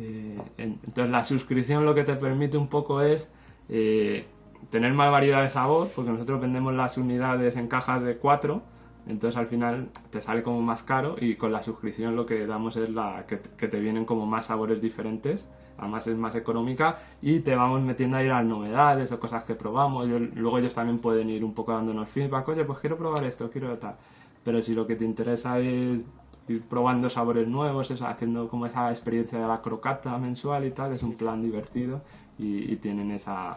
Eh, 0.00 0.38
entonces, 0.56 1.10
la 1.10 1.24
suscripción 1.24 1.84
lo 1.84 1.94
que 1.94 2.04
te 2.04 2.14
permite 2.14 2.56
un 2.56 2.68
poco 2.68 3.00
es. 3.00 3.30
Eh, 3.68 4.26
tener 4.70 4.92
más 4.92 5.10
variedad 5.10 5.42
de 5.42 5.50
sabor, 5.50 5.88
porque 5.94 6.10
nosotros 6.10 6.40
vendemos 6.40 6.74
las 6.74 6.98
unidades 6.98 7.56
en 7.56 7.68
cajas 7.68 8.02
de 8.02 8.16
4 8.16 8.60
entonces 9.08 9.38
al 9.38 9.46
final 9.46 9.88
te 10.10 10.20
sale 10.20 10.42
como 10.42 10.60
más 10.60 10.82
caro 10.82 11.16
y 11.18 11.36
con 11.36 11.50
la 11.50 11.62
suscripción 11.62 12.14
lo 12.14 12.26
que 12.26 12.46
damos 12.46 12.76
es 12.76 12.90
la 12.90 13.24
que, 13.26 13.36
te 13.36 13.80
vienen 13.80 14.04
como 14.04 14.26
más 14.26 14.46
sabores 14.46 14.82
diferentes, 14.82 15.46
además 15.78 16.06
es 16.06 16.16
más 16.16 16.34
económica 16.34 16.98
y 17.22 17.40
te 17.40 17.56
vamos 17.56 17.80
metiendo 17.80 18.18
ahí 18.18 18.28
las 18.28 18.44
novedades 18.44 19.10
o 19.10 19.18
cosas 19.18 19.44
que 19.44 19.54
probamos. 19.54 20.06
luego 20.06 20.58
ellos 20.58 20.74
también 20.74 20.98
pueden 20.98 21.30
ir 21.30 21.42
un 21.42 21.54
poco 21.54 21.72
dándonos 21.72 22.08
feedback, 22.10 22.48
oye, 22.48 22.64
pues 22.64 22.80
quiero 22.80 22.98
probar 22.98 23.24
esto, 23.24 23.50
quiero 23.50 23.76
tal. 23.78 23.96
Pero 24.44 24.60
si 24.62 24.74
lo 24.74 24.86
que 24.86 24.96
te 24.96 25.04
interesa 25.04 25.58
es 25.58 26.00
ir 26.48 26.62
probando 26.68 27.08
sabores 27.08 27.48
nuevos, 27.48 27.90
es 27.90 28.02
haciendo 28.02 28.48
como 28.48 28.66
esa 28.66 28.90
experiencia 28.90 29.38
de 29.38 29.48
la 29.48 29.62
crocata 29.62 30.16
mensual 30.18 30.66
y 30.66 30.70
tal, 30.70 30.92
es 30.92 31.02
un 31.02 31.14
plan 31.14 31.42
divertido 31.42 32.02
y 32.38 32.76
tienen 32.76 33.10
esa, 33.10 33.56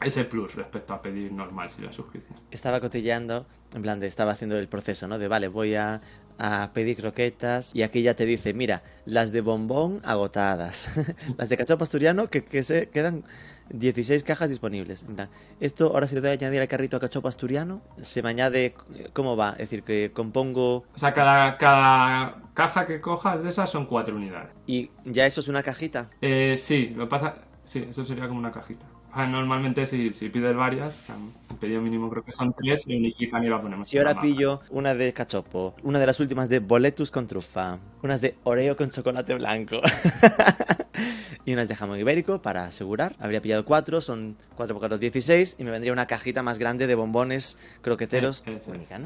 ese 0.00 0.24
plus 0.24 0.54
respecto 0.54 0.94
a 0.94 1.02
pedir 1.02 1.32
normal 1.32 1.70
si 1.70 1.82
la 1.82 1.92
suscripción. 1.92 2.38
Estaba 2.50 2.80
cotilleando, 2.80 3.46
en 3.74 3.82
plan 3.82 4.00
de 4.00 4.06
estaba 4.06 4.32
haciendo 4.32 4.58
el 4.58 4.68
proceso, 4.68 5.08
¿no? 5.08 5.18
De 5.18 5.28
vale, 5.28 5.48
voy 5.48 5.74
a, 5.74 6.00
pedir 6.74 6.98
croquetas 6.98 7.74
y 7.74 7.80
aquí 7.80 8.02
ya 8.02 8.12
te 8.12 8.26
dice, 8.26 8.52
mira, 8.52 8.82
las 9.06 9.32
de 9.32 9.40
bombón 9.40 10.02
agotadas, 10.04 10.90
las 11.38 11.48
de 11.48 11.56
cachopo 11.56 11.82
asturiano 11.82 12.26
que, 12.26 12.44
que, 12.44 12.62
se 12.62 12.90
quedan 12.90 13.24
16 13.70 14.22
cajas 14.22 14.50
disponibles. 14.50 15.06
esto 15.60 15.86
ahora 15.86 16.06
si 16.06 16.14
le 16.14 16.20
doy 16.20 16.30
a 16.30 16.32
añadir 16.34 16.60
al 16.60 16.68
carrito 16.68 16.98
a 16.98 17.00
cachopo 17.00 17.28
asturiano, 17.28 17.80
se 18.02 18.22
me 18.22 18.28
añade, 18.28 18.74
¿cómo 19.14 19.34
va? 19.34 19.52
Es 19.52 19.70
decir, 19.70 19.82
que 19.82 20.12
compongo... 20.12 20.84
O 20.94 20.98
sea, 20.98 21.14
cada, 21.14 21.56
cada 21.56 22.42
caja 22.52 22.84
que 22.84 23.00
cojas 23.00 23.42
de 23.42 23.48
esas 23.48 23.70
son 23.70 23.86
cuatro 23.86 24.16
unidades. 24.16 24.50
¿Y 24.66 24.90
ya 25.06 25.24
eso 25.24 25.40
es 25.40 25.48
una 25.48 25.62
cajita? 25.62 26.10
Eh, 26.20 26.56
sí, 26.58 26.92
lo 26.94 27.08
pasa... 27.08 27.36
Sí, 27.64 27.86
eso 27.90 28.04
sería 28.04 28.28
como 28.28 28.38
una 28.38 28.52
cajita. 28.52 28.86
Ah, 29.18 29.26
normalmente 29.26 29.86
si, 29.86 30.12
si 30.12 30.28
pides 30.28 30.54
varias, 30.54 31.08
el 31.08 31.56
pedido 31.56 31.80
mínimo 31.80 32.10
creo 32.10 32.22
que 32.22 32.32
son 32.32 32.52
tres, 32.52 32.86
y 32.86 32.98
unifican 32.98 33.42
y 33.42 33.48
la 33.48 33.62
ponemos. 33.62 33.88
Si 33.88 33.96
ahora 33.96 34.20
pillo 34.20 34.60
una 34.68 34.94
de 34.94 35.14
cachopo, 35.14 35.74
una 35.82 35.98
de 35.98 36.04
las 36.04 36.20
últimas 36.20 36.50
de 36.50 36.58
boletus 36.58 37.10
con 37.10 37.26
trufa, 37.26 37.78
unas 38.02 38.20
de 38.20 38.34
oreo 38.44 38.76
con 38.76 38.90
chocolate 38.90 39.34
blanco. 39.34 39.80
y 41.44 41.52
unas 41.52 41.68
de 41.68 41.76
jamón 41.76 41.98
ibérico 41.98 42.42
para 42.42 42.64
asegurar. 42.64 43.16
Habría 43.18 43.40
pillado 43.40 43.64
cuatro, 43.64 44.00
son 44.00 44.36
4 44.56 44.74
por 44.74 44.80
4, 44.80 44.98
16 44.98 45.56
y 45.58 45.64
me 45.64 45.70
vendría 45.70 45.92
una 45.92 46.06
cajita 46.06 46.42
más 46.42 46.58
grande 46.58 46.86
de 46.86 46.94
bombones 46.94 47.58
croqueteros. 47.82 48.44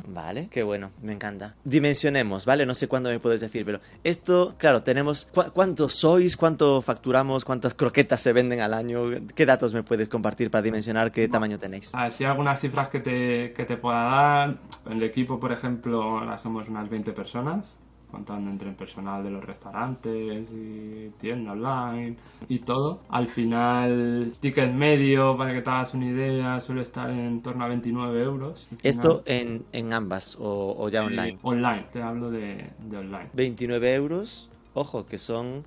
Vale, 0.07 0.49
qué 0.51 0.63
bueno, 0.63 0.91
me 1.03 1.13
encanta. 1.13 1.55
Dimensionemos, 1.65 2.47
¿vale? 2.47 2.67
No 2.67 2.75
sé 2.75 2.89
cuándo 2.89 3.11
me 3.11 3.21
puedes 3.21 3.41
decir, 3.41 3.65
pero 3.65 3.81
esto, 4.05 4.55
claro, 4.59 4.83
tenemos... 4.83 5.29
¿Cuántos 5.53 5.95
sois? 5.95 6.37
¿Cuánto 6.37 6.83
facturamos? 6.83 7.45
¿Cuántas 7.45 7.75
croquetas 7.75 8.21
se 8.21 8.33
venden 8.33 8.61
al 8.61 8.75
año? 8.75 9.03
¿Qué 9.35 9.47
datos 9.47 9.75
me 9.75 9.83
puedes 9.83 10.09
compartir 10.09 10.51
para 10.51 10.63
dimensionar 10.63 11.13
qué 11.13 11.29
tamaño 11.29 11.59
tenéis? 11.59 11.95
Así 11.95 12.25
algunas 12.25 12.61
cifras 12.61 12.89
que 12.89 13.01
te, 13.01 13.53
que 13.53 13.65
te 13.65 13.77
pueda 13.77 14.05
dar. 14.05 14.57
En 14.87 14.93
el 14.93 15.03
equipo, 15.03 15.39
por 15.39 15.53
ejemplo, 15.53 16.03
ahora 16.03 16.39
somos 16.39 16.69
unas 16.69 16.89
20 16.89 17.13
personas 17.13 17.79
contando 18.11 18.51
entre 18.51 18.69
el 18.69 18.75
personal 18.75 19.23
de 19.23 19.31
los 19.31 19.45
restaurantes 19.45 20.49
y 20.53 21.11
tienda 21.21 21.53
online 21.53 22.17
y 22.49 22.59
todo. 22.59 23.01
Al 23.09 23.29
final, 23.29 24.33
ticket 24.41 24.73
medio, 24.73 25.37
para 25.37 25.53
que 25.53 25.63
te 25.63 25.71
hagas 25.71 25.95
una 25.95 26.07
idea, 26.07 26.61
suele 26.61 26.83
estar 26.83 27.11
en 27.11 27.41
torno 27.43 27.65
a 27.65 27.69
29 27.69 28.23
euros. 28.23 28.69
¿Esto 28.83 29.23
en, 29.27 29.65
en 29.73 29.93
ambas 29.93 30.37
o, 30.41 30.89
ya 30.89 31.05
online? 31.05 31.39
online, 31.43 31.87
te 31.93 32.03
hablo 32.03 32.31
de, 32.31 32.71
de 32.79 32.97
online. 32.97 33.31
29 33.33 33.95
euros, 33.95 34.51
ojo, 34.75 35.07
que 35.07 35.19
son 35.19 35.65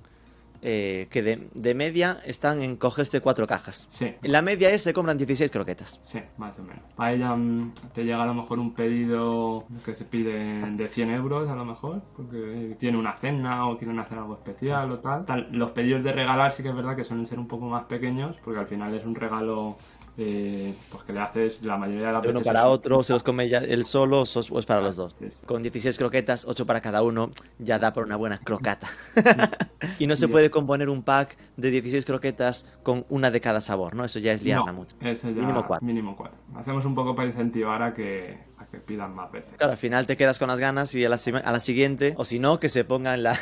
eh, 0.66 1.08
que 1.10 1.22
de, 1.22 1.74
media 1.74 2.20
están 2.24 2.62
en 2.62 2.76
cogerse 2.76 3.20
cuatro 3.20 3.46
cajas. 3.46 3.86
Sí. 3.90 4.14
La 4.22 4.40
media 4.40 4.70
es 4.70 4.82
se 4.82 4.94
compran 4.94 5.18
16 5.18 5.50
croquetas. 5.50 6.00
Sí, 6.02 6.20
más 6.38 6.58
o 6.58 6.62
menos. 6.62 6.82
A 6.96 7.12
ella 7.12 7.36
mm, 7.36 7.74
te 7.92 8.02
llega 8.02 8.22
a 8.22 8.26
lo 8.26 8.32
mejor 8.32 8.58
un 8.58 8.72
pedido 8.72 9.66
que 9.84 9.92
se 9.92 10.06
pide 10.06 10.62
de 10.70 10.88
100 10.88 11.10
euros 11.10 11.50
a 11.50 11.54
lo 11.54 11.66
mejor, 11.66 12.00
porque 12.16 12.76
tiene 12.78 12.96
una 12.96 13.14
cena 13.18 13.68
o 13.68 13.76
quieren 13.76 13.98
hacer 13.98 14.16
algo 14.16 14.34
especial 14.34 14.90
o 14.90 15.00
tal. 15.00 15.26
tal. 15.26 15.48
Los 15.52 15.72
pedidos 15.72 16.02
de 16.02 16.12
regalar 16.12 16.50
sí 16.50 16.62
que 16.62 16.70
es 16.70 16.74
verdad 16.74 16.96
que 16.96 17.04
suelen 17.04 17.26
ser 17.26 17.38
un 17.38 17.46
poco 17.46 17.66
más 17.66 17.84
pequeños, 17.84 18.34
porque 18.42 18.60
al 18.60 18.66
final 18.66 18.94
es 18.94 19.04
un 19.04 19.14
regalo 19.14 19.76
eh, 20.16 20.74
pues 20.90 21.02
que 21.04 21.12
le 21.12 21.20
haces 21.20 21.62
la 21.62 21.76
mayoría 21.76 22.06
de 22.08 22.12
la 22.12 22.20
Uno 22.20 22.40
para 22.40 22.68
otro, 22.68 23.02
se 23.02 23.12
los 23.12 23.22
come 23.22 23.48
ya 23.48 23.58
él 23.58 23.84
solo 23.84 24.22
o 24.22 24.58
es 24.58 24.66
para 24.66 24.80
los 24.80 24.96
dos. 24.96 25.16
Con 25.46 25.62
16 25.62 25.98
croquetas, 25.98 26.44
8 26.44 26.66
para 26.66 26.80
cada 26.80 27.02
uno, 27.02 27.30
ya 27.58 27.78
da 27.78 27.92
por 27.92 28.04
una 28.04 28.16
buena 28.16 28.38
crocata. 28.38 28.88
y 29.98 30.06
no 30.06 30.16
se 30.16 30.28
puede 30.28 30.50
componer 30.50 30.88
un 30.88 31.02
pack 31.02 31.36
de 31.56 31.70
16 31.70 32.04
croquetas 32.04 32.72
con 32.82 33.04
una 33.08 33.30
de 33.30 33.40
cada 33.40 33.60
sabor, 33.60 33.96
¿no? 33.96 34.04
Eso 34.04 34.18
ya 34.20 34.32
es 34.32 34.42
liarla 34.42 34.72
mucho. 34.72 34.96
mínimo 35.00 35.66
4. 35.66 35.86
Mínimo 35.86 36.16
4. 36.16 36.36
Hacemos 36.56 36.84
un 36.84 36.94
poco 36.94 37.14
para 37.14 37.28
incentivar 37.28 37.82
a 37.82 37.94
que 37.94 38.38
pidan 38.84 39.14
más 39.14 39.30
veces. 39.32 39.52
Claro, 39.56 39.72
al 39.72 39.78
final 39.78 40.06
te 40.06 40.16
quedas 40.16 40.38
con 40.38 40.48
las 40.48 40.60
ganas 40.60 40.94
y 40.94 41.04
a 41.04 41.08
la, 41.08 41.18
a 41.44 41.52
la 41.52 41.60
siguiente, 41.60 42.14
o 42.16 42.24
si 42.24 42.38
no, 42.38 42.58
que 42.58 42.68
se 42.68 42.84
ponga 42.84 43.14
en 43.14 43.22
la, 43.22 43.38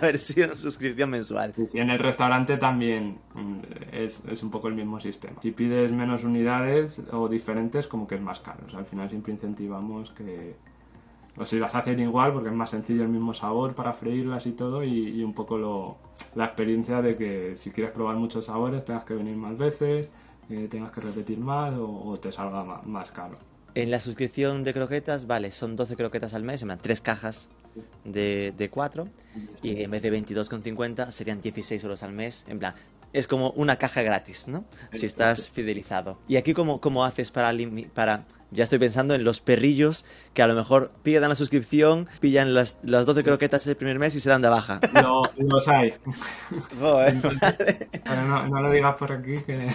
versión 0.00 0.56
suscripción 0.56 1.10
mensual. 1.10 1.54
Y 1.72 1.78
en 1.78 1.90
el 1.90 1.98
restaurante 1.98 2.56
también 2.56 3.18
mm, 3.34 3.58
es, 3.92 4.22
es, 4.30 4.42
un 4.42 4.50
poco 4.50 4.68
el 4.68 4.74
mismo 4.74 5.00
sistema. 5.00 5.40
Si 5.40 5.50
pides 5.50 5.92
menos 5.92 6.24
unidades 6.24 7.00
o 7.12 7.28
diferentes, 7.28 7.86
como 7.86 8.06
que 8.06 8.16
es 8.16 8.20
más 8.20 8.40
caro. 8.40 8.60
O 8.66 8.70
sea, 8.70 8.80
al 8.80 8.86
final 8.86 9.08
siempre 9.08 9.32
incentivamos 9.32 10.10
que, 10.10 10.56
o 11.36 11.44
si 11.44 11.58
las 11.58 11.74
hacen 11.74 11.98
igual 12.00 12.32
porque 12.32 12.48
es 12.48 12.54
más 12.54 12.70
sencillo 12.70 13.02
el 13.02 13.08
mismo 13.08 13.32
sabor 13.34 13.74
para 13.74 13.92
freírlas 13.92 14.46
y 14.46 14.52
todo 14.52 14.84
y, 14.84 15.22
un 15.22 15.32
poco 15.32 15.58
lo, 15.58 15.96
la 16.34 16.44
experiencia 16.44 17.00
de 17.02 17.16
que 17.16 17.56
si 17.56 17.70
quieres 17.70 17.92
probar 17.92 18.16
muchos 18.16 18.46
sabores 18.46 18.84
tengas 18.84 19.04
que 19.04 19.14
venir 19.14 19.36
más 19.36 19.56
veces, 19.56 20.10
eh, 20.50 20.68
tengas 20.70 20.90
que 20.90 21.00
repetir 21.00 21.38
más 21.38 21.72
o, 21.78 22.18
te 22.20 22.32
salga 22.32 22.82
más, 22.84 23.10
caro. 23.12 23.36
En 23.74 23.90
la 23.90 24.00
suscripción 24.00 24.64
de 24.64 24.72
croquetas, 24.72 25.26
vale, 25.26 25.52
son 25.52 25.76
12 25.76 25.96
croquetas 25.96 26.34
al 26.34 26.42
mes, 26.42 26.62
en 26.62 26.68
plan, 26.68 26.78
3 26.80 27.00
cajas 27.00 27.48
de, 28.04 28.52
de 28.56 28.68
4 28.68 29.08
y 29.62 29.82
en 29.82 29.90
vez 29.90 30.02
de 30.02 30.12
22,50 30.12 31.10
serían 31.12 31.40
16 31.40 31.82
euros 31.84 32.02
al 32.02 32.12
mes, 32.12 32.44
en 32.48 32.58
plan, 32.58 32.74
es 33.12 33.26
como 33.26 33.50
una 33.52 33.76
caja 33.76 34.02
gratis, 34.02 34.48
¿no? 34.48 34.64
Si 34.92 35.06
estás 35.06 35.48
fidelizado. 35.48 36.18
¿Y 36.28 36.36
aquí 36.36 36.54
cómo, 36.54 36.80
cómo 36.80 37.04
haces 37.04 37.30
para, 37.30 37.52
para 37.94 38.24
Ya 38.50 38.64
estoy 38.64 38.78
pensando 38.78 39.14
en 39.14 39.24
los 39.24 39.40
perrillos 39.40 40.04
que 40.34 40.42
a 40.42 40.46
lo 40.46 40.54
mejor 40.54 40.90
pillan 41.02 41.28
la 41.28 41.34
suscripción, 41.34 42.08
pillan 42.20 42.52
las, 42.54 42.78
las 42.82 43.06
12 43.06 43.22
croquetas 43.24 43.66
el 43.66 43.76
primer 43.76 43.98
mes 43.98 44.14
y 44.14 44.20
se 44.20 44.28
dan 44.28 44.42
de 44.42 44.48
baja. 44.48 44.80
Lo, 45.02 45.22
los 45.38 45.68
hay. 45.68 45.94
Joder, 46.80 47.16
Pero 48.04 48.22
no, 48.26 48.46
no 48.48 48.60
lo 48.62 48.70
digas 48.70 48.96
por 48.96 49.12
aquí 49.12 49.38
que... 49.46 49.70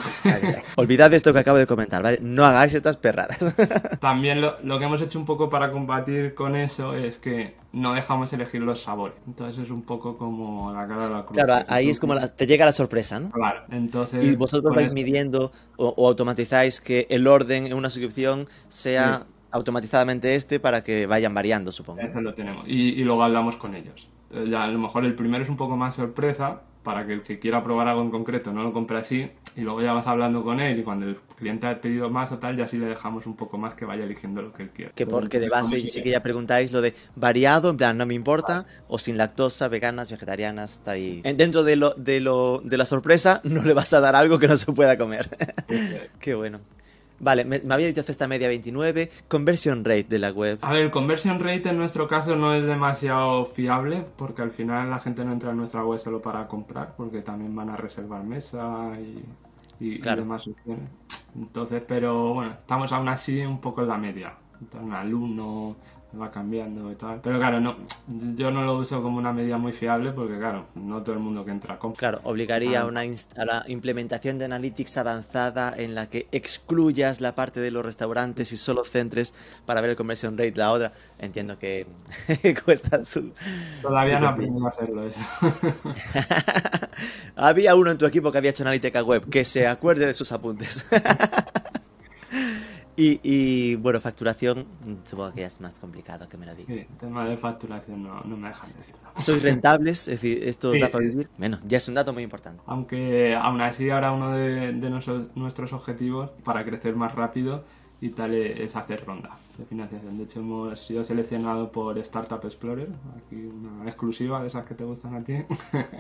Olvidad 0.75 1.13
esto 1.13 1.33
que 1.33 1.39
acabo 1.39 1.57
de 1.57 1.67
comentar, 1.67 2.03
¿vale? 2.03 2.19
No 2.21 2.45
hagáis 2.45 2.73
estas 2.73 2.97
perradas. 2.97 3.37
También 3.99 4.41
lo, 4.41 4.57
lo 4.63 4.79
que 4.79 4.85
hemos 4.85 5.01
hecho 5.01 5.19
un 5.19 5.25
poco 5.25 5.49
para 5.49 5.71
combatir 5.71 6.33
con 6.35 6.55
eso 6.55 6.93
es 6.95 7.17
que 7.17 7.55
no 7.71 7.93
dejamos 7.93 8.31
elegir 8.31 8.61
los 8.61 8.81
sabores. 8.81 9.17
Entonces 9.27 9.65
es 9.65 9.69
un 9.69 9.81
poco 9.81 10.17
como 10.17 10.71
la 10.71 10.87
cara 10.87 11.07
de 11.07 11.13
la 11.13 11.25
cruz. 11.25 11.37
Claro, 11.43 11.65
ahí 11.67 11.89
es 11.89 11.99
como 11.99 12.13
la- 12.13 12.29
te 12.29 12.47
llega 12.47 12.65
la 12.65 12.71
sorpresa, 12.71 13.19
¿no? 13.19 13.31
Claro, 13.31 13.63
entonces... 13.71 14.23
Y 14.23 14.35
vosotros 14.35 14.73
vais 14.73 14.93
midiendo 14.93 15.51
o, 15.77 15.93
o 15.95 16.07
automatizáis 16.07 16.81
que 16.81 17.07
el 17.09 17.27
orden 17.27 17.67
en 17.67 17.73
una 17.73 17.89
suscripción 17.89 18.47
sea 18.67 19.25
automatizadamente 19.51 20.35
este 20.35 20.59
para 20.59 20.83
que 20.83 21.05
vayan 21.05 21.33
variando, 21.33 21.71
supongo. 21.71 22.01
Eso 22.01 22.19
lo 22.21 22.33
tenemos. 22.33 22.67
Y, 22.67 22.89
y 22.89 23.03
luego 23.03 23.23
hablamos 23.23 23.55
con 23.55 23.75
ellos. 23.75 24.09
Entonces, 24.29 24.51
ya 24.51 24.63
a 24.63 24.67
lo 24.67 24.79
mejor 24.79 25.05
el 25.05 25.15
primero 25.15 25.43
es 25.43 25.49
un 25.49 25.57
poco 25.57 25.77
más 25.77 25.95
sorpresa 25.95 26.61
para 26.83 27.05
que 27.05 27.13
el 27.13 27.23
que 27.23 27.39
quiera 27.39 27.63
probar 27.63 27.87
algo 27.87 28.01
en 28.01 28.11
concreto 28.11 28.51
no 28.53 28.63
lo 28.63 28.73
compre 28.73 28.97
así 28.97 29.31
y 29.55 29.61
luego 29.61 29.81
ya 29.81 29.93
vas 29.93 30.07
hablando 30.07 30.43
con 30.43 30.59
él 30.59 30.79
y 30.79 30.83
cuando 30.83 31.05
el 31.07 31.17
cliente 31.37 31.65
ha 31.67 31.79
pedido 31.79 32.09
más 32.09 32.31
o 32.31 32.37
tal 32.39 32.57
ya 32.57 32.67
sí 32.67 32.77
le 32.77 32.87
dejamos 32.87 33.25
un 33.25 33.35
poco 33.35 33.57
más 33.57 33.73
que 33.73 33.85
vaya 33.85 34.03
eligiendo 34.03 34.41
lo 34.41 34.51
que 34.53 34.63
él 34.63 34.69
quiera. 34.69 34.91
Que 34.93 35.05
porque 35.05 35.39
de 35.39 35.49
base 35.49 35.79
sí 35.87 36.01
que 36.01 36.09
ya 36.09 36.21
preguntáis 36.21 36.71
lo 36.71 36.81
de 36.81 36.93
variado, 37.15 37.69
en 37.69 37.77
plan 37.77 37.97
no 37.97 38.05
me 38.05 38.13
importa, 38.13 38.65
o 38.87 38.97
sin 38.97 39.17
lactosa, 39.17 39.67
veganas, 39.67 40.11
vegetarianas, 40.11 40.73
está 40.75 40.91
ahí. 40.91 41.21
En- 41.23 41.37
Dentro 41.37 41.63
de 41.63 41.75
lo, 41.75 41.93
de 41.95 42.19
lo 42.19 42.61
de 42.63 42.77
la 42.77 42.85
sorpresa 42.85 43.41
no 43.45 43.63
le 43.63 43.73
vas 43.73 43.93
a 43.93 43.99
dar 43.99 44.15
algo 44.15 44.39
que 44.39 44.47
no 44.47 44.57
se 44.57 44.71
pueda 44.71 44.97
comer. 44.97 45.29
Qué 46.19 46.35
bueno. 46.35 46.59
Vale, 47.17 47.45
me, 47.45 47.59
me 47.59 47.73
había 47.73 47.87
dicho 47.87 48.01
esta 48.05 48.27
media 48.27 48.49
29, 48.49 49.09
conversion 49.29 49.85
rate 49.85 50.03
de 50.09 50.19
la 50.19 50.31
web. 50.31 50.59
A 50.61 50.73
ver, 50.73 50.81
el 50.83 50.91
conversion 50.91 51.39
rate 51.39 51.69
en 51.69 51.77
nuestro 51.77 52.09
caso 52.09 52.35
no 52.35 52.53
es 52.53 52.65
demasiado 52.65 53.45
fiable 53.45 54.05
porque 54.17 54.41
al 54.41 54.51
final 54.51 54.89
la 54.89 54.99
gente 54.99 55.23
no 55.23 55.31
entra 55.31 55.51
en 55.51 55.57
nuestra 55.57 55.85
web 55.85 55.97
solo 55.97 56.21
para 56.21 56.45
comprar 56.49 56.93
porque 56.97 57.21
también 57.21 57.55
van 57.55 57.69
a 57.69 57.77
reservar 57.77 58.21
mesa 58.25 58.91
y, 58.99 59.23
y- 59.79 59.95
y 59.95 59.99
Claro. 59.99 60.21
demás 60.21 60.47
opciones. 60.47 60.89
Entonces, 61.35 61.83
pero 61.87 62.33
bueno, 62.33 62.51
estamos 62.51 62.91
aún 62.91 63.07
así 63.09 63.41
un 63.41 63.59
poco 63.59 63.81
en 63.81 63.87
la 63.89 63.97
media. 63.97 64.35
Entonces, 64.61 64.81
un 64.87 64.93
alumno 64.93 65.75
va 66.19 66.31
cambiando 66.31 66.91
y 66.91 66.95
tal. 66.95 67.21
Pero 67.21 67.37
claro, 67.37 67.59
no, 67.59 67.75
yo 68.35 68.51
no 68.51 68.63
lo 68.63 68.77
uso 68.77 69.01
como 69.01 69.17
una 69.17 69.33
media 69.33 69.57
muy 69.57 69.71
fiable 69.71 70.11
porque 70.11 70.37
claro, 70.37 70.65
no 70.75 71.01
todo 71.01 71.13
el 71.13 71.21
mundo 71.21 71.45
que 71.45 71.51
entra 71.51 71.77
compra. 71.77 71.99
Claro, 71.99 72.21
obligaría 72.23 72.81
a 72.81 72.85
una 72.85 73.01
a 73.01 73.45
la 73.45 73.63
implementación 73.67 74.37
de 74.37 74.45
Analytics 74.45 74.97
avanzada 74.97 75.73
en 75.75 75.95
la 75.95 76.07
que 76.09 76.27
excluyas 76.31 77.21
la 77.21 77.35
parte 77.35 77.59
de 77.59 77.71
los 77.71 77.85
restaurantes 77.85 78.51
y 78.51 78.57
solo 78.57 78.83
centres 78.83 79.33
para 79.65 79.81
ver 79.81 79.91
el 79.91 79.95
conversion 79.95 80.37
rate 80.37 80.53
la 80.55 80.71
otra. 80.71 80.91
Entiendo 81.19 81.57
que 81.57 81.87
cuesta 82.65 83.03
su... 83.05 83.33
Todavía 83.81 84.17
su 84.17 84.23
no 84.23 84.29
aprendido 84.29 84.65
a 84.65 84.69
hacerlo 84.69 85.03
eso. 85.03 85.21
Había 87.35 87.75
uno 87.75 87.91
en 87.91 87.97
tu 87.97 88.05
equipo 88.05 88.31
que 88.31 88.37
había 88.37 88.51
hecho 88.51 88.63
analítica 88.63 89.03
web, 89.03 89.29
que 89.29 89.43
se 89.43 89.67
acuerde 89.67 90.05
de 90.05 90.13
sus 90.13 90.31
apuntes. 90.31 90.85
y, 92.95 93.19
y, 93.23 93.75
bueno, 93.75 93.99
facturación, 93.99 94.67
mm, 94.85 95.03
supongo 95.03 95.33
que 95.33 95.41
ya 95.41 95.47
es 95.47 95.59
más 95.61 95.79
complicado 95.79 96.27
que 96.29 96.37
me 96.37 96.45
lo 96.45 96.55
digas. 96.55 96.83
Sí, 96.83 96.87
tema 96.97 97.25
de 97.25 97.37
facturación 97.37 98.03
no, 98.03 98.21
no 98.23 98.37
me 98.37 98.47
dejan 98.49 98.73
decirlo. 98.73 99.01
¿Sois 99.17 99.41
rentables? 99.41 100.07
Es 100.07 100.21
decir, 100.21 100.43
¿esto 100.43 100.71
os 100.71 100.79
Sí, 100.79 100.79
da 100.79 100.89
para 100.89 101.05
vivir? 101.05 101.29
Bueno, 101.37 101.59
ya 101.63 101.77
es 101.77 101.87
un 101.87 101.95
dato 101.95 102.13
muy 102.13 102.23
importante. 102.23 102.63
Aunque 102.65 103.35
aún 103.35 103.61
así 103.61 103.89
ahora 103.89 104.11
uno 104.11 104.31
de, 104.31 104.73
de 104.73 104.89
nuestros, 104.89 105.35
nuestros 105.35 105.73
objetivos 105.73 106.31
para 106.43 106.65
crecer 106.65 106.95
más 106.95 107.13
rápido 107.13 107.63
y 108.01 108.09
tal 108.09 108.33
es 108.33 108.75
hacer 108.75 109.05
ronda 109.05 109.37
de 109.57 109.65
financiación. 109.65 110.17
De 110.17 110.23
hecho 110.25 110.39
hemos 110.39 110.79
sido 110.79 111.03
seleccionados 111.03 111.69
por 111.69 111.97
Startup 111.99 112.43
Explorer, 112.43 112.89
aquí 113.17 113.35
una 113.35 113.85
exclusiva 113.89 114.41
de 114.41 114.47
esas 114.47 114.65
que 114.65 114.75
te 114.75 114.83
gustan 114.83 115.15
a 115.15 115.23
ti, 115.23 115.33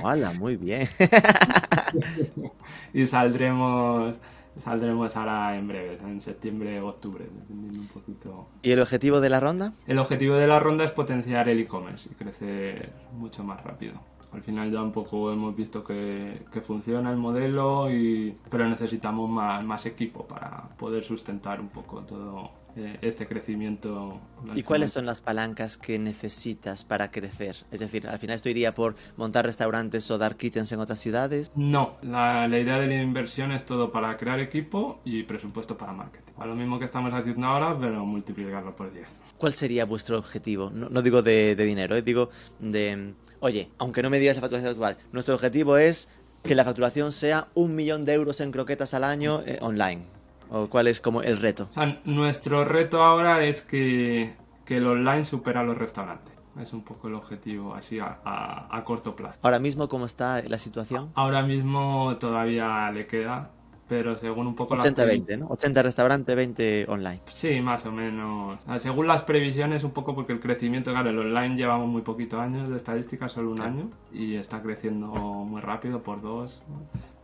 ¡Hala! 0.03 0.33
Muy 0.33 0.55
bien. 0.57 0.87
y 2.93 3.07
saldremos 3.07 4.17
saldremos 4.57 5.15
ahora 5.17 5.57
en 5.57 5.67
breve, 5.67 5.99
en 6.03 6.19
septiembre 6.19 6.79
o 6.81 6.87
octubre, 6.87 7.25
dependiendo 7.25 7.79
un 7.79 7.87
poquito. 7.87 8.47
¿Y 8.61 8.71
el 8.71 8.79
objetivo 8.79 9.19
de 9.19 9.29
la 9.29 9.39
ronda? 9.39 9.73
El 9.87 9.99
objetivo 9.99 10.35
de 10.35 10.47
la 10.47 10.59
ronda 10.59 10.83
es 10.83 10.91
potenciar 10.91 11.49
el 11.49 11.59
e-commerce 11.59 12.09
y 12.11 12.15
crecer 12.15 12.91
mucho 13.13 13.43
más 13.43 13.63
rápido. 13.63 13.99
Al 14.31 14.41
final 14.41 14.69
ya 14.69 14.81
un 14.81 14.91
poco 14.91 15.31
hemos 15.31 15.55
visto 15.55 15.83
que, 15.83 16.43
que 16.51 16.59
funciona 16.59 17.09
el 17.09 17.17
modelo, 17.17 17.89
y, 17.89 18.35
pero 18.49 18.67
necesitamos 18.67 19.29
más, 19.29 19.63
más 19.63 19.85
equipo 19.85 20.27
para 20.27 20.69
poder 20.77 21.03
sustentar 21.03 21.61
un 21.61 21.69
poco 21.69 22.01
todo 22.01 22.51
eh, 22.75 22.97
este 23.01 23.27
crecimiento. 23.27 24.19
¿Y 24.53 24.63
cuáles 24.63 24.91
son 24.91 25.05
las 25.05 25.21
palancas 25.21 25.77
que 25.77 25.97
necesitas 25.99 26.83
para 26.83 27.11
crecer? 27.11 27.57
Es 27.71 27.79
decir, 27.79 28.07
al 28.07 28.19
final 28.19 28.35
esto 28.35 28.49
iría 28.49 28.73
por 28.73 28.95
montar 29.17 29.45
restaurantes 29.45 30.09
o 30.11 30.17
dar 30.17 30.35
kitchens 30.35 30.71
en 30.71 30.79
otras 30.79 30.99
ciudades. 30.99 31.51
No, 31.55 31.97
la, 32.01 32.47
la 32.47 32.59
idea 32.59 32.79
de 32.79 32.87
la 32.87 33.01
inversión 33.01 33.51
es 33.51 33.65
todo 33.65 33.91
para 33.91 34.17
crear 34.17 34.39
equipo 34.39 34.99
y 35.05 35.23
presupuesto 35.23 35.77
para 35.77 35.93
marketing. 35.93 36.33
A 36.37 36.45
lo 36.45 36.55
mismo 36.55 36.77
que 36.79 36.85
estamos 36.85 37.13
haciendo 37.13 37.47
ahora, 37.47 37.77
pero 37.79 38.05
multiplicarlo 38.05 38.75
por 38.75 38.91
10. 38.91 39.07
¿Cuál 39.37 39.53
sería 39.53 39.85
vuestro 39.85 40.17
objetivo? 40.17 40.69
No, 40.69 40.89
no 40.89 41.01
digo 41.01 41.21
de, 41.21 41.55
de 41.55 41.63
dinero, 41.63 41.95
eh, 41.95 42.01
digo 42.01 42.29
de... 42.59 43.13
Oye, 43.39 43.69
aunque 43.77 44.01
no 44.01 44.09
me 44.09 44.19
digas 44.19 44.35
la 44.35 44.41
facturación 44.41 44.71
actual, 44.71 44.97
nuestro 45.11 45.35
objetivo 45.35 45.77
es 45.77 46.09
que 46.43 46.55
la 46.55 46.63
facturación 46.63 47.11
sea 47.11 47.47
un 47.55 47.75
millón 47.75 48.05
de 48.05 48.13
euros 48.13 48.39
en 48.41 48.51
croquetas 48.51 48.93
al 48.93 49.03
año 49.03 49.41
eh, 49.45 49.57
online. 49.61 50.03
¿O 50.49 50.67
cuál 50.67 50.87
es 50.87 51.01
como 51.01 51.21
el 51.21 51.37
reto? 51.37 51.67
O 51.69 51.73
sea, 51.73 51.99
nuestro 52.05 52.63
reto 52.65 53.01
ahora 53.03 53.43
es 53.45 53.61
que, 53.61 54.33
que 54.65 54.77
el 54.77 54.85
online 54.87 55.25
supera 55.25 55.61
a 55.61 55.63
los 55.63 55.77
restaurantes. 55.77 56.33
Es 56.61 56.71
un 56.71 56.83
poco 56.83 57.09
el 57.09 57.15
objetivo 57.15 57.73
así 57.75 57.99
a, 57.99 58.19
a- 58.23 58.77
a 58.77 58.83
corto 58.85 59.15
plazo. 59.15 59.39
Ahora 59.41 59.59
mismo, 59.59 59.87
¿cómo 59.89 60.05
está 60.05 60.41
la 60.47 60.57
situación? 60.57 61.09
Ahora 61.15 61.41
mismo 61.43 62.15
todavía 62.17 62.89
le 62.91 63.07
queda, 63.07 63.51
pero 63.89 64.15
según 64.15 64.47
un 64.47 64.55
poco 64.55 64.75
las 64.75 64.85
80-20, 64.85 65.37
¿no? 65.39 65.47
80 65.47 65.83
restaurante, 65.83 66.33
20 66.33 66.85
online. 66.87 67.19
Sí, 67.27 67.59
más 67.61 67.85
o 67.85 67.91
menos. 67.91 68.59
Según 68.77 69.05
las 69.07 69.21
previsiones, 69.23 69.83
un 69.83 69.91
poco 69.91 70.15
porque 70.15 70.31
el 70.31 70.39
crecimiento, 70.39 70.91
claro, 70.91 71.09
el 71.09 71.19
online 71.19 71.57
llevamos 71.57 71.87
muy 71.87 72.03
poquito 72.03 72.39
años 72.39 72.69
de 72.69 72.77
estadística, 72.77 73.27
solo 73.27 73.51
un 73.51 73.61
año, 73.61 73.89
y 74.13 74.35
está 74.35 74.61
creciendo 74.61 75.07
muy 75.07 75.59
rápido 75.59 76.03
por 76.03 76.21
dos 76.21 76.63
¿no? 76.69 76.79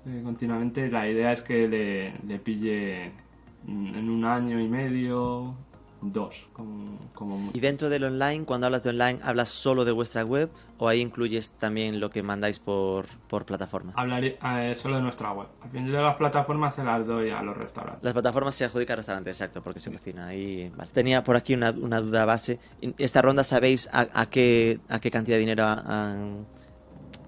Eh, 0.05 0.21
continuamente. 0.23 0.89
La 0.89 1.07
idea 1.07 1.31
es 1.31 1.41
que 1.41 1.67
le, 1.67 2.13
le 2.27 2.39
pille 2.39 3.11
mm, 3.65 3.95
en 3.95 4.09
un 4.09 4.25
año 4.25 4.59
y 4.59 4.67
medio, 4.67 5.55
dos, 6.01 6.47
como. 6.53 7.51
Y 7.53 7.59
dentro 7.59 7.89
del 7.89 8.05
online, 8.05 8.45
cuando 8.45 8.65
hablas 8.65 8.83
de 8.83 8.89
online, 8.89 9.19
¿hablas 9.21 9.49
solo 9.49 9.85
de 9.85 9.91
vuestra 9.91 10.23
web 10.23 10.49
o 10.79 10.87
ahí 10.87 10.99
incluyes 10.99 11.51
también 11.53 11.99
lo 11.99 12.09
que 12.09 12.23
mandáis 12.23 12.59
por, 12.59 13.05
por 13.27 13.45
plataforma? 13.45 13.93
Hablaré 13.95 14.39
eh, 14.43 14.73
solo 14.75 14.95
de 14.95 15.03
nuestra 15.03 15.31
web. 15.31 15.47
Al 15.61 15.85
yo 15.85 15.93
de 15.93 16.01
las 16.01 16.15
plataformas 16.15 16.75
se 16.75 16.83
las 16.83 17.05
doy 17.05 17.29
a 17.29 17.41
los 17.43 17.55
restaurantes. 17.55 18.03
Las 18.03 18.13
plataformas 18.13 18.55
se 18.55 18.65
adjudican 18.65 18.93
al 18.93 18.97
restaurante, 18.97 19.29
exacto, 19.29 19.61
porque 19.61 19.79
se 19.79 19.91
cocina 19.91 20.27
ahí. 20.27 20.71
Vale. 20.75 20.89
Tenía 20.91 21.23
por 21.23 21.35
aquí 21.35 21.53
una, 21.53 21.71
una 21.71 22.01
duda 22.01 22.25
base. 22.25 22.59
Esta 22.97 23.21
ronda 23.21 23.43
sabéis 23.43 23.87
a, 23.93 24.07
a 24.13 24.29
qué, 24.29 24.79
a 24.89 24.99
qué 24.99 25.11
cantidad 25.11 25.35
de 25.35 25.41
dinero 25.41 25.63
ah, 25.67 26.15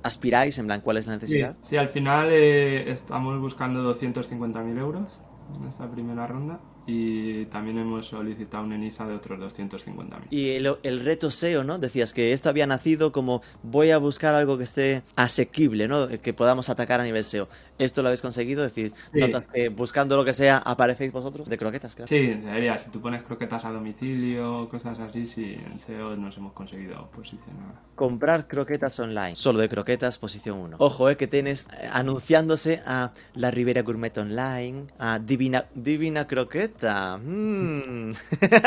aspiráis, 0.03 0.57
en 0.59 0.65
plan, 0.67 0.81
cuál 0.81 0.97
es 0.97 1.07
la 1.07 1.13
Sí, 1.13 1.19
necesidad. 1.21 1.55
sí, 1.61 1.77
al 1.77 1.89
final 1.89 2.29
eh, 2.31 2.91
estamos 2.91 3.39
buscando 3.39 3.81
250.000 3.93 4.77
euros 4.77 5.21
en 5.59 5.67
esta 5.67 5.89
primera 5.89 6.27
ronda 6.27 6.59
y 6.85 7.45
también 7.45 7.77
hemos 7.77 8.07
solicitado 8.07 8.65
un 8.65 8.73
ENISA 8.73 9.07
de 9.07 9.13
otros 9.15 9.39
250.000. 9.55 10.27
Y 10.31 10.49
el, 10.51 10.75
el 10.83 10.99
reto 10.99 11.31
SEO, 11.31 11.63
¿no? 11.63 11.79
Decías 11.79 12.13
que 12.13 12.33
esto 12.33 12.49
había 12.49 12.67
nacido 12.67 13.13
como 13.13 13.41
voy 13.63 13.91
a 13.91 13.97
buscar 13.97 14.35
algo 14.35 14.57
que 14.57 14.65
esté 14.65 15.01
asequible, 15.15 15.87
¿no? 15.87 16.09
Que 16.09 16.33
podamos 16.33 16.69
atacar 16.69 16.99
a 16.99 17.05
nivel 17.05 17.23
SEO. 17.23 17.47
¿Esto 17.77 18.01
lo 18.01 18.09
habéis 18.09 18.21
conseguido? 18.21 18.65
Es 18.65 18.75
decir, 18.75 18.93
Sí. 19.13 19.19
notas 19.19 19.47
que 19.47 19.69
buscando 19.69 20.17
lo 20.17 20.25
que 20.25 20.33
sea 20.33 20.57
aparecéis 20.57 21.13
vosotros 21.13 21.47
de 21.47 21.57
croquetas, 21.57 21.95
claro. 21.95 22.07
Sí, 22.07 22.19
debería. 22.19 22.77
Si 22.77 22.89
tú 22.89 22.99
pones 22.99 23.23
croquetas 23.23 23.63
a 23.63 23.71
domicilio, 23.71 24.67
cosas 24.69 24.99
así, 24.99 25.25
sí, 25.25 25.53
en 25.65 25.79
SEO 25.79 26.17
nos 26.17 26.35
hemos 26.37 26.51
conseguido 26.51 27.09
posicionar. 27.11 27.75
Comprar 27.95 28.47
croquetas 28.47 28.99
online. 28.99 29.35
Solo 29.35 29.59
de 29.59 29.69
croquetas, 29.69 30.17
posición 30.17 30.59
1. 30.59 30.75
Ojo, 30.79 31.09
eh, 31.09 31.15
que 31.15 31.27
tienes 31.27 31.67
eh, 31.79 31.87
anunciándose 31.91 32.81
a 32.85 33.13
la 33.35 33.51
Ribera 33.51 33.83
Gourmet 33.83 34.17
Online, 34.17 34.87
a 34.99 35.19
Divina, 35.34 35.65
Divina 35.73 36.27
Croqueta. 36.27 37.17
Mm. 37.17 38.11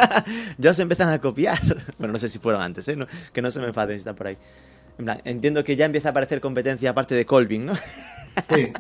ya 0.59 0.75
se 0.75 0.83
empiezan 0.83 1.11
a 1.11 1.21
copiar. 1.21 1.61
bueno, 1.99 2.12
no 2.14 2.19
sé 2.19 2.29
si 2.29 2.41
fueron 2.41 2.61
antes, 2.61 2.89
¿eh? 2.89 2.97
No- 2.97 3.07
que 3.33 3.41
no 3.41 3.51
se 3.53 3.61
me 3.61 3.69
enfaden 3.69 3.97
si 3.97 3.99
están 4.01 4.17
por 4.17 4.27
ahí. 4.27 4.37
En 4.99 5.05
plan, 5.05 5.21
entiendo 5.25 5.62
que 5.62 5.77
ya 5.77 5.85
empieza 5.85 6.09
a 6.09 6.11
aparecer 6.11 6.41
competencia 6.41 6.91
aparte 6.91 7.14
de 7.14 7.25
Colvin, 7.25 7.67
¿no? 7.67 7.75
Sí. 8.55 8.71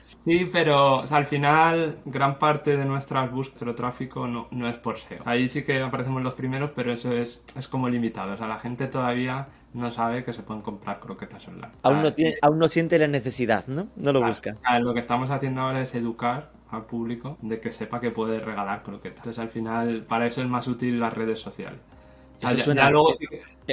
Sí, 0.00 0.48
pero 0.50 1.02
al 1.10 1.26
final 1.26 1.98
gran 2.06 2.38
parte 2.38 2.78
de 2.78 2.84
nuestras 2.86 3.30
nuestro 3.30 3.74
tráfico 3.74 4.26
no, 4.26 4.48
no 4.52 4.66
es 4.68 4.76
por 4.76 4.96
SEO. 4.96 5.20
Ahí 5.26 5.48
sí 5.48 5.64
que 5.64 5.80
aparecemos 5.82 6.22
los 6.22 6.32
primeros, 6.32 6.70
pero 6.74 6.90
eso 6.90 7.12
es, 7.12 7.42
es 7.56 7.68
como 7.68 7.90
limitado. 7.90 8.32
O 8.32 8.36
sea, 8.38 8.46
la 8.46 8.58
gente 8.58 8.86
todavía 8.86 9.48
no 9.72 9.90
sabe 9.90 10.24
que 10.24 10.32
se 10.32 10.42
pueden 10.42 10.62
comprar 10.62 11.00
croquetas 11.00 11.46
online. 11.46 11.72
Aún 11.82 12.02
no, 12.02 12.12
tiene, 12.12 12.36
aún 12.42 12.58
no 12.58 12.68
siente 12.68 12.98
la 12.98 13.06
necesidad, 13.06 13.66
¿no? 13.66 13.88
No 13.96 14.12
lo 14.12 14.24
busca. 14.24 14.56
lo 14.80 14.94
que 14.94 15.00
estamos 15.00 15.30
haciendo 15.30 15.60
ahora 15.60 15.80
es 15.80 15.94
educar 15.94 16.50
al 16.70 16.86
público 16.86 17.36
de 17.42 17.60
que 17.60 17.72
sepa 17.72 18.00
que 18.00 18.10
puede 18.10 18.40
regalar 18.40 18.82
croquetas. 18.82 19.18
Entonces 19.18 19.38
al 19.38 19.48
final 19.48 20.04
para 20.08 20.26
eso 20.26 20.42
es 20.42 20.48
más 20.48 20.66
útil 20.68 21.00
las 21.00 21.14
redes 21.14 21.38
sociales. 21.38 21.80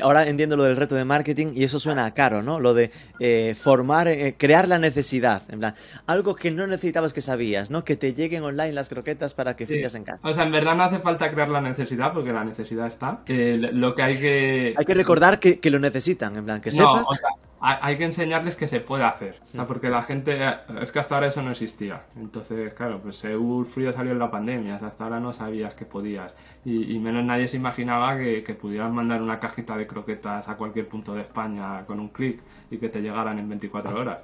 Ahora 0.01 0.27
entiendo 0.27 0.57
lo 0.57 0.63
del 0.63 0.75
reto 0.75 0.95
de 0.95 1.05
marketing 1.05 1.53
y 1.55 1.63
eso 1.63 1.79
suena 1.79 2.13
caro, 2.13 2.43
¿no? 2.43 2.59
Lo 2.59 2.73
de 2.73 2.91
eh, 3.19 3.55
formar, 3.59 4.07
eh, 4.07 4.35
crear 4.37 4.67
la 4.67 4.77
necesidad. 4.77 5.43
En 5.49 5.59
plan, 5.59 5.75
algo 6.05 6.35
que 6.35 6.51
no 6.51 6.67
necesitabas 6.67 7.13
que 7.13 7.21
sabías, 7.21 7.71
¿no? 7.71 7.83
Que 7.83 7.95
te 7.95 8.13
lleguen 8.13 8.43
online 8.43 8.73
las 8.73 8.89
croquetas 8.89 9.33
para 9.33 9.55
que 9.55 9.65
sí. 9.65 9.77
en 9.77 10.03
casa. 10.03 10.19
O 10.23 10.33
sea, 10.33 10.43
en 10.43 10.51
verdad 10.51 10.75
no 10.75 10.83
hace 10.83 10.99
falta 10.99 11.31
crear 11.31 11.49
la 11.49 11.61
necesidad 11.61 12.13
porque 12.13 12.31
la 12.31 12.43
necesidad 12.43 12.87
está. 12.87 13.21
lo 13.27 13.95
que 13.95 14.03
hay 14.03 14.17
que. 14.17 14.75
Hay 14.77 14.85
que 14.85 14.93
recordar 14.93 15.39
que, 15.39 15.59
lo 15.67 15.79
necesitan, 15.79 16.35
en 16.37 16.45
plan, 16.45 16.61
que 16.61 16.71
sepas 16.71 17.07
hay 17.59 17.97
que 17.97 18.05
enseñarles 18.05 18.55
que 18.55 18.67
se 18.67 18.79
puede 18.79 19.03
hacer, 19.03 19.39
porque 19.67 19.89
la 19.89 20.03
gente, 20.03 20.37
es 20.79 20.91
que 20.91 20.99
hasta 20.99 21.15
ahora 21.15 21.27
eso 21.27 21.41
no 21.41 21.51
existía. 21.51 22.03
Entonces, 22.15 22.73
claro, 22.73 22.99
pues 23.01 23.15
Seúl 23.17 23.65
Frío 23.65 23.91
salió 23.91 24.11
en 24.11 24.19
la 24.19 24.29
pandemia, 24.29 24.75
hasta 24.75 25.05
ahora 25.05 25.19
no 25.19 25.33
sabías 25.33 25.73
que 25.73 25.85
podías. 25.85 26.33
Y, 26.65 26.99
menos 26.99 27.23
nadie 27.23 27.47
se 27.47 27.57
imaginaba 27.57 28.17
que, 28.17 28.43
que, 28.43 28.53
pudieran 28.53 28.93
mandar 28.93 29.21
una 29.21 29.39
cajita 29.39 29.75
de 29.75 29.87
croquetas 29.87 30.49
a 30.49 30.55
cualquier 30.55 30.87
punto 30.87 31.15
de 31.15 31.21
España 31.21 31.85
con 31.85 31.99
un 31.99 32.09
clic 32.09 32.41
y 32.69 32.77
que 32.77 32.89
te 32.89 33.01
llegaran 33.01 33.39
en 33.39 33.49
24 33.49 33.99
horas. 33.99 34.19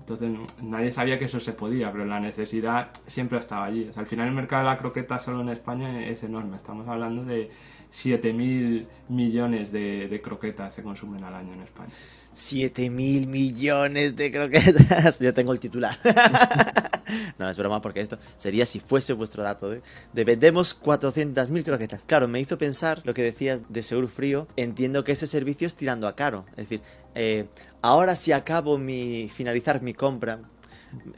Entonces 0.00 0.30
nadie 0.62 0.92
sabía 0.92 1.18
que 1.18 1.26
eso 1.26 1.40
se 1.40 1.52
podía, 1.52 1.90
pero 1.90 2.04
la 2.04 2.20
necesidad 2.20 2.90
siempre 3.06 3.38
estaba 3.38 3.64
allí. 3.64 3.90
al 3.96 4.06
final 4.06 4.28
el 4.28 4.34
mercado 4.34 4.64
de 4.64 4.70
la 4.70 4.76
croqueta 4.76 5.18
solo 5.18 5.40
en 5.40 5.48
España 5.48 6.06
es 6.06 6.22
enorme. 6.22 6.56
Estamos 6.56 6.86
hablando 6.88 7.24
de 7.24 7.50
7.000 7.92 8.86
millones 9.08 9.72
de, 9.72 10.08
de 10.08 10.20
croquetas 10.20 10.74
se 10.74 10.82
consumen 10.82 11.24
al 11.24 11.34
año 11.34 11.54
en 11.54 11.62
España. 11.62 11.92
7 12.34 12.90
mil 12.90 13.26
millones 13.26 14.16
de 14.16 14.30
croquetas. 14.32 15.18
ya 15.20 15.32
tengo 15.32 15.52
el 15.52 15.60
titular. 15.60 15.96
no, 17.38 17.48
es 17.48 17.56
broma 17.56 17.80
porque 17.80 18.00
esto 18.00 18.18
sería 18.36 18.66
si 18.66 18.80
fuese 18.80 19.12
vuestro 19.12 19.42
dato. 19.42 19.72
¿eh? 19.72 19.82
De 20.12 20.24
vendemos 20.24 20.74
400 20.74 21.50
mil 21.50 21.64
croquetas. 21.64 22.04
Claro, 22.04 22.28
me 22.28 22.40
hizo 22.40 22.58
pensar 22.58 23.00
lo 23.04 23.14
que 23.14 23.22
decías 23.22 23.64
de 23.68 23.82
Seguro 23.82 24.08
Frío. 24.08 24.46
Entiendo 24.56 25.04
que 25.04 25.12
ese 25.12 25.26
servicio 25.26 25.66
es 25.66 25.76
tirando 25.76 26.08
a 26.08 26.16
caro. 26.16 26.44
Es 26.50 26.68
decir, 26.68 26.80
eh, 27.14 27.46
ahora 27.82 28.16
si 28.16 28.32
acabo 28.32 28.78
mi 28.78 29.30
finalizar 29.32 29.80
mi 29.80 29.94
compra, 29.94 30.40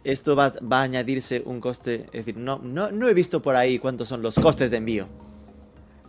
esto 0.04 0.36
va, 0.36 0.52
va, 0.60 0.80
a 0.80 0.82
añadirse 0.82 1.42
un 1.44 1.60
coste. 1.60 2.06
Es 2.06 2.26
decir, 2.26 2.36
no, 2.36 2.58
no, 2.62 2.90
no 2.90 3.08
he 3.08 3.14
visto 3.14 3.42
por 3.42 3.56
ahí 3.56 3.78
cuántos 3.78 4.08
son 4.08 4.22
los 4.22 4.34
costes 4.36 4.70
de 4.70 4.78
envío. 4.78 5.08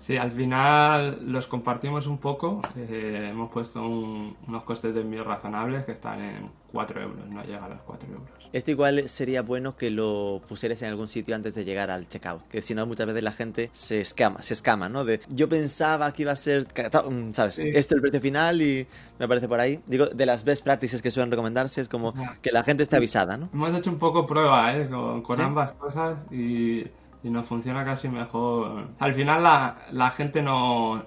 Sí, 0.07 0.15
al 0.15 0.31
final 0.31 1.19
los 1.29 1.47
compartimos 1.47 2.07
un 2.07 2.17
poco. 2.17 2.61
Eh, 2.77 3.27
hemos 3.29 3.51
puesto 3.51 3.85
unos 3.85 4.63
costes 4.63 4.95
de 4.95 5.01
envío 5.01 5.25
razonables 5.25 5.83
que 5.83 5.91
están 5.91 6.21
en 6.21 6.49
4 6.71 7.01
euros, 7.01 7.27
no 7.27 7.43
llega 7.43 7.65
a 7.65 7.67
los 7.67 7.81
4 7.81 8.07
euros. 8.13 8.29
Esto 8.53 8.71
igual 8.71 9.09
sería 9.09 9.41
bueno 9.41 9.75
que 9.75 9.89
lo 9.89 10.41
pusieras 10.47 10.81
en 10.83 10.91
algún 10.91 11.09
sitio 11.09 11.35
antes 11.35 11.55
de 11.55 11.65
llegar 11.65 11.91
al 11.91 12.07
checkout, 12.07 12.47
que 12.47 12.61
si 12.61 12.73
no 12.73 12.85
muchas 12.85 13.05
veces 13.05 13.21
la 13.21 13.33
gente 13.33 13.69
se 13.73 13.99
escama, 13.99 14.41
se 14.43 14.53
escama, 14.53 14.87
¿no? 14.87 15.03
De 15.03 15.19
yo 15.27 15.49
pensaba 15.49 16.13
que 16.13 16.21
iba 16.21 16.31
a 16.31 16.37
ser, 16.37 16.65
mm, 16.65 17.33
¿sabes? 17.33 17.59
Este 17.59 17.77
es 17.77 17.91
el 17.91 17.99
precio 17.99 18.21
final 18.21 18.61
y 18.61 18.87
me 19.19 19.25
aparece 19.25 19.49
por 19.49 19.59
ahí. 19.59 19.81
Digo, 19.87 20.05
de 20.05 20.25
las 20.25 20.45
best 20.45 20.63
practices 20.63 21.01
que 21.01 21.11
suelen 21.11 21.31
recomendarse 21.31 21.81
es 21.81 21.89
como 21.89 22.13
que 22.41 22.51
la 22.53 22.63
gente 22.63 22.83
esté 22.83 22.95
avisada, 22.95 23.35
¿no? 23.35 23.49
Hemos 23.53 23.77
hecho 23.77 23.89
un 23.89 23.99
poco 23.99 24.25
prueba, 24.25 24.73
¿eh? 24.73 24.87
Con, 24.87 25.41
ambas 25.41 25.73
cosas 25.73 26.17
y 26.31 26.85
y 27.27 27.29
nos 27.29 27.45
funciona 27.45 27.83
casi 27.83 28.07
mejor. 28.07 28.87
Al 28.99 29.13
final 29.13 29.43
la, 29.43 29.77
la 29.91 30.09
gente 30.11 30.41
no... 30.41 31.03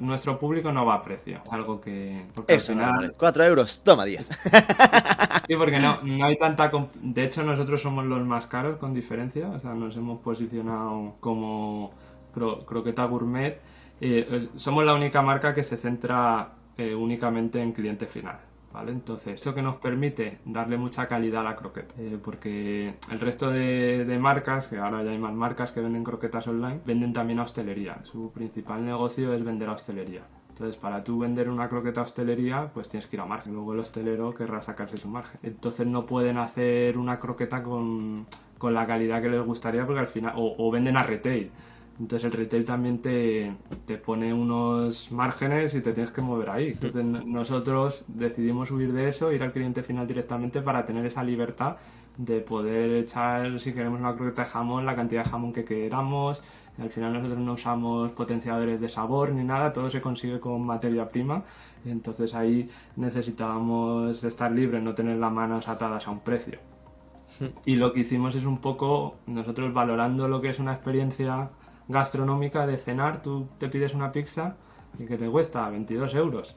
nuestro 0.00 0.38
público 0.38 0.72
no 0.72 0.86
va 0.86 0.94
a 0.94 1.02
precio. 1.02 1.42
Algo 1.50 1.80
que... 1.80 2.24
Eso, 2.48 2.72
al 2.72 2.78
final... 2.78 3.12
4 3.16 3.44
euros, 3.44 3.82
toma 3.84 4.04
10. 4.06 4.26
sí, 5.46 5.56
porque 5.56 5.78
no, 5.78 5.98
no 6.02 6.26
hay 6.26 6.38
tanta... 6.38 6.70
De 6.94 7.24
hecho, 7.24 7.44
nosotros 7.44 7.82
somos 7.82 8.06
los 8.06 8.24
más 8.26 8.46
caros 8.46 8.78
con 8.78 8.94
diferencia. 8.94 9.48
O 9.48 9.58
sea, 9.58 9.74
nos 9.74 9.96
hemos 9.96 10.20
posicionado 10.20 11.16
como 11.20 11.92
croqueta 12.32 13.04
gourmet. 13.04 13.60
Eh, 14.00 14.48
somos 14.56 14.84
la 14.84 14.94
única 14.94 15.20
marca 15.22 15.54
que 15.54 15.62
se 15.62 15.76
centra 15.76 16.52
eh, 16.78 16.94
únicamente 16.94 17.60
en 17.60 17.72
cliente 17.72 18.06
final. 18.06 18.38
Entonces, 18.88 19.34
esto 19.34 19.54
que 19.54 19.62
nos 19.62 19.76
permite 19.76 20.38
darle 20.44 20.76
mucha 20.76 21.06
calidad 21.08 21.40
a 21.40 21.44
la 21.44 21.56
croqueta, 21.56 21.94
eh, 21.98 22.18
porque 22.22 22.94
el 23.10 23.20
resto 23.20 23.50
de, 23.50 24.18
marcas, 24.20 24.68
que 24.68 24.78
ahora 24.78 25.02
ya 25.02 25.10
hay 25.10 25.18
más 25.18 25.32
marcas 25.32 25.72
que 25.72 25.80
venden 25.80 26.04
croquetas 26.04 26.46
online, 26.46 26.80
venden 26.84 27.12
también 27.12 27.38
a 27.38 27.42
hostelería. 27.42 27.98
Su 28.04 28.30
principal 28.32 28.84
negocio 28.84 29.32
es 29.32 29.44
vender 29.44 29.68
a 29.68 29.72
hostelería. 29.72 30.22
Entonces, 30.50 30.76
para 30.76 31.04
tú 31.04 31.18
vender 31.18 31.50
una 31.50 31.68
croqueta 31.68 32.00
a 32.00 32.04
hostelería, 32.04 32.70
pues 32.72 32.88
tienes 32.88 33.08
que 33.08 33.16
ir 33.16 33.20
a 33.20 33.26
margen. 33.26 33.54
Luego 33.54 33.74
el 33.74 33.80
hostelero 33.80 34.34
querrá 34.34 34.62
sacarse 34.62 34.96
su 34.96 35.08
margen. 35.08 35.38
Entonces 35.42 35.86
no 35.86 36.06
pueden 36.06 36.38
hacer 36.38 36.96
una 36.96 37.18
croqueta 37.18 37.62
con, 37.62 38.26
la 38.62 38.86
calidad 38.86 39.20
que 39.20 39.28
les 39.28 39.44
gustaría 39.44 39.84
porque 39.84 40.00
al 40.00 40.08
final... 40.08 40.34
o 40.36 40.70
venden 40.70 40.96
a 40.96 41.02
retail. 41.02 41.50
Entonces 41.98 42.24
el 42.24 42.32
retail 42.32 42.64
también 42.64 43.00
te, 43.00 43.54
te, 43.86 43.96
pone 43.96 44.34
unos 44.34 45.10
márgenes 45.12 45.74
y 45.74 45.80
te 45.80 45.92
tienes 45.92 46.12
que 46.12 46.20
mover 46.20 46.50
ahí. 46.50 46.68
Entonces 46.68 47.04
nosotros 47.04 48.04
decidimos 48.06 48.70
huir 48.70 48.92
de 48.92 49.08
eso, 49.08 49.32
ir 49.32 49.42
al 49.42 49.52
cliente 49.52 49.82
final 49.82 50.06
directamente 50.06 50.60
para 50.60 50.84
tener 50.84 51.06
esa 51.06 51.24
libertad 51.24 51.76
de 52.18 52.40
poder 52.40 52.92
echar, 52.92 53.60
si 53.60 53.72
queremos 53.72 54.00
una 54.00 54.14
croqueta 54.14 54.42
de 54.42 54.48
jamón, 54.48 54.86
la 54.86 54.96
cantidad 54.96 55.24
de 55.24 55.30
jamón 55.30 55.52
que 55.52 55.64
queramos. 55.64 56.42
Al 56.78 56.90
final 56.90 57.14
nosotros 57.14 57.38
no 57.38 57.54
usamos 57.54 58.10
potenciadores 58.12 58.80
de 58.80 58.88
sabor 58.88 59.32
ni 59.32 59.44
nada, 59.44 59.72
todo 59.72 59.90
se 59.90 60.00
consigue 60.00 60.40
con 60.40 60.64
materia 60.64 61.08
prima. 61.08 61.44
Entonces 61.84 62.34
ahí 62.34 62.68
necesitábamos 62.96 64.22
estar 64.24 64.52
libres, 64.52 64.82
no 64.82 64.94
tener 64.94 65.16
las 65.16 65.32
manos 65.32 65.68
atadas 65.68 66.06
a 66.06 66.10
un 66.10 66.20
precio. 66.20 66.58
Y 67.64 67.76
lo 67.76 67.92
que 67.92 68.00
hicimos 68.00 68.34
es 68.34 68.44
un 68.44 68.58
poco, 68.58 69.16
nosotros 69.26 69.72
valorando 69.72 70.28
lo 70.28 70.40
que 70.40 70.48
es 70.48 70.58
una 70.58 70.72
experiencia 70.72 71.50
gastronómica 71.88 72.66
de 72.66 72.76
cenar, 72.76 73.22
tú 73.22 73.48
te 73.58 73.68
pides 73.68 73.94
una 73.94 74.12
pizza 74.12 74.56
y 74.98 75.06
que 75.06 75.16
te 75.16 75.28
cuesta 75.28 75.68
22 75.68 76.14
euros. 76.14 76.56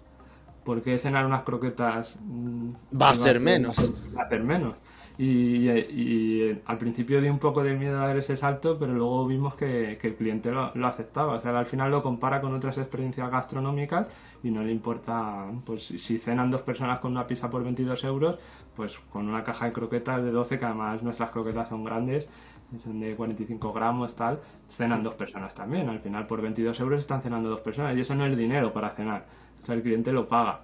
¿Por 0.63 0.81
qué 0.81 0.97
cenar 0.97 1.25
unas 1.25 1.43
croquetas? 1.43 2.17
Mm, 2.21 2.71
va 3.01 3.09
a 3.09 3.15
ser 3.15 3.39
menos. 3.39 3.91
Va 4.15 4.23
a 4.23 4.27
ser 4.27 4.43
menos. 4.43 4.75
Y, 5.17 5.69
y, 5.69 6.61
al 6.65 6.77
principio 6.77 7.19
di 7.19 7.27
un 7.27 7.39
poco 7.39 7.61
de 7.61 7.75
miedo 7.75 8.01
a 8.01 8.07
dar 8.07 8.17
ese 8.17 8.37
salto, 8.37 8.79
pero 8.79 8.93
luego 8.93 9.27
vimos 9.27 9.53
que, 9.53 9.97
que 10.01 10.07
el 10.07 10.15
cliente 10.15 10.49
lo, 10.49 10.71
lo, 10.75 10.87
aceptaba. 10.87 11.33
O 11.33 11.39
sea, 11.41 11.57
al 11.59 11.65
final 11.65 11.91
lo 11.91 12.01
compara 12.01 12.39
con 12.39 12.53
otras 12.53 12.77
experiencias 12.77 13.29
gastronómicas 13.29 14.07
y 14.43 14.49
no 14.49 14.63
le 14.63 14.71
importa, 14.71 15.47
pues 15.65 15.83
si 15.83 16.17
cenan 16.17 16.49
dos 16.49 16.61
personas 16.61 16.99
con 16.99 17.11
una 17.11 17.27
pizza 17.27 17.49
por 17.49 17.65
22 17.65 18.01
euros, 18.05 18.37
pues 18.77 18.97
con 19.11 19.27
una 19.27 19.43
caja 19.43 19.65
de 19.65 19.73
croquetas 19.73 20.23
de 20.23 20.31
12, 20.31 20.57
que 20.57 20.65
además 20.65 21.03
nuestras 21.03 21.31
croquetas 21.31 21.67
son 21.67 21.83
grandes, 21.83 22.29
son 22.77 22.99
de 22.99 23.15
45 23.15 23.73
gramos, 23.73 24.15
tal, 24.15 24.39
cenan 24.67 25.03
dos 25.03 25.15
personas 25.15 25.55
también. 25.55 25.89
Al 25.89 25.99
final, 25.99 26.27
por 26.27 26.41
22 26.41 26.79
euros 26.79 26.99
están 26.99 27.21
cenando 27.21 27.49
dos 27.49 27.61
personas 27.61 27.95
y 27.97 28.01
eso 28.01 28.15
no 28.15 28.25
es 28.25 28.37
dinero 28.37 28.71
para 28.71 28.91
cenar. 28.91 29.25
O 29.61 29.65
sea, 29.65 29.75
el 29.75 29.81
cliente 29.81 30.11
lo 30.11 30.27
paga. 30.27 30.61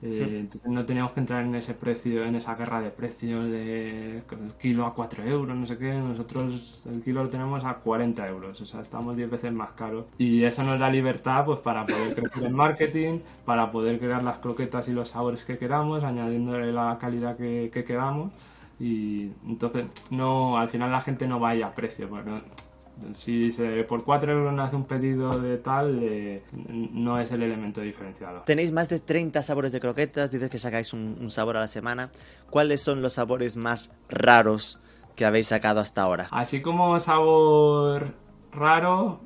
Eh, 0.00 0.38
entonces 0.40 0.70
no 0.70 0.84
teníamos 0.86 1.10
que 1.10 1.20
entrar 1.20 1.44
en 1.44 1.56
ese 1.56 1.74
precio, 1.74 2.24
en 2.24 2.36
esa 2.36 2.54
guerra 2.54 2.80
de 2.80 2.90
precios 2.90 3.50
de 3.50 4.18
el 4.18 4.52
kilo 4.60 4.86
a 4.86 4.94
4 4.94 5.24
euros, 5.24 5.56
no 5.56 5.66
sé 5.66 5.76
qué. 5.76 5.92
Nosotros 5.92 6.86
el 6.88 7.02
kilo 7.02 7.24
lo 7.24 7.28
tenemos 7.28 7.64
a 7.64 7.74
40 7.74 8.28
euros, 8.28 8.60
o 8.60 8.64
sea, 8.64 8.80
estamos 8.80 9.16
10 9.16 9.28
veces 9.28 9.52
más 9.52 9.72
caros. 9.72 10.06
Y 10.18 10.44
eso 10.44 10.62
nos 10.62 10.78
da 10.78 10.88
libertad 10.88 11.44
pues 11.44 11.58
para 11.58 11.84
poder 11.84 12.14
crecer 12.14 12.44
en 12.44 12.54
marketing, 12.54 13.18
para 13.44 13.72
poder 13.72 13.98
crear 13.98 14.22
las 14.22 14.38
croquetas 14.38 14.88
y 14.88 14.92
los 14.92 15.08
sabores 15.08 15.44
que 15.44 15.58
queramos, 15.58 16.04
añadiéndole 16.04 16.72
la 16.72 16.96
calidad 17.00 17.36
que, 17.36 17.70
que 17.72 17.84
queramos 17.84 18.30
y 18.80 19.32
entonces 19.46 19.86
no 20.10 20.58
al 20.58 20.68
final 20.68 20.90
la 20.90 21.00
gente 21.00 21.26
no 21.26 21.40
vaya 21.40 21.68
a 21.68 21.74
precio 21.74 22.08
porque 22.08 22.42
si 23.12 23.52
se, 23.52 23.84
por 23.84 24.04
4 24.04 24.32
euros 24.32 24.52
no 24.52 24.62
hace 24.62 24.76
un 24.76 24.84
pedido 24.84 25.38
de 25.40 25.56
tal 25.58 26.00
eh, 26.02 26.42
no 26.52 27.18
es 27.18 27.30
el 27.32 27.42
elemento 27.42 27.80
diferenciado 27.80 28.42
tenéis 28.42 28.72
más 28.72 28.88
de 28.88 29.00
30 29.00 29.42
sabores 29.42 29.72
de 29.72 29.80
croquetas 29.80 30.30
dices 30.30 30.50
que 30.50 30.58
sacáis 30.58 30.92
un, 30.92 31.30
sabor 31.30 31.56
a 31.56 31.60
la 31.60 31.68
semana 31.68 32.10
¿cuáles 32.50 32.82
son 32.82 33.02
los 33.02 33.14
sabores 33.14 33.56
más 33.56 33.96
raros 34.08 34.80
que 35.16 35.24
habéis 35.24 35.48
sacado 35.48 35.80
hasta 35.80 36.02
ahora? 36.02 36.28
así 36.30 36.60
como 36.60 36.98
sabor 37.00 38.14
raro 38.52 39.20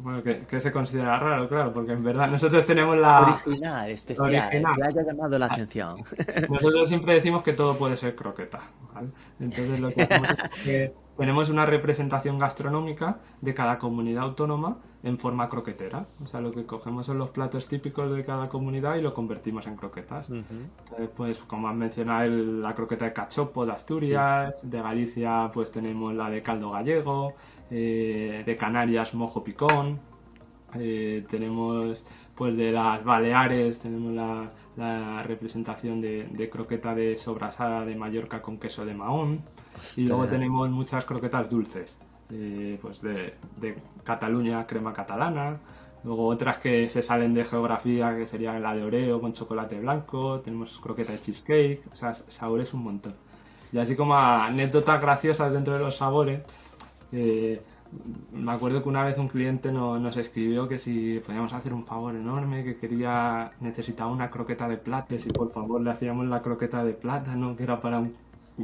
bueno, 0.00 0.22
que, 0.22 0.60
se 0.60 0.72
considera 0.72 1.18
raro, 1.18 1.48
claro, 1.48 1.72
porque 1.72 1.92
en 1.92 2.02
verdad 2.02 2.28
nosotros 2.28 2.64
tenemos 2.66 2.96
la... 2.96 3.22
Original, 3.22 3.90
especial, 3.90 4.26
original. 4.26 4.74
que 4.74 4.82
haya 4.82 5.02
llamado 5.02 5.38
la 5.38 5.46
atención. 5.46 6.02
Nosotros 6.48 6.88
siempre 6.88 7.14
decimos 7.14 7.42
que 7.42 7.52
todo 7.52 7.76
puede 7.76 7.96
ser 7.96 8.14
croqueta, 8.14 8.60
¿vale? 8.94 9.08
Entonces 9.40 9.80
lo 9.80 9.90
que 9.90 10.02
hacemos 10.02 10.28
es 10.30 10.64
que 10.64 10.94
tenemos 11.16 11.48
una 11.48 11.66
representación 11.66 12.38
gastronómica 12.38 13.18
de 13.40 13.54
cada 13.54 13.78
comunidad 13.78 14.24
autónoma 14.24 14.78
en 15.06 15.18
forma 15.18 15.48
croquetera. 15.48 16.08
O 16.20 16.26
sea, 16.26 16.40
lo 16.40 16.50
que 16.50 16.66
cogemos 16.66 17.06
son 17.06 17.18
los 17.18 17.30
platos 17.30 17.68
típicos 17.68 18.14
de 18.14 18.24
cada 18.24 18.48
comunidad 18.48 18.96
y 18.96 19.02
lo 19.02 19.14
convertimos 19.14 19.64
en 19.68 19.76
croquetas. 19.76 20.28
Entonces, 20.28 21.08
pues 21.16 21.38
como 21.38 21.68
han 21.68 21.78
mencionado, 21.78 22.28
la 22.28 22.74
croqueta 22.74 23.04
de 23.04 23.12
cachopo 23.12 23.64
de 23.64 23.72
Asturias, 23.72 24.68
de 24.68 24.82
Galicia 24.82 25.50
pues 25.54 25.70
tenemos 25.70 26.12
la 26.12 26.28
de 26.28 26.42
caldo 26.42 26.72
gallego, 26.72 27.34
eh, 27.70 28.42
de 28.44 28.56
Canarias 28.56 29.14
mojo 29.14 29.44
picón, 29.44 30.00
eh, 30.74 31.24
tenemos 31.30 32.04
pues 32.34 32.56
de 32.56 32.72
las 32.72 33.02
Baleares 33.04 33.78
tenemos 33.78 34.12
la, 34.12 34.50
la 34.76 35.22
representación 35.22 36.00
de, 36.00 36.24
de, 36.24 36.50
croqueta 36.50 36.94
de 36.94 37.16
sobrasada 37.16 37.84
de 37.84 37.94
Mallorca 37.94 38.42
con 38.42 38.58
queso 38.58 38.84
de 38.84 38.92
Mahón. 38.92 39.42
Y 39.96 40.06
luego 40.06 40.26
tenemos 40.26 40.68
muchas 40.70 41.04
croquetas 41.04 41.48
dulces, 41.48 41.96
pues 42.28 43.00
de, 43.02 43.34
de, 43.60 43.76
Cataluña, 44.04 44.66
crema 44.66 44.92
catalana. 44.92 45.58
Luego 46.04 46.26
otras 46.26 46.58
que 46.58 46.88
se 46.88 47.02
salen 47.02 47.34
de 47.34 47.44
geografía, 47.44 48.16
que 48.16 48.26
serían 48.26 48.62
la 48.62 48.74
de 48.74 48.84
Oreo 48.84 49.20
con 49.20 49.32
chocolate 49.32 49.80
blanco. 49.80 50.40
Tenemos 50.40 50.78
croqueta 50.78 51.12
de 51.12 51.18
cheesecake, 51.18 51.82
o 51.90 51.96
sea, 51.96 52.14
sabores 52.14 52.72
un 52.74 52.84
montón. 52.84 53.14
Y 53.72 53.78
así 53.78 53.96
como 53.96 54.16
anécdotas 54.16 55.00
graciosas 55.00 55.52
dentro 55.52 55.74
de 55.74 55.80
los 55.80 55.96
sabores. 55.96 56.42
Eh, 57.12 57.60
me 58.32 58.52
acuerdo 58.52 58.82
que 58.82 58.88
una 58.88 59.04
vez 59.04 59.18
un 59.18 59.28
cliente 59.28 59.70
nos 59.72 60.16
escribió 60.16 60.68
que 60.68 60.78
si 60.78 61.20
podíamos 61.20 61.52
hacer 61.52 61.72
un 61.72 61.84
favor 61.84 62.14
enorme, 62.14 62.64
que 62.64 62.76
quería, 62.76 63.52
necesitaba 63.60 64.10
una 64.10 64.30
croqueta 64.30 64.68
de 64.68 64.76
plata, 64.76 65.14
y 65.14 65.28
por 65.30 65.52
favor 65.52 65.80
le 65.80 65.90
hacíamos 65.90 66.26
la 66.26 66.42
croqueta 66.42 66.84
de 66.84 66.92
plátano, 66.92 67.56
que 67.56 67.62
era 67.62 67.80
para 67.80 68.00
un, 68.00 68.14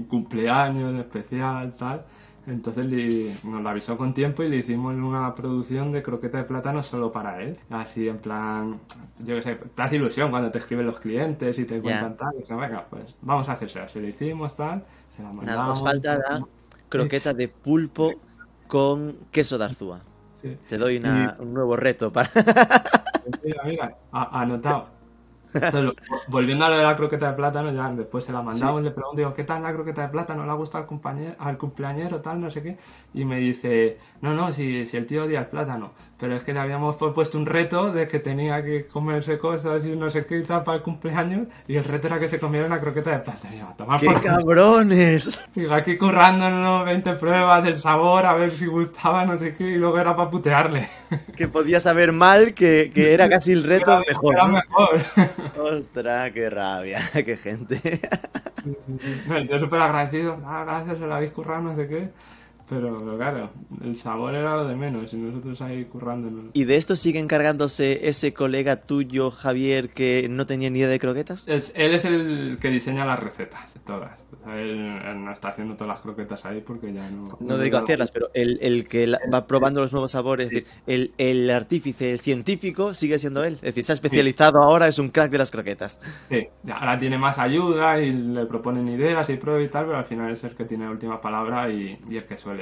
cumpleaños 0.08 0.98
especial, 0.98 1.74
tal. 1.76 2.04
Entonces 2.46 2.86
nos 3.44 3.62
la 3.62 3.70
avisó 3.70 3.96
con 3.96 4.14
tiempo 4.14 4.42
y 4.42 4.48
le 4.48 4.56
hicimos 4.56 4.94
una 4.94 5.34
producción 5.34 5.92
de 5.92 6.02
croqueta 6.02 6.38
de 6.38 6.44
plátano 6.44 6.82
solo 6.82 7.12
para 7.12 7.40
él. 7.40 7.58
Así 7.70 8.08
en 8.08 8.18
plan, 8.18 8.80
yo 9.20 9.36
qué 9.36 9.42
sé, 9.42 9.54
te 9.54 9.82
hace 9.82 9.96
ilusión 9.96 10.30
cuando 10.30 10.50
te 10.50 10.58
escriben 10.58 10.86
los 10.86 10.98
clientes 10.98 11.58
y 11.58 11.64
te 11.64 11.80
cuentan 11.80 12.16
tal. 12.16 12.34
Y 12.34 12.38
dije, 12.38 12.54
venga, 12.54 12.86
pues 12.90 13.14
vamos 13.20 13.48
a 13.48 13.52
hacerse. 13.52 13.88
Se 13.88 14.00
lo 14.00 14.08
hicimos 14.08 14.56
tal, 14.56 14.84
se 15.14 15.22
la 15.22 15.28
mandamos. 15.32 15.46
Nada, 15.46 15.66
nos 15.68 15.82
falta 15.82 16.16
la 16.16 16.46
croqueta 16.88 17.32
de 17.32 17.48
pulpo 17.48 18.12
con 18.66 19.16
queso 19.30 19.56
de 19.58 19.64
Arzúa. 19.64 20.00
Te 20.68 20.78
doy 20.78 20.96
un 20.96 21.54
nuevo 21.54 21.76
reto 21.76 22.12
para... 22.12 22.28
mira, 23.44 23.62
mira, 23.64 23.96
anotado 24.10 25.01
volviendo 26.28 26.64
a 26.64 26.68
lo 26.68 26.76
de 26.76 26.82
la 26.82 26.96
croqueta 26.96 27.30
de 27.30 27.36
plátano, 27.36 27.72
ya 27.72 27.90
después 27.90 28.24
se 28.24 28.32
la 28.32 28.42
mandamos 28.42 28.80
y 28.80 28.84
le 28.84 28.90
pregunto, 28.90 29.18
digo, 29.18 29.34
¿qué 29.34 29.44
tal 29.44 29.62
la 29.62 29.72
croqueta 29.72 30.02
de 30.02 30.08
plátano? 30.08 30.44
¿Le 30.44 30.50
ha 30.50 30.54
gustado 30.54 30.82
al, 30.82 30.88
compañero, 30.88 31.34
al 31.38 31.58
cumpleañero, 31.58 32.20
tal, 32.20 32.40
no 32.40 32.50
sé 32.50 32.62
qué? 32.62 32.76
Y 33.14 33.24
me 33.24 33.38
dice, 33.38 33.98
no, 34.20 34.34
no, 34.34 34.52
si, 34.52 34.86
si 34.86 34.96
el 34.96 35.06
tío 35.06 35.24
odia 35.24 35.40
el 35.40 35.46
plátano, 35.46 35.92
pero 36.22 36.36
es 36.36 36.44
que 36.44 36.52
le 36.52 36.60
habíamos 36.60 36.94
puesto 36.94 37.36
un 37.36 37.46
reto 37.46 37.92
de 37.92 38.06
que 38.06 38.20
tenía 38.20 38.62
que 38.62 38.86
comerse 38.86 39.38
cosas 39.38 39.84
y 39.84 39.96
no 39.96 40.08
sé 40.08 40.24
qué 40.24 40.38
y 40.38 40.44
tal 40.44 40.62
para 40.62 40.76
el 40.76 40.84
cumpleaños, 40.84 41.48
y 41.66 41.74
el 41.74 41.82
reto 41.82 42.06
era 42.06 42.20
que 42.20 42.28
se 42.28 42.38
comiera 42.38 42.64
una 42.64 42.80
croqueta 42.80 43.10
de 43.10 43.18
plátano. 43.18 43.74
¡Qué 43.98 44.06
cabrones! 44.22 45.50
Digo, 45.52 45.74
aquí 45.74 45.98
currándonos 45.98 46.84
20 46.84 47.14
pruebas, 47.14 47.66
el 47.66 47.76
sabor, 47.76 48.24
a 48.24 48.34
ver 48.34 48.52
si 48.52 48.66
gustaba, 48.66 49.24
no 49.24 49.36
sé 49.36 49.56
qué, 49.56 49.64
y 49.64 49.76
luego 49.78 49.98
era 49.98 50.14
para 50.14 50.30
putearle. 50.30 50.88
Que 51.36 51.48
podía 51.48 51.80
saber 51.80 52.12
mal, 52.12 52.54
que, 52.54 52.92
que 52.94 53.14
era 53.14 53.28
casi 53.28 53.50
el 53.50 53.64
reto 53.64 54.00
mejor. 54.06 54.34
Era 54.34 54.46
mejor. 54.46 55.00
Ostras, 55.60 56.30
qué 56.30 56.48
rabia, 56.48 57.00
qué 57.12 57.36
gente. 57.36 58.00
Yo 59.50 59.58
súper 59.58 59.80
agradecido. 59.80 60.38
Ah, 60.46 60.62
gracias, 60.64 60.98
se 60.98 61.04
lo 61.04 61.14
habéis 61.16 61.32
currado, 61.32 61.62
no 61.62 61.74
sé 61.74 61.88
qué. 61.88 62.10
Pero 62.68 63.16
claro, 63.16 63.50
el 63.82 63.96
sabor 63.96 64.34
era 64.34 64.56
lo 64.56 64.66
de 64.66 64.76
menos 64.76 65.12
y 65.12 65.16
nosotros 65.16 65.60
ahí 65.60 65.84
currándonos. 65.84 66.46
¿Y 66.52 66.64
de 66.64 66.76
esto 66.76 66.96
sigue 66.96 67.18
encargándose 67.18 68.08
ese 68.08 68.32
colega 68.32 68.76
tuyo, 68.76 69.30
Javier, 69.30 69.90
que 69.90 70.26
no 70.30 70.46
tenía 70.46 70.70
ni 70.70 70.78
idea 70.78 70.88
de 70.88 70.98
croquetas? 70.98 71.46
Es, 71.48 71.72
él 71.76 71.94
es 71.94 72.04
el 72.04 72.58
que 72.60 72.70
diseña 72.70 73.04
las 73.04 73.18
recetas, 73.18 73.78
todas. 73.84 74.24
él, 74.46 75.24
no 75.24 75.32
está 75.32 75.48
haciendo 75.48 75.74
todas 75.74 75.88
las 75.88 76.00
croquetas 76.00 76.44
ahí 76.44 76.60
porque 76.60 76.92
ya 76.92 77.08
no... 77.10 77.36
No, 77.40 77.58
digo 77.58 77.78
hacerlas, 77.78 78.10
pero 78.10 78.28
el, 78.34 78.58
el 78.62 78.86
que 78.86 79.12
va 79.32 79.46
probando 79.46 79.80
los 79.80 79.92
nuevos 79.92 80.12
sabores, 80.12 80.46
es 80.46 80.50
decir, 80.50 80.66
el, 80.86 81.12
el, 81.18 81.50
artífice, 81.50 82.12
el 82.12 82.20
científico, 82.20 82.94
sigue 82.94 83.18
siendo 83.18 83.44
él. 83.44 83.54
Es 83.54 83.74
decir, 83.74 83.84
se 83.84 83.92
ha 83.92 83.94
especializado 83.94 84.62
ahora, 84.62 84.88
es 84.88 84.98
un 84.98 85.10
crack 85.10 85.30
de 85.30 85.38
las 85.38 85.50
croquetas. 85.50 86.00
Sí, 86.28 86.48
ahora 86.72 86.98
tiene 86.98 87.18
más 87.18 87.38
ayuda 87.38 88.00
y 88.00 88.12
le 88.12 88.46
proponen 88.46 88.88
ideas 88.88 89.28
y 89.30 89.36
pruebas 89.36 89.64
y 89.64 89.68
tal, 89.68 89.86
pero 89.86 89.98
al 89.98 90.04
final 90.04 90.30
es 90.30 90.42
el 90.44 90.54
que 90.54 90.64
tiene 90.64 90.84
la 90.84 90.90
última 90.90 91.20
palabra 91.20 91.70
y, 91.70 91.98
y 92.08 92.16
el 92.16 92.24
que 92.24 92.36
suele 92.36 92.61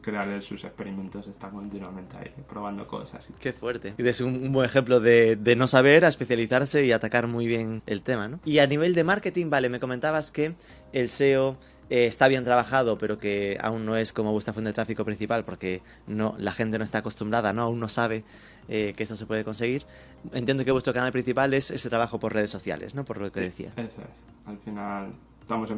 crear 0.00 0.42
sus 0.42 0.64
experimentos, 0.64 1.26
está 1.26 1.50
continuamente 1.50 2.16
ahí 2.16 2.32
probando 2.48 2.86
cosas. 2.86 3.28
Qué 3.38 3.52
fuerte. 3.52 3.94
Y 3.98 4.06
es 4.06 4.20
un, 4.20 4.52
buen 4.52 4.66
ejemplo 4.66 5.00
de, 5.00 5.36
no 5.56 5.66
saber, 5.66 6.04
a 6.04 6.08
especializarse 6.08 6.84
y 6.84 6.92
atacar 6.92 7.26
muy 7.26 7.46
bien 7.46 7.82
el 7.86 8.02
tema, 8.02 8.28
¿no? 8.28 8.40
Y 8.44 8.58
a 8.58 8.66
nivel 8.66 8.94
de 8.94 9.04
marketing, 9.04 9.50
vale, 9.50 9.68
me 9.68 9.80
comentabas 9.80 10.30
que 10.32 10.54
el 10.92 11.08
SEO 11.08 11.56
eh, 11.90 12.06
está 12.06 12.28
bien 12.28 12.44
trabajado, 12.44 12.98
pero 12.98 13.18
que 13.18 13.58
aún 13.60 13.84
no 13.84 13.96
es 13.96 14.12
como 14.12 14.32
vuestra 14.32 14.52
fuente 14.52 14.70
de 14.70 14.74
tráfico 14.74 15.04
principal, 15.04 15.44
porque 15.44 15.82
no, 16.06 16.34
la 16.38 16.52
gente 16.52 16.78
no 16.78 16.84
está 16.84 16.98
acostumbrada, 16.98 17.52
¿no? 17.52 17.62
Aún 17.62 17.80
no 17.80 17.88
sabe 17.88 18.24
eh, 18.68 18.94
que 18.96 19.02
esto 19.02 19.16
se 19.16 19.26
puede 19.26 19.44
conseguir. 19.44 19.84
Entiendo 20.32 20.64
que 20.64 20.72
vuestro 20.72 20.92
canal 20.92 21.12
principal 21.12 21.52
es 21.54 21.70
ese 21.70 21.88
trabajo 21.88 22.18
por 22.18 22.32
redes 22.32 22.50
sociales, 22.50 22.94
¿no? 22.94 23.04
Por 23.04 23.18
lo 23.18 23.30
que 23.30 23.40
decía. 23.40 23.72
Eso 23.76 24.00
es. 24.00 24.24
Al 24.46 24.58
final 24.58 25.12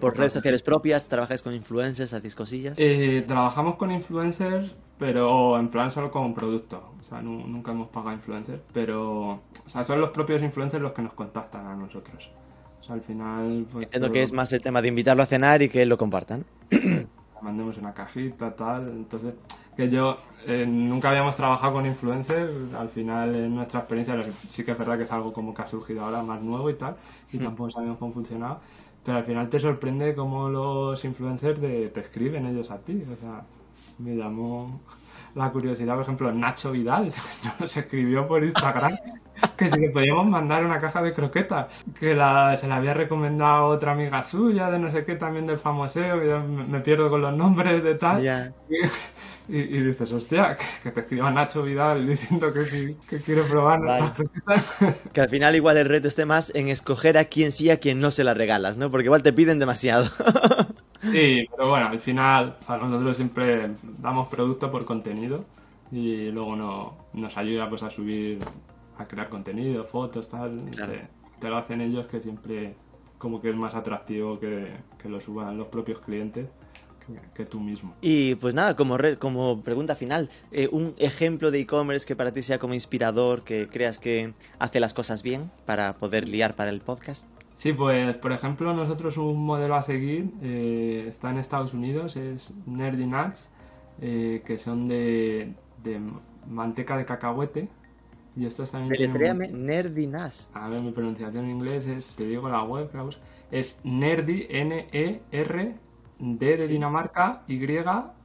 ¿Por 0.01 0.17
redes 0.17 0.35
sociales 0.35 0.63
propias? 0.63 1.09
¿Trabajáis 1.09 1.43
con 1.43 1.55
influencers? 1.55 2.13
¿Hacéis 2.13 2.35
cosillas? 2.35 2.75
Eh, 2.79 3.25
trabajamos 3.27 3.77
con 3.77 3.91
influencers, 3.91 4.75
pero 4.99 5.59
en 5.59 5.69
plan 5.69 5.91
solo 5.91 6.11
como 6.11 6.35
producto. 6.35 6.93
O 7.01 7.03
sea, 7.03 7.23
nunca 7.23 7.73
hemos 7.73 7.89
pagado 7.89 8.15
influencers, 8.15 8.61
pero 8.73 9.31
o 9.31 9.69
sea, 9.69 9.83
son 9.85 10.01
los 10.01 10.11
propios 10.11 10.43
influencers 10.43 10.83
los 10.83 10.93
que 10.93 11.03
nos 11.03 11.15
contactan 11.15 11.67
a 11.67 11.75
nosotros. 11.75 12.31
O 12.81 12.85
sea, 12.85 12.95
al 12.97 13.03
final... 13.03 13.67
Pues, 13.73 13.87
Entiendo 13.87 14.11
que 14.11 14.23
es 14.23 14.33
más 14.33 14.53
el 14.53 14.61
tema 14.61 14.83
de 14.83 14.89
invitarlo 14.89 15.23
a 15.23 15.27
cenar 15.27 15.63
y 15.63 15.69
que 15.69 15.87
lo 15.87 15.97
compartan. 15.97 16.45
mandemos 17.43 17.77
una 17.77 17.93
cajita, 17.93 18.55
tal. 18.55 18.89
Entonces, 18.89 19.35
que 19.77 19.91
yo 19.91 20.17
eh, 20.47 20.65
nunca 20.67 21.11
habíamos 21.11 21.37
trabajado 21.37 21.75
con 21.75 21.87
influencers. 21.87 22.73
Al 22.75 22.89
final, 22.89 23.35
en 23.35 23.55
nuestra 23.55 23.81
experiencia, 23.81 24.25
sí 24.49 24.65
que 24.65 24.73
es 24.73 24.79
verdad 24.79 24.97
que 24.97 25.05
es 25.05 25.13
algo 25.13 25.33
como 25.33 25.53
que 25.53 25.63
ha 25.63 25.67
surgido 25.67 26.05
ahora 26.05 26.23
más 26.23 26.41
nuevo 26.41 26.71
y 26.71 26.75
tal. 26.75 26.97
Y 27.33 27.39
hmm. 27.39 27.45
tampoco 27.45 27.71
sabemos 27.71 27.99
cómo 27.99 28.13
funcionaba. 28.13 28.61
Pero 29.05 29.18
al 29.18 29.24
final 29.24 29.48
te 29.48 29.59
sorprende 29.59 30.14
cómo 30.14 30.48
los 30.48 31.05
influencers 31.05 31.61
te 31.61 32.00
escriben 32.00 32.46
ellos 32.46 32.70
a 32.70 32.78
ti. 32.78 33.03
O 33.12 33.16
sea, 33.20 33.44
me 33.98 34.16
llamó 34.16 34.80
la 35.35 35.51
curiosidad, 35.51 35.95
por 35.95 36.03
ejemplo, 36.03 36.33
Nacho 36.33 36.72
Vidal 36.72 37.12
nos 37.61 37.76
escribió 37.76 38.26
por 38.26 38.45
Instagram 38.45 38.93
que 39.57 39.70
si 39.70 39.80
le 39.80 39.91
podíamos 39.91 40.26
mandar 40.26 40.64
una 40.64 40.78
caja 40.78 41.03
de 41.03 41.12
croquetas, 41.14 41.66
que 41.99 42.14
la, 42.14 42.57
se 42.57 42.68
la 42.68 42.76
había 42.76 42.95
recomendado 42.95 43.66
otra 43.66 43.93
amiga 43.93 44.22
suya, 44.22 44.70
de 44.70 44.78
no 44.78 44.91
sé 44.91 45.05
qué, 45.05 45.16
también 45.16 45.47
del 45.47 45.59
famoseo, 45.59 46.22
yo 46.22 46.43
me, 46.43 46.80
pierdo 46.80 47.11
con 47.11 47.20
los 47.22 47.35
nombres 47.35 47.83
de 47.83 47.95
tal. 47.95 48.53
Y, 49.49 49.80
dices, 49.83 50.12
hostia, 50.12 50.57
que, 50.83 50.91
te 50.91 51.01
escriba 51.01 51.30
Nacho 51.30 51.62
Vidal 51.62 52.07
diciendo 52.07 52.53
que, 52.53 52.64
sí, 52.64 52.97
que 53.09 53.18
quiere 53.18 53.43
probar 53.43 53.80
nuestras 53.80 54.12
croquetas. 54.12 54.74
Que 55.12 55.20
al 55.20 55.28
final 55.28 55.57
igual 55.57 55.76
el 55.76 55.87
reto 55.87 56.09
esté 56.09 56.24
más 56.24 56.53
en 56.55 56.68
escoger 56.68 57.18
a 57.18 57.24
quién 57.24 57.53
sí, 57.53 57.68
a 57.70 57.78
quién 57.78 58.01
no 58.01 58.11
se 58.11 58.24
la 58.24 58.35
regalas, 58.35 58.76
¿no? 58.76 58.91
Porque 58.91 59.07
igual 59.07 59.22
te 59.22 59.33
piden 59.33 59.59
demasiado. 59.59 60.09
Sí, 61.03 61.46
pero 61.50 61.68
bueno, 61.68 61.88
al 61.88 62.00
final 62.00 62.57
nosotros 62.68 63.16
siempre 63.16 63.70
damos 63.98 64.28
producto 64.28 64.70
por 64.70 64.84
contenido 64.84 65.44
y 65.90 66.30
luego 66.30 66.57
no, 66.57 66.96
nos 67.12 67.36
ayuda 67.36 67.68
pues 67.68 67.82
a 67.82 67.90
subir 67.90 68.38
a 68.98 69.07
crear 69.07 69.28
contenido, 69.28 69.84
fotos, 69.84 70.28
tal. 70.28 70.62
Te, 71.40 71.48
lo 71.48 71.57
hacen 71.57 71.80
ellos 71.80 72.07
que 72.07 72.20
siempre 72.20 72.74
como 73.18 73.40
que 73.40 73.50
es 73.50 73.57
más 73.57 73.74
atractivo 73.74 74.38
que, 74.38 74.68
lo 75.05 75.20
suban 75.20 75.59
los 75.59 75.68
propios 75.68 76.00
clientes. 76.00 76.48
Que, 77.34 77.44
tú 77.44 77.59
mismo. 77.59 77.94
Y 78.00 78.36
pues 78.36 78.55
nada, 78.55 78.76
como, 78.76 78.96
como 79.18 79.61
pregunta 79.62 79.96
final, 79.96 80.30
eh, 80.53 80.68
un 80.70 80.94
ejemplo 80.98 81.50
de 81.50 81.59
e-commerce 81.59 82.07
que 82.07 82.14
para 82.14 82.32
ti 82.32 82.42
sea 82.42 82.61
como 82.61 82.74
inspirador, 82.74 83.42
que 83.42 83.68
creas 83.68 83.98
que 83.98 84.34
hace 84.61 84.78
las 84.78 84.94
cosas 84.94 85.24
bien 85.24 85.50
para 85.66 85.96
poder 85.96 86.28
liar 86.28 86.55
para 86.55 86.70
el 86.70 86.80
podcast. 86.80 87.26
Sí, 87.63 87.73
pues 87.73 88.17
por 88.17 88.33
ejemplo 88.33 88.75
nosotros 88.75 89.17
un 89.19 89.47
modelo 89.47 89.77
a 89.77 89.83
seguir 89.83 90.33
eh, 90.43 91.05
está 91.07 91.31
en 91.31 91.39
Estados 91.39 91.73
Unidos, 91.73 92.17
es 92.17 92.53
Nerdy 92.67 93.07
Nuts, 93.07 93.51
eh, 94.01 94.43
que 94.45 94.59
son 94.59 94.89
de, 94.89 95.55
de 95.85 96.01
manteca 96.49 96.97
de 96.97 97.05
cacahuete, 97.05 97.69
y 98.35 98.47
esto 98.47 98.65
también. 98.65 99.13
Nerdy 99.65 100.09
Nas. 100.09 100.51
A 100.55 100.69
ver, 100.71 100.83
mi 100.83 100.91
pronunciación 100.91 101.45
en 101.45 101.53
inglés 101.53 101.87
es, 101.87 102.17
te 102.17 102.27
digo 102.27 102.49
la 102.49 102.65
web, 102.65 102.91
es 103.53 103.79
Nerdy, 103.85 104.49
N-E-R-D 104.51 105.77
de 106.57 106.67
Dinamarca, 106.67 107.45
Y 107.47 107.65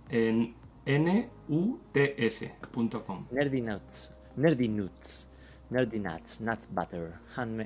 en 0.09 0.55
N-U-T-S.com. 0.83 2.07
Nerdy 3.29 3.61
Nuts. 3.61 4.17
Nerdy 4.35 4.67
Nuts. 4.67 5.27
Nerdy 5.69 5.99
Nuts, 5.99 6.41
Nut 6.41 6.59
Butter. 6.69 7.13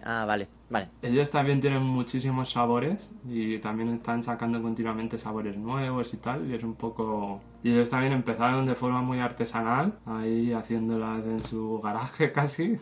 Ah, 0.03 0.25
vale, 0.25 0.47
vale. 0.69 0.89
Ellos 1.01 1.29
también 1.29 1.61
tienen 1.61 1.83
muchísimos 1.83 2.49
sabores 2.49 3.09
y 3.27 3.59
también 3.59 3.89
están 3.89 4.23
sacando 4.23 4.61
continuamente 4.61 5.17
sabores 5.17 5.55
nuevos 5.57 6.13
y 6.13 6.17
tal. 6.17 6.49
Y 6.49 6.55
es 6.55 6.63
un 6.63 6.75
poco. 6.75 7.41
Y 7.63 7.71
ellos 7.71 7.91
también 7.91 8.13
empezaron 8.13 8.65
de 8.65 8.73
forma 8.73 9.01
muy 9.01 9.19
artesanal, 9.19 9.99
ahí 10.05 10.51
haciéndolas 10.51 11.23
en 11.25 11.43
su 11.43 11.79
garaje 11.79 12.31
casi. 12.33 12.77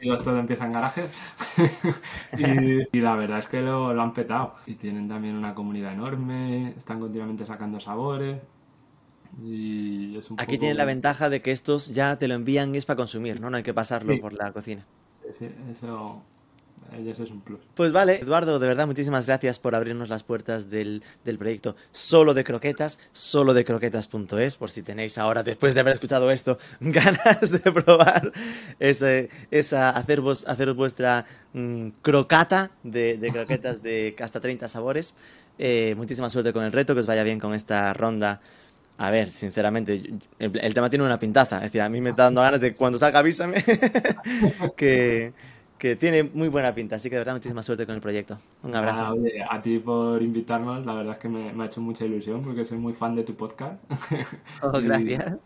Los 0.00 0.22
todo 0.22 0.38
empieza 0.38 0.64
en 0.64 0.72
garaje. 0.72 1.04
y, 2.92 3.00
la 3.00 3.16
verdad 3.16 3.40
es 3.40 3.48
que 3.48 3.60
lo, 3.60 3.92
lo 3.92 4.02
han 4.02 4.14
petado. 4.14 4.54
Y 4.66 4.74
tienen 4.74 5.08
también 5.08 5.36
una 5.36 5.54
comunidad 5.54 5.92
enorme, 5.92 6.70
están 6.70 6.98
continuamente 6.98 7.44
sacando 7.44 7.78
sabores. 7.78 8.40
Y 9.42 10.16
es 10.18 10.30
un 10.30 10.38
Aquí 10.40 10.54
poco- 10.56 10.60
tiene 10.60 10.74
la 10.74 10.84
ventaja 10.84 11.28
de 11.30 11.42
que 11.42 11.52
estos 11.52 11.88
ya 11.88 12.16
te 12.18 12.28
lo 12.28 12.34
envían 12.34 12.74
y 12.74 12.78
es 12.78 12.84
para 12.84 12.96
consumir, 12.96 13.40
¿no? 13.40 13.50
No 13.50 13.56
hay 13.56 13.62
que 13.62 13.74
pasarlo 13.74 14.12
Sí. 14.14 14.20
por 14.20 14.32
la 14.32 14.52
cocina. 14.52 14.84
Sí, 15.38 15.48
eso, 15.72 16.22
ellos 16.96 17.18
es 17.18 17.30
un 17.30 17.40
plus. 17.40 17.58
Pues 17.74 17.90
vale, 17.92 18.20
Eduardo, 18.20 18.58
de 18.58 18.66
verdad, 18.68 18.86
muchísimas 18.86 19.26
gracias 19.26 19.58
por 19.58 19.74
abrirnos 19.74 20.08
las 20.08 20.22
puertas 20.22 20.70
del, 20.70 21.02
del 21.24 21.38
proyecto 21.38 21.74
solo 21.92 22.34
de 22.34 22.44
croquetas, 22.44 23.00
solo 23.12 23.54
de 23.54 23.64
croquetas.es, 23.64 24.56
por 24.56 24.70
si 24.70 24.82
tenéis 24.82 25.18
ahora, 25.18 25.42
después 25.42 25.74
de 25.74 25.80
haber 25.80 25.94
escuchado 25.94 26.30
esto, 26.30 26.58
ganas 26.80 27.50
de 27.50 27.72
probar 27.72 28.30
ese, 28.78 29.30
esa, 29.50 29.90
hacer, 29.90 30.20
vos, 30.20 30.44
hacer 30.46 30.72
vuestra 30.74 31.24
mm, 31.54 31.88
crocata 32.02 32.70
de, 32.82 33.16
de 33.18 33.32
croquetas 33.32 33.82
de 33.82 34.14
hasta 34.20 34.40
30 34.40 34.68
sabores. 34.68 35.14
Eh, 35.58 35.94
muchísima 35.96 36.28
suerte 36.30 36.52
con 36.52 36.64
el 36.64 36.72
reto, 36.72 36.94
que 36.94 37.00
os 37.00 37.06
vaya 37.06 37.22
bien 37.24 37.38
con 37.40 37.54
esta 37.54 37.92
ronda. 37.94 38.40
A 38.96 39.10
ver, 39.10 39.30
sinceramente, 39.30 39.94
el, 40.38 40.58
el 40.58 40.74
tema 40.74 40.88
tiene 40.88 41.04
una 41.04 41.18
pintaza. 41.18 41.56
Es 41.58 41.64
decir, 41.64 41.80
a 41.82 41.88
mí 41.88 42.00
me 42.00 42.10
está 42.10 42.24
dando 42.24 42.42
ganas 42.42 42.60
de 42.60 42.74
cuando 42.76 42.98
salga 42.98 43.18
avísame 43.20 43.56
que, 44.76 45.34
que 45.78 45.96
tiene 45.96 46.22
muy 46.22 46.48
buena 46.48 46.74
pinta. 46.74 46.96
Así 46.96 47.08
que 47.10 47.16
de 47.16 47.20
verdad, 47.20 47.34
muchísima 47.34 47.62
suerte 47.62 47.86
con 47.86 47.94
el 47.96 48.00
proyecto. 48.00 48.38
Un 48.62 48.74
abrazo. 48.76 49.06
Ah, 49.06 49.12
oye, 49.12 49.42
a 49.48 49.60
ti 49.62 49.78
por 49.80 50.22
invitarnos, 50.22 50.86
la 50.86 50.94
verdad 50.94 51.14
es 51.14 51.18
que 51.20 51.28
me, 51.28 51.52
me 51.52 51.64
ha 51.64 51.66
hecho 51.66 51.80
mucha 51.80 52.04
ilusión 52.04 52.42
porque 52.42 52.64
soy 52.64 52.78
muy 52.78 52.94
fan 52.94 53.14
de 53.16 53.24
tu 53.24 53.34
podcast. 53.36 53.82
Oh, 54.62 54.80
y- 54.80 54.84
gracias. 54.84 55.36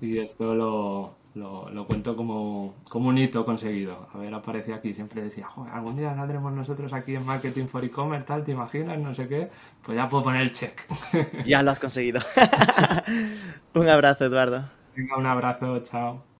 Y 0.00 0.18
esto 0.18 0.54
lo, 0.54 1.18
lo, 1.34 1.68
lo 1.70 1.86
cuento 1.86 2.16
como, 2.16 2.74
como 2.88 3.08
un 3.08 3.18
hito 3.18 3.44
conseguido. 3.44 4.08
Haber 4.12 4.32
aparecido 4.34 4.76
aquí, 4.76 4.94
siempre 4.94 5.22
decía, 5.22 5.46
joder, 5.48 5.72
algún 5.72 5.96
día 5.96 6.14
saldremos 6.14 6.52
nosotros 6.52 6.92
aquí 6.92 7.16
en 7.16 7.24
Marketing 7.26 7.66
for 7.66 7.84
E-Commerce, 7.84 8.26
tal, 8.26 8.44
¿te 8.44 8.52
imaginas? 8.52 8.98
No 8.98 9.14
sé 9.14 9.28
qué. 9.28 9.50
Pues 9.82 9.96
ya 9.96 10.08
puedo 10.08 10.24
poner 10.24 10.42
el 10.42 10.52
check. 10.52 10.80
Ya 11.44 11.62
lo 11.62 11.70
has 11.72 11.80
conseguido. 11.80 12.20
Un 13.74 13.88
abrazo, 13.88 14.24
Eduardo. 14.26 14.70
Venga, 14.96 15.16
un 15.16 15.26
abrazo, 15.26 15.80
chao. 15.82 16.33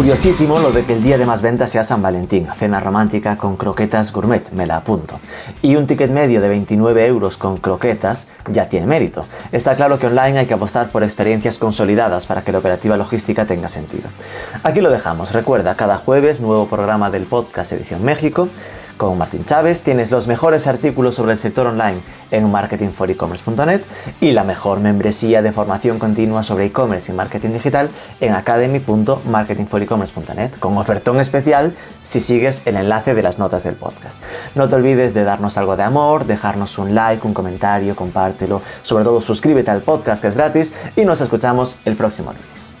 Curiosísimo 0.00 0.58
lo 0.58 0.72
de 0.72 0.86
que 0.86 0.94
el 0.94 1.02
día 1.02 1.18
de 1.18 1.26
más 1.26 1.42
ventas 1.42 1.72
sea 1.72 1.82
San 1.82 2.00
Valentín, 2.00 2.48
cena 2.56 2.80
romántica 2.80 3.36
con 3.36 3.58
croquetas 3.58 4.12
gourmet, 4.12 4.50
me 4.52 4.64
la 4.64 4.76
apunto. 4.76 5.20
Y 5.60 5.76
un 5.76 5.86
ticket 5.86 6.10
medio 6.10 6.40
de 6.40 6.48
29 6.48 7.04
euros 7.04 7.36
con 7.36 7.58
croquetas 7.58 8.28
ya 8.50 8.66
tiene 8.66 8.86
mérito. 8.86 9.26
Está 9.52 9.76
claro 9.76 9.98
que 9.98 10.06
online 10.06 10.38
hay 10.38 10.46
que 10.46 10.54
apostar 10.54 10.90
por 10.90 11.02
experiencias 11.02 11.58
consolidadas 11.58 12.24
para 12.24 12.42
que 12.42 12.50
la 12.50 12.60
operativa 12.60 12.96
logística 12.96 13.44
tenga 13.44 13.68
sentido. 13.68 14.08
Aquí 14.62 14.80
lo 14.80 14.88
dejamos, 14.88 15.34
recuerda, 15.34 15.76
cada 15.76 15.98
jueves 15.98 16.40
nuevo 16.40 16.66
programa 16.66 17.10
del 17.10 17.24
podcast 17.24 17.70
Edición 17.72 18.02
México. 18.02 18.48
Con 19.00 19.16
Martín 19.16 19.46
Chávez 19.46 19.80
tienes 19.80 20.10
los 20.10 20.26
mejores 20.26 20.66
artículos 20.66 21.14
sobre 21.14 21.32
el 21.32 21.38
sector 21.38 21.66
online 21.66 22.02
en 22.30 22.50
marketingforecommerce.net 22.50 23.80
y 24.20 24.32
la 24.32 24.44
mejor 24.44 24.80
membresía 24.80 25.40
de 25.40 25.52
formación 25.52 25.98
continua 25.98 26.42
sobre 26.42 26.66
e-commerce 26.66 27.10
y 27.10 27.14
marketing 27.14 27.52
digital 27.52 27.88
en 28.20 28.34
academy.marketingforecommerce.net 28.34 30.50
con 30.58 30.76
ofertón 30.76 31.18
especial 31.18 31.74
si 32.02 32.20
sigues 32.20 32.60
el 32.66 32.76
enlace 32.76 33.14
de 33.14 33.22
las 33.22 33.38
notas 33.38 33.64
del 33.64 33.76
podcast. 33.76 34.22
No 34.54 34.68
te 34.68 34.74
olvides 34.74 35.14
de 35.14 35.24
darnos 35.24 35.56
algo 35.56 35.78
de 35.78 35.84
amor, 35.84 36.26
dejarnos 36.26 36.76
un 36.76 36.94
like, 36.94 37.26
un 37.26 37.32
comentario, 37.32 37.96
compártelo, 37.96 38.60
sobre 38.82 39.04
todo 39.04 39.22
suscríbete 39.22 39.70
al 39.70 39.80
podcast 39.80 40.20
que 40.20 40.28
es 40.28 40.34
gratis 40.34 40.74
y 40.94 41.06
nos 41.06 41.22
escuchamos 41.22 41.78
el 41.86 41.96
próximo 41.96 42.34
lunes. 42.34 42.79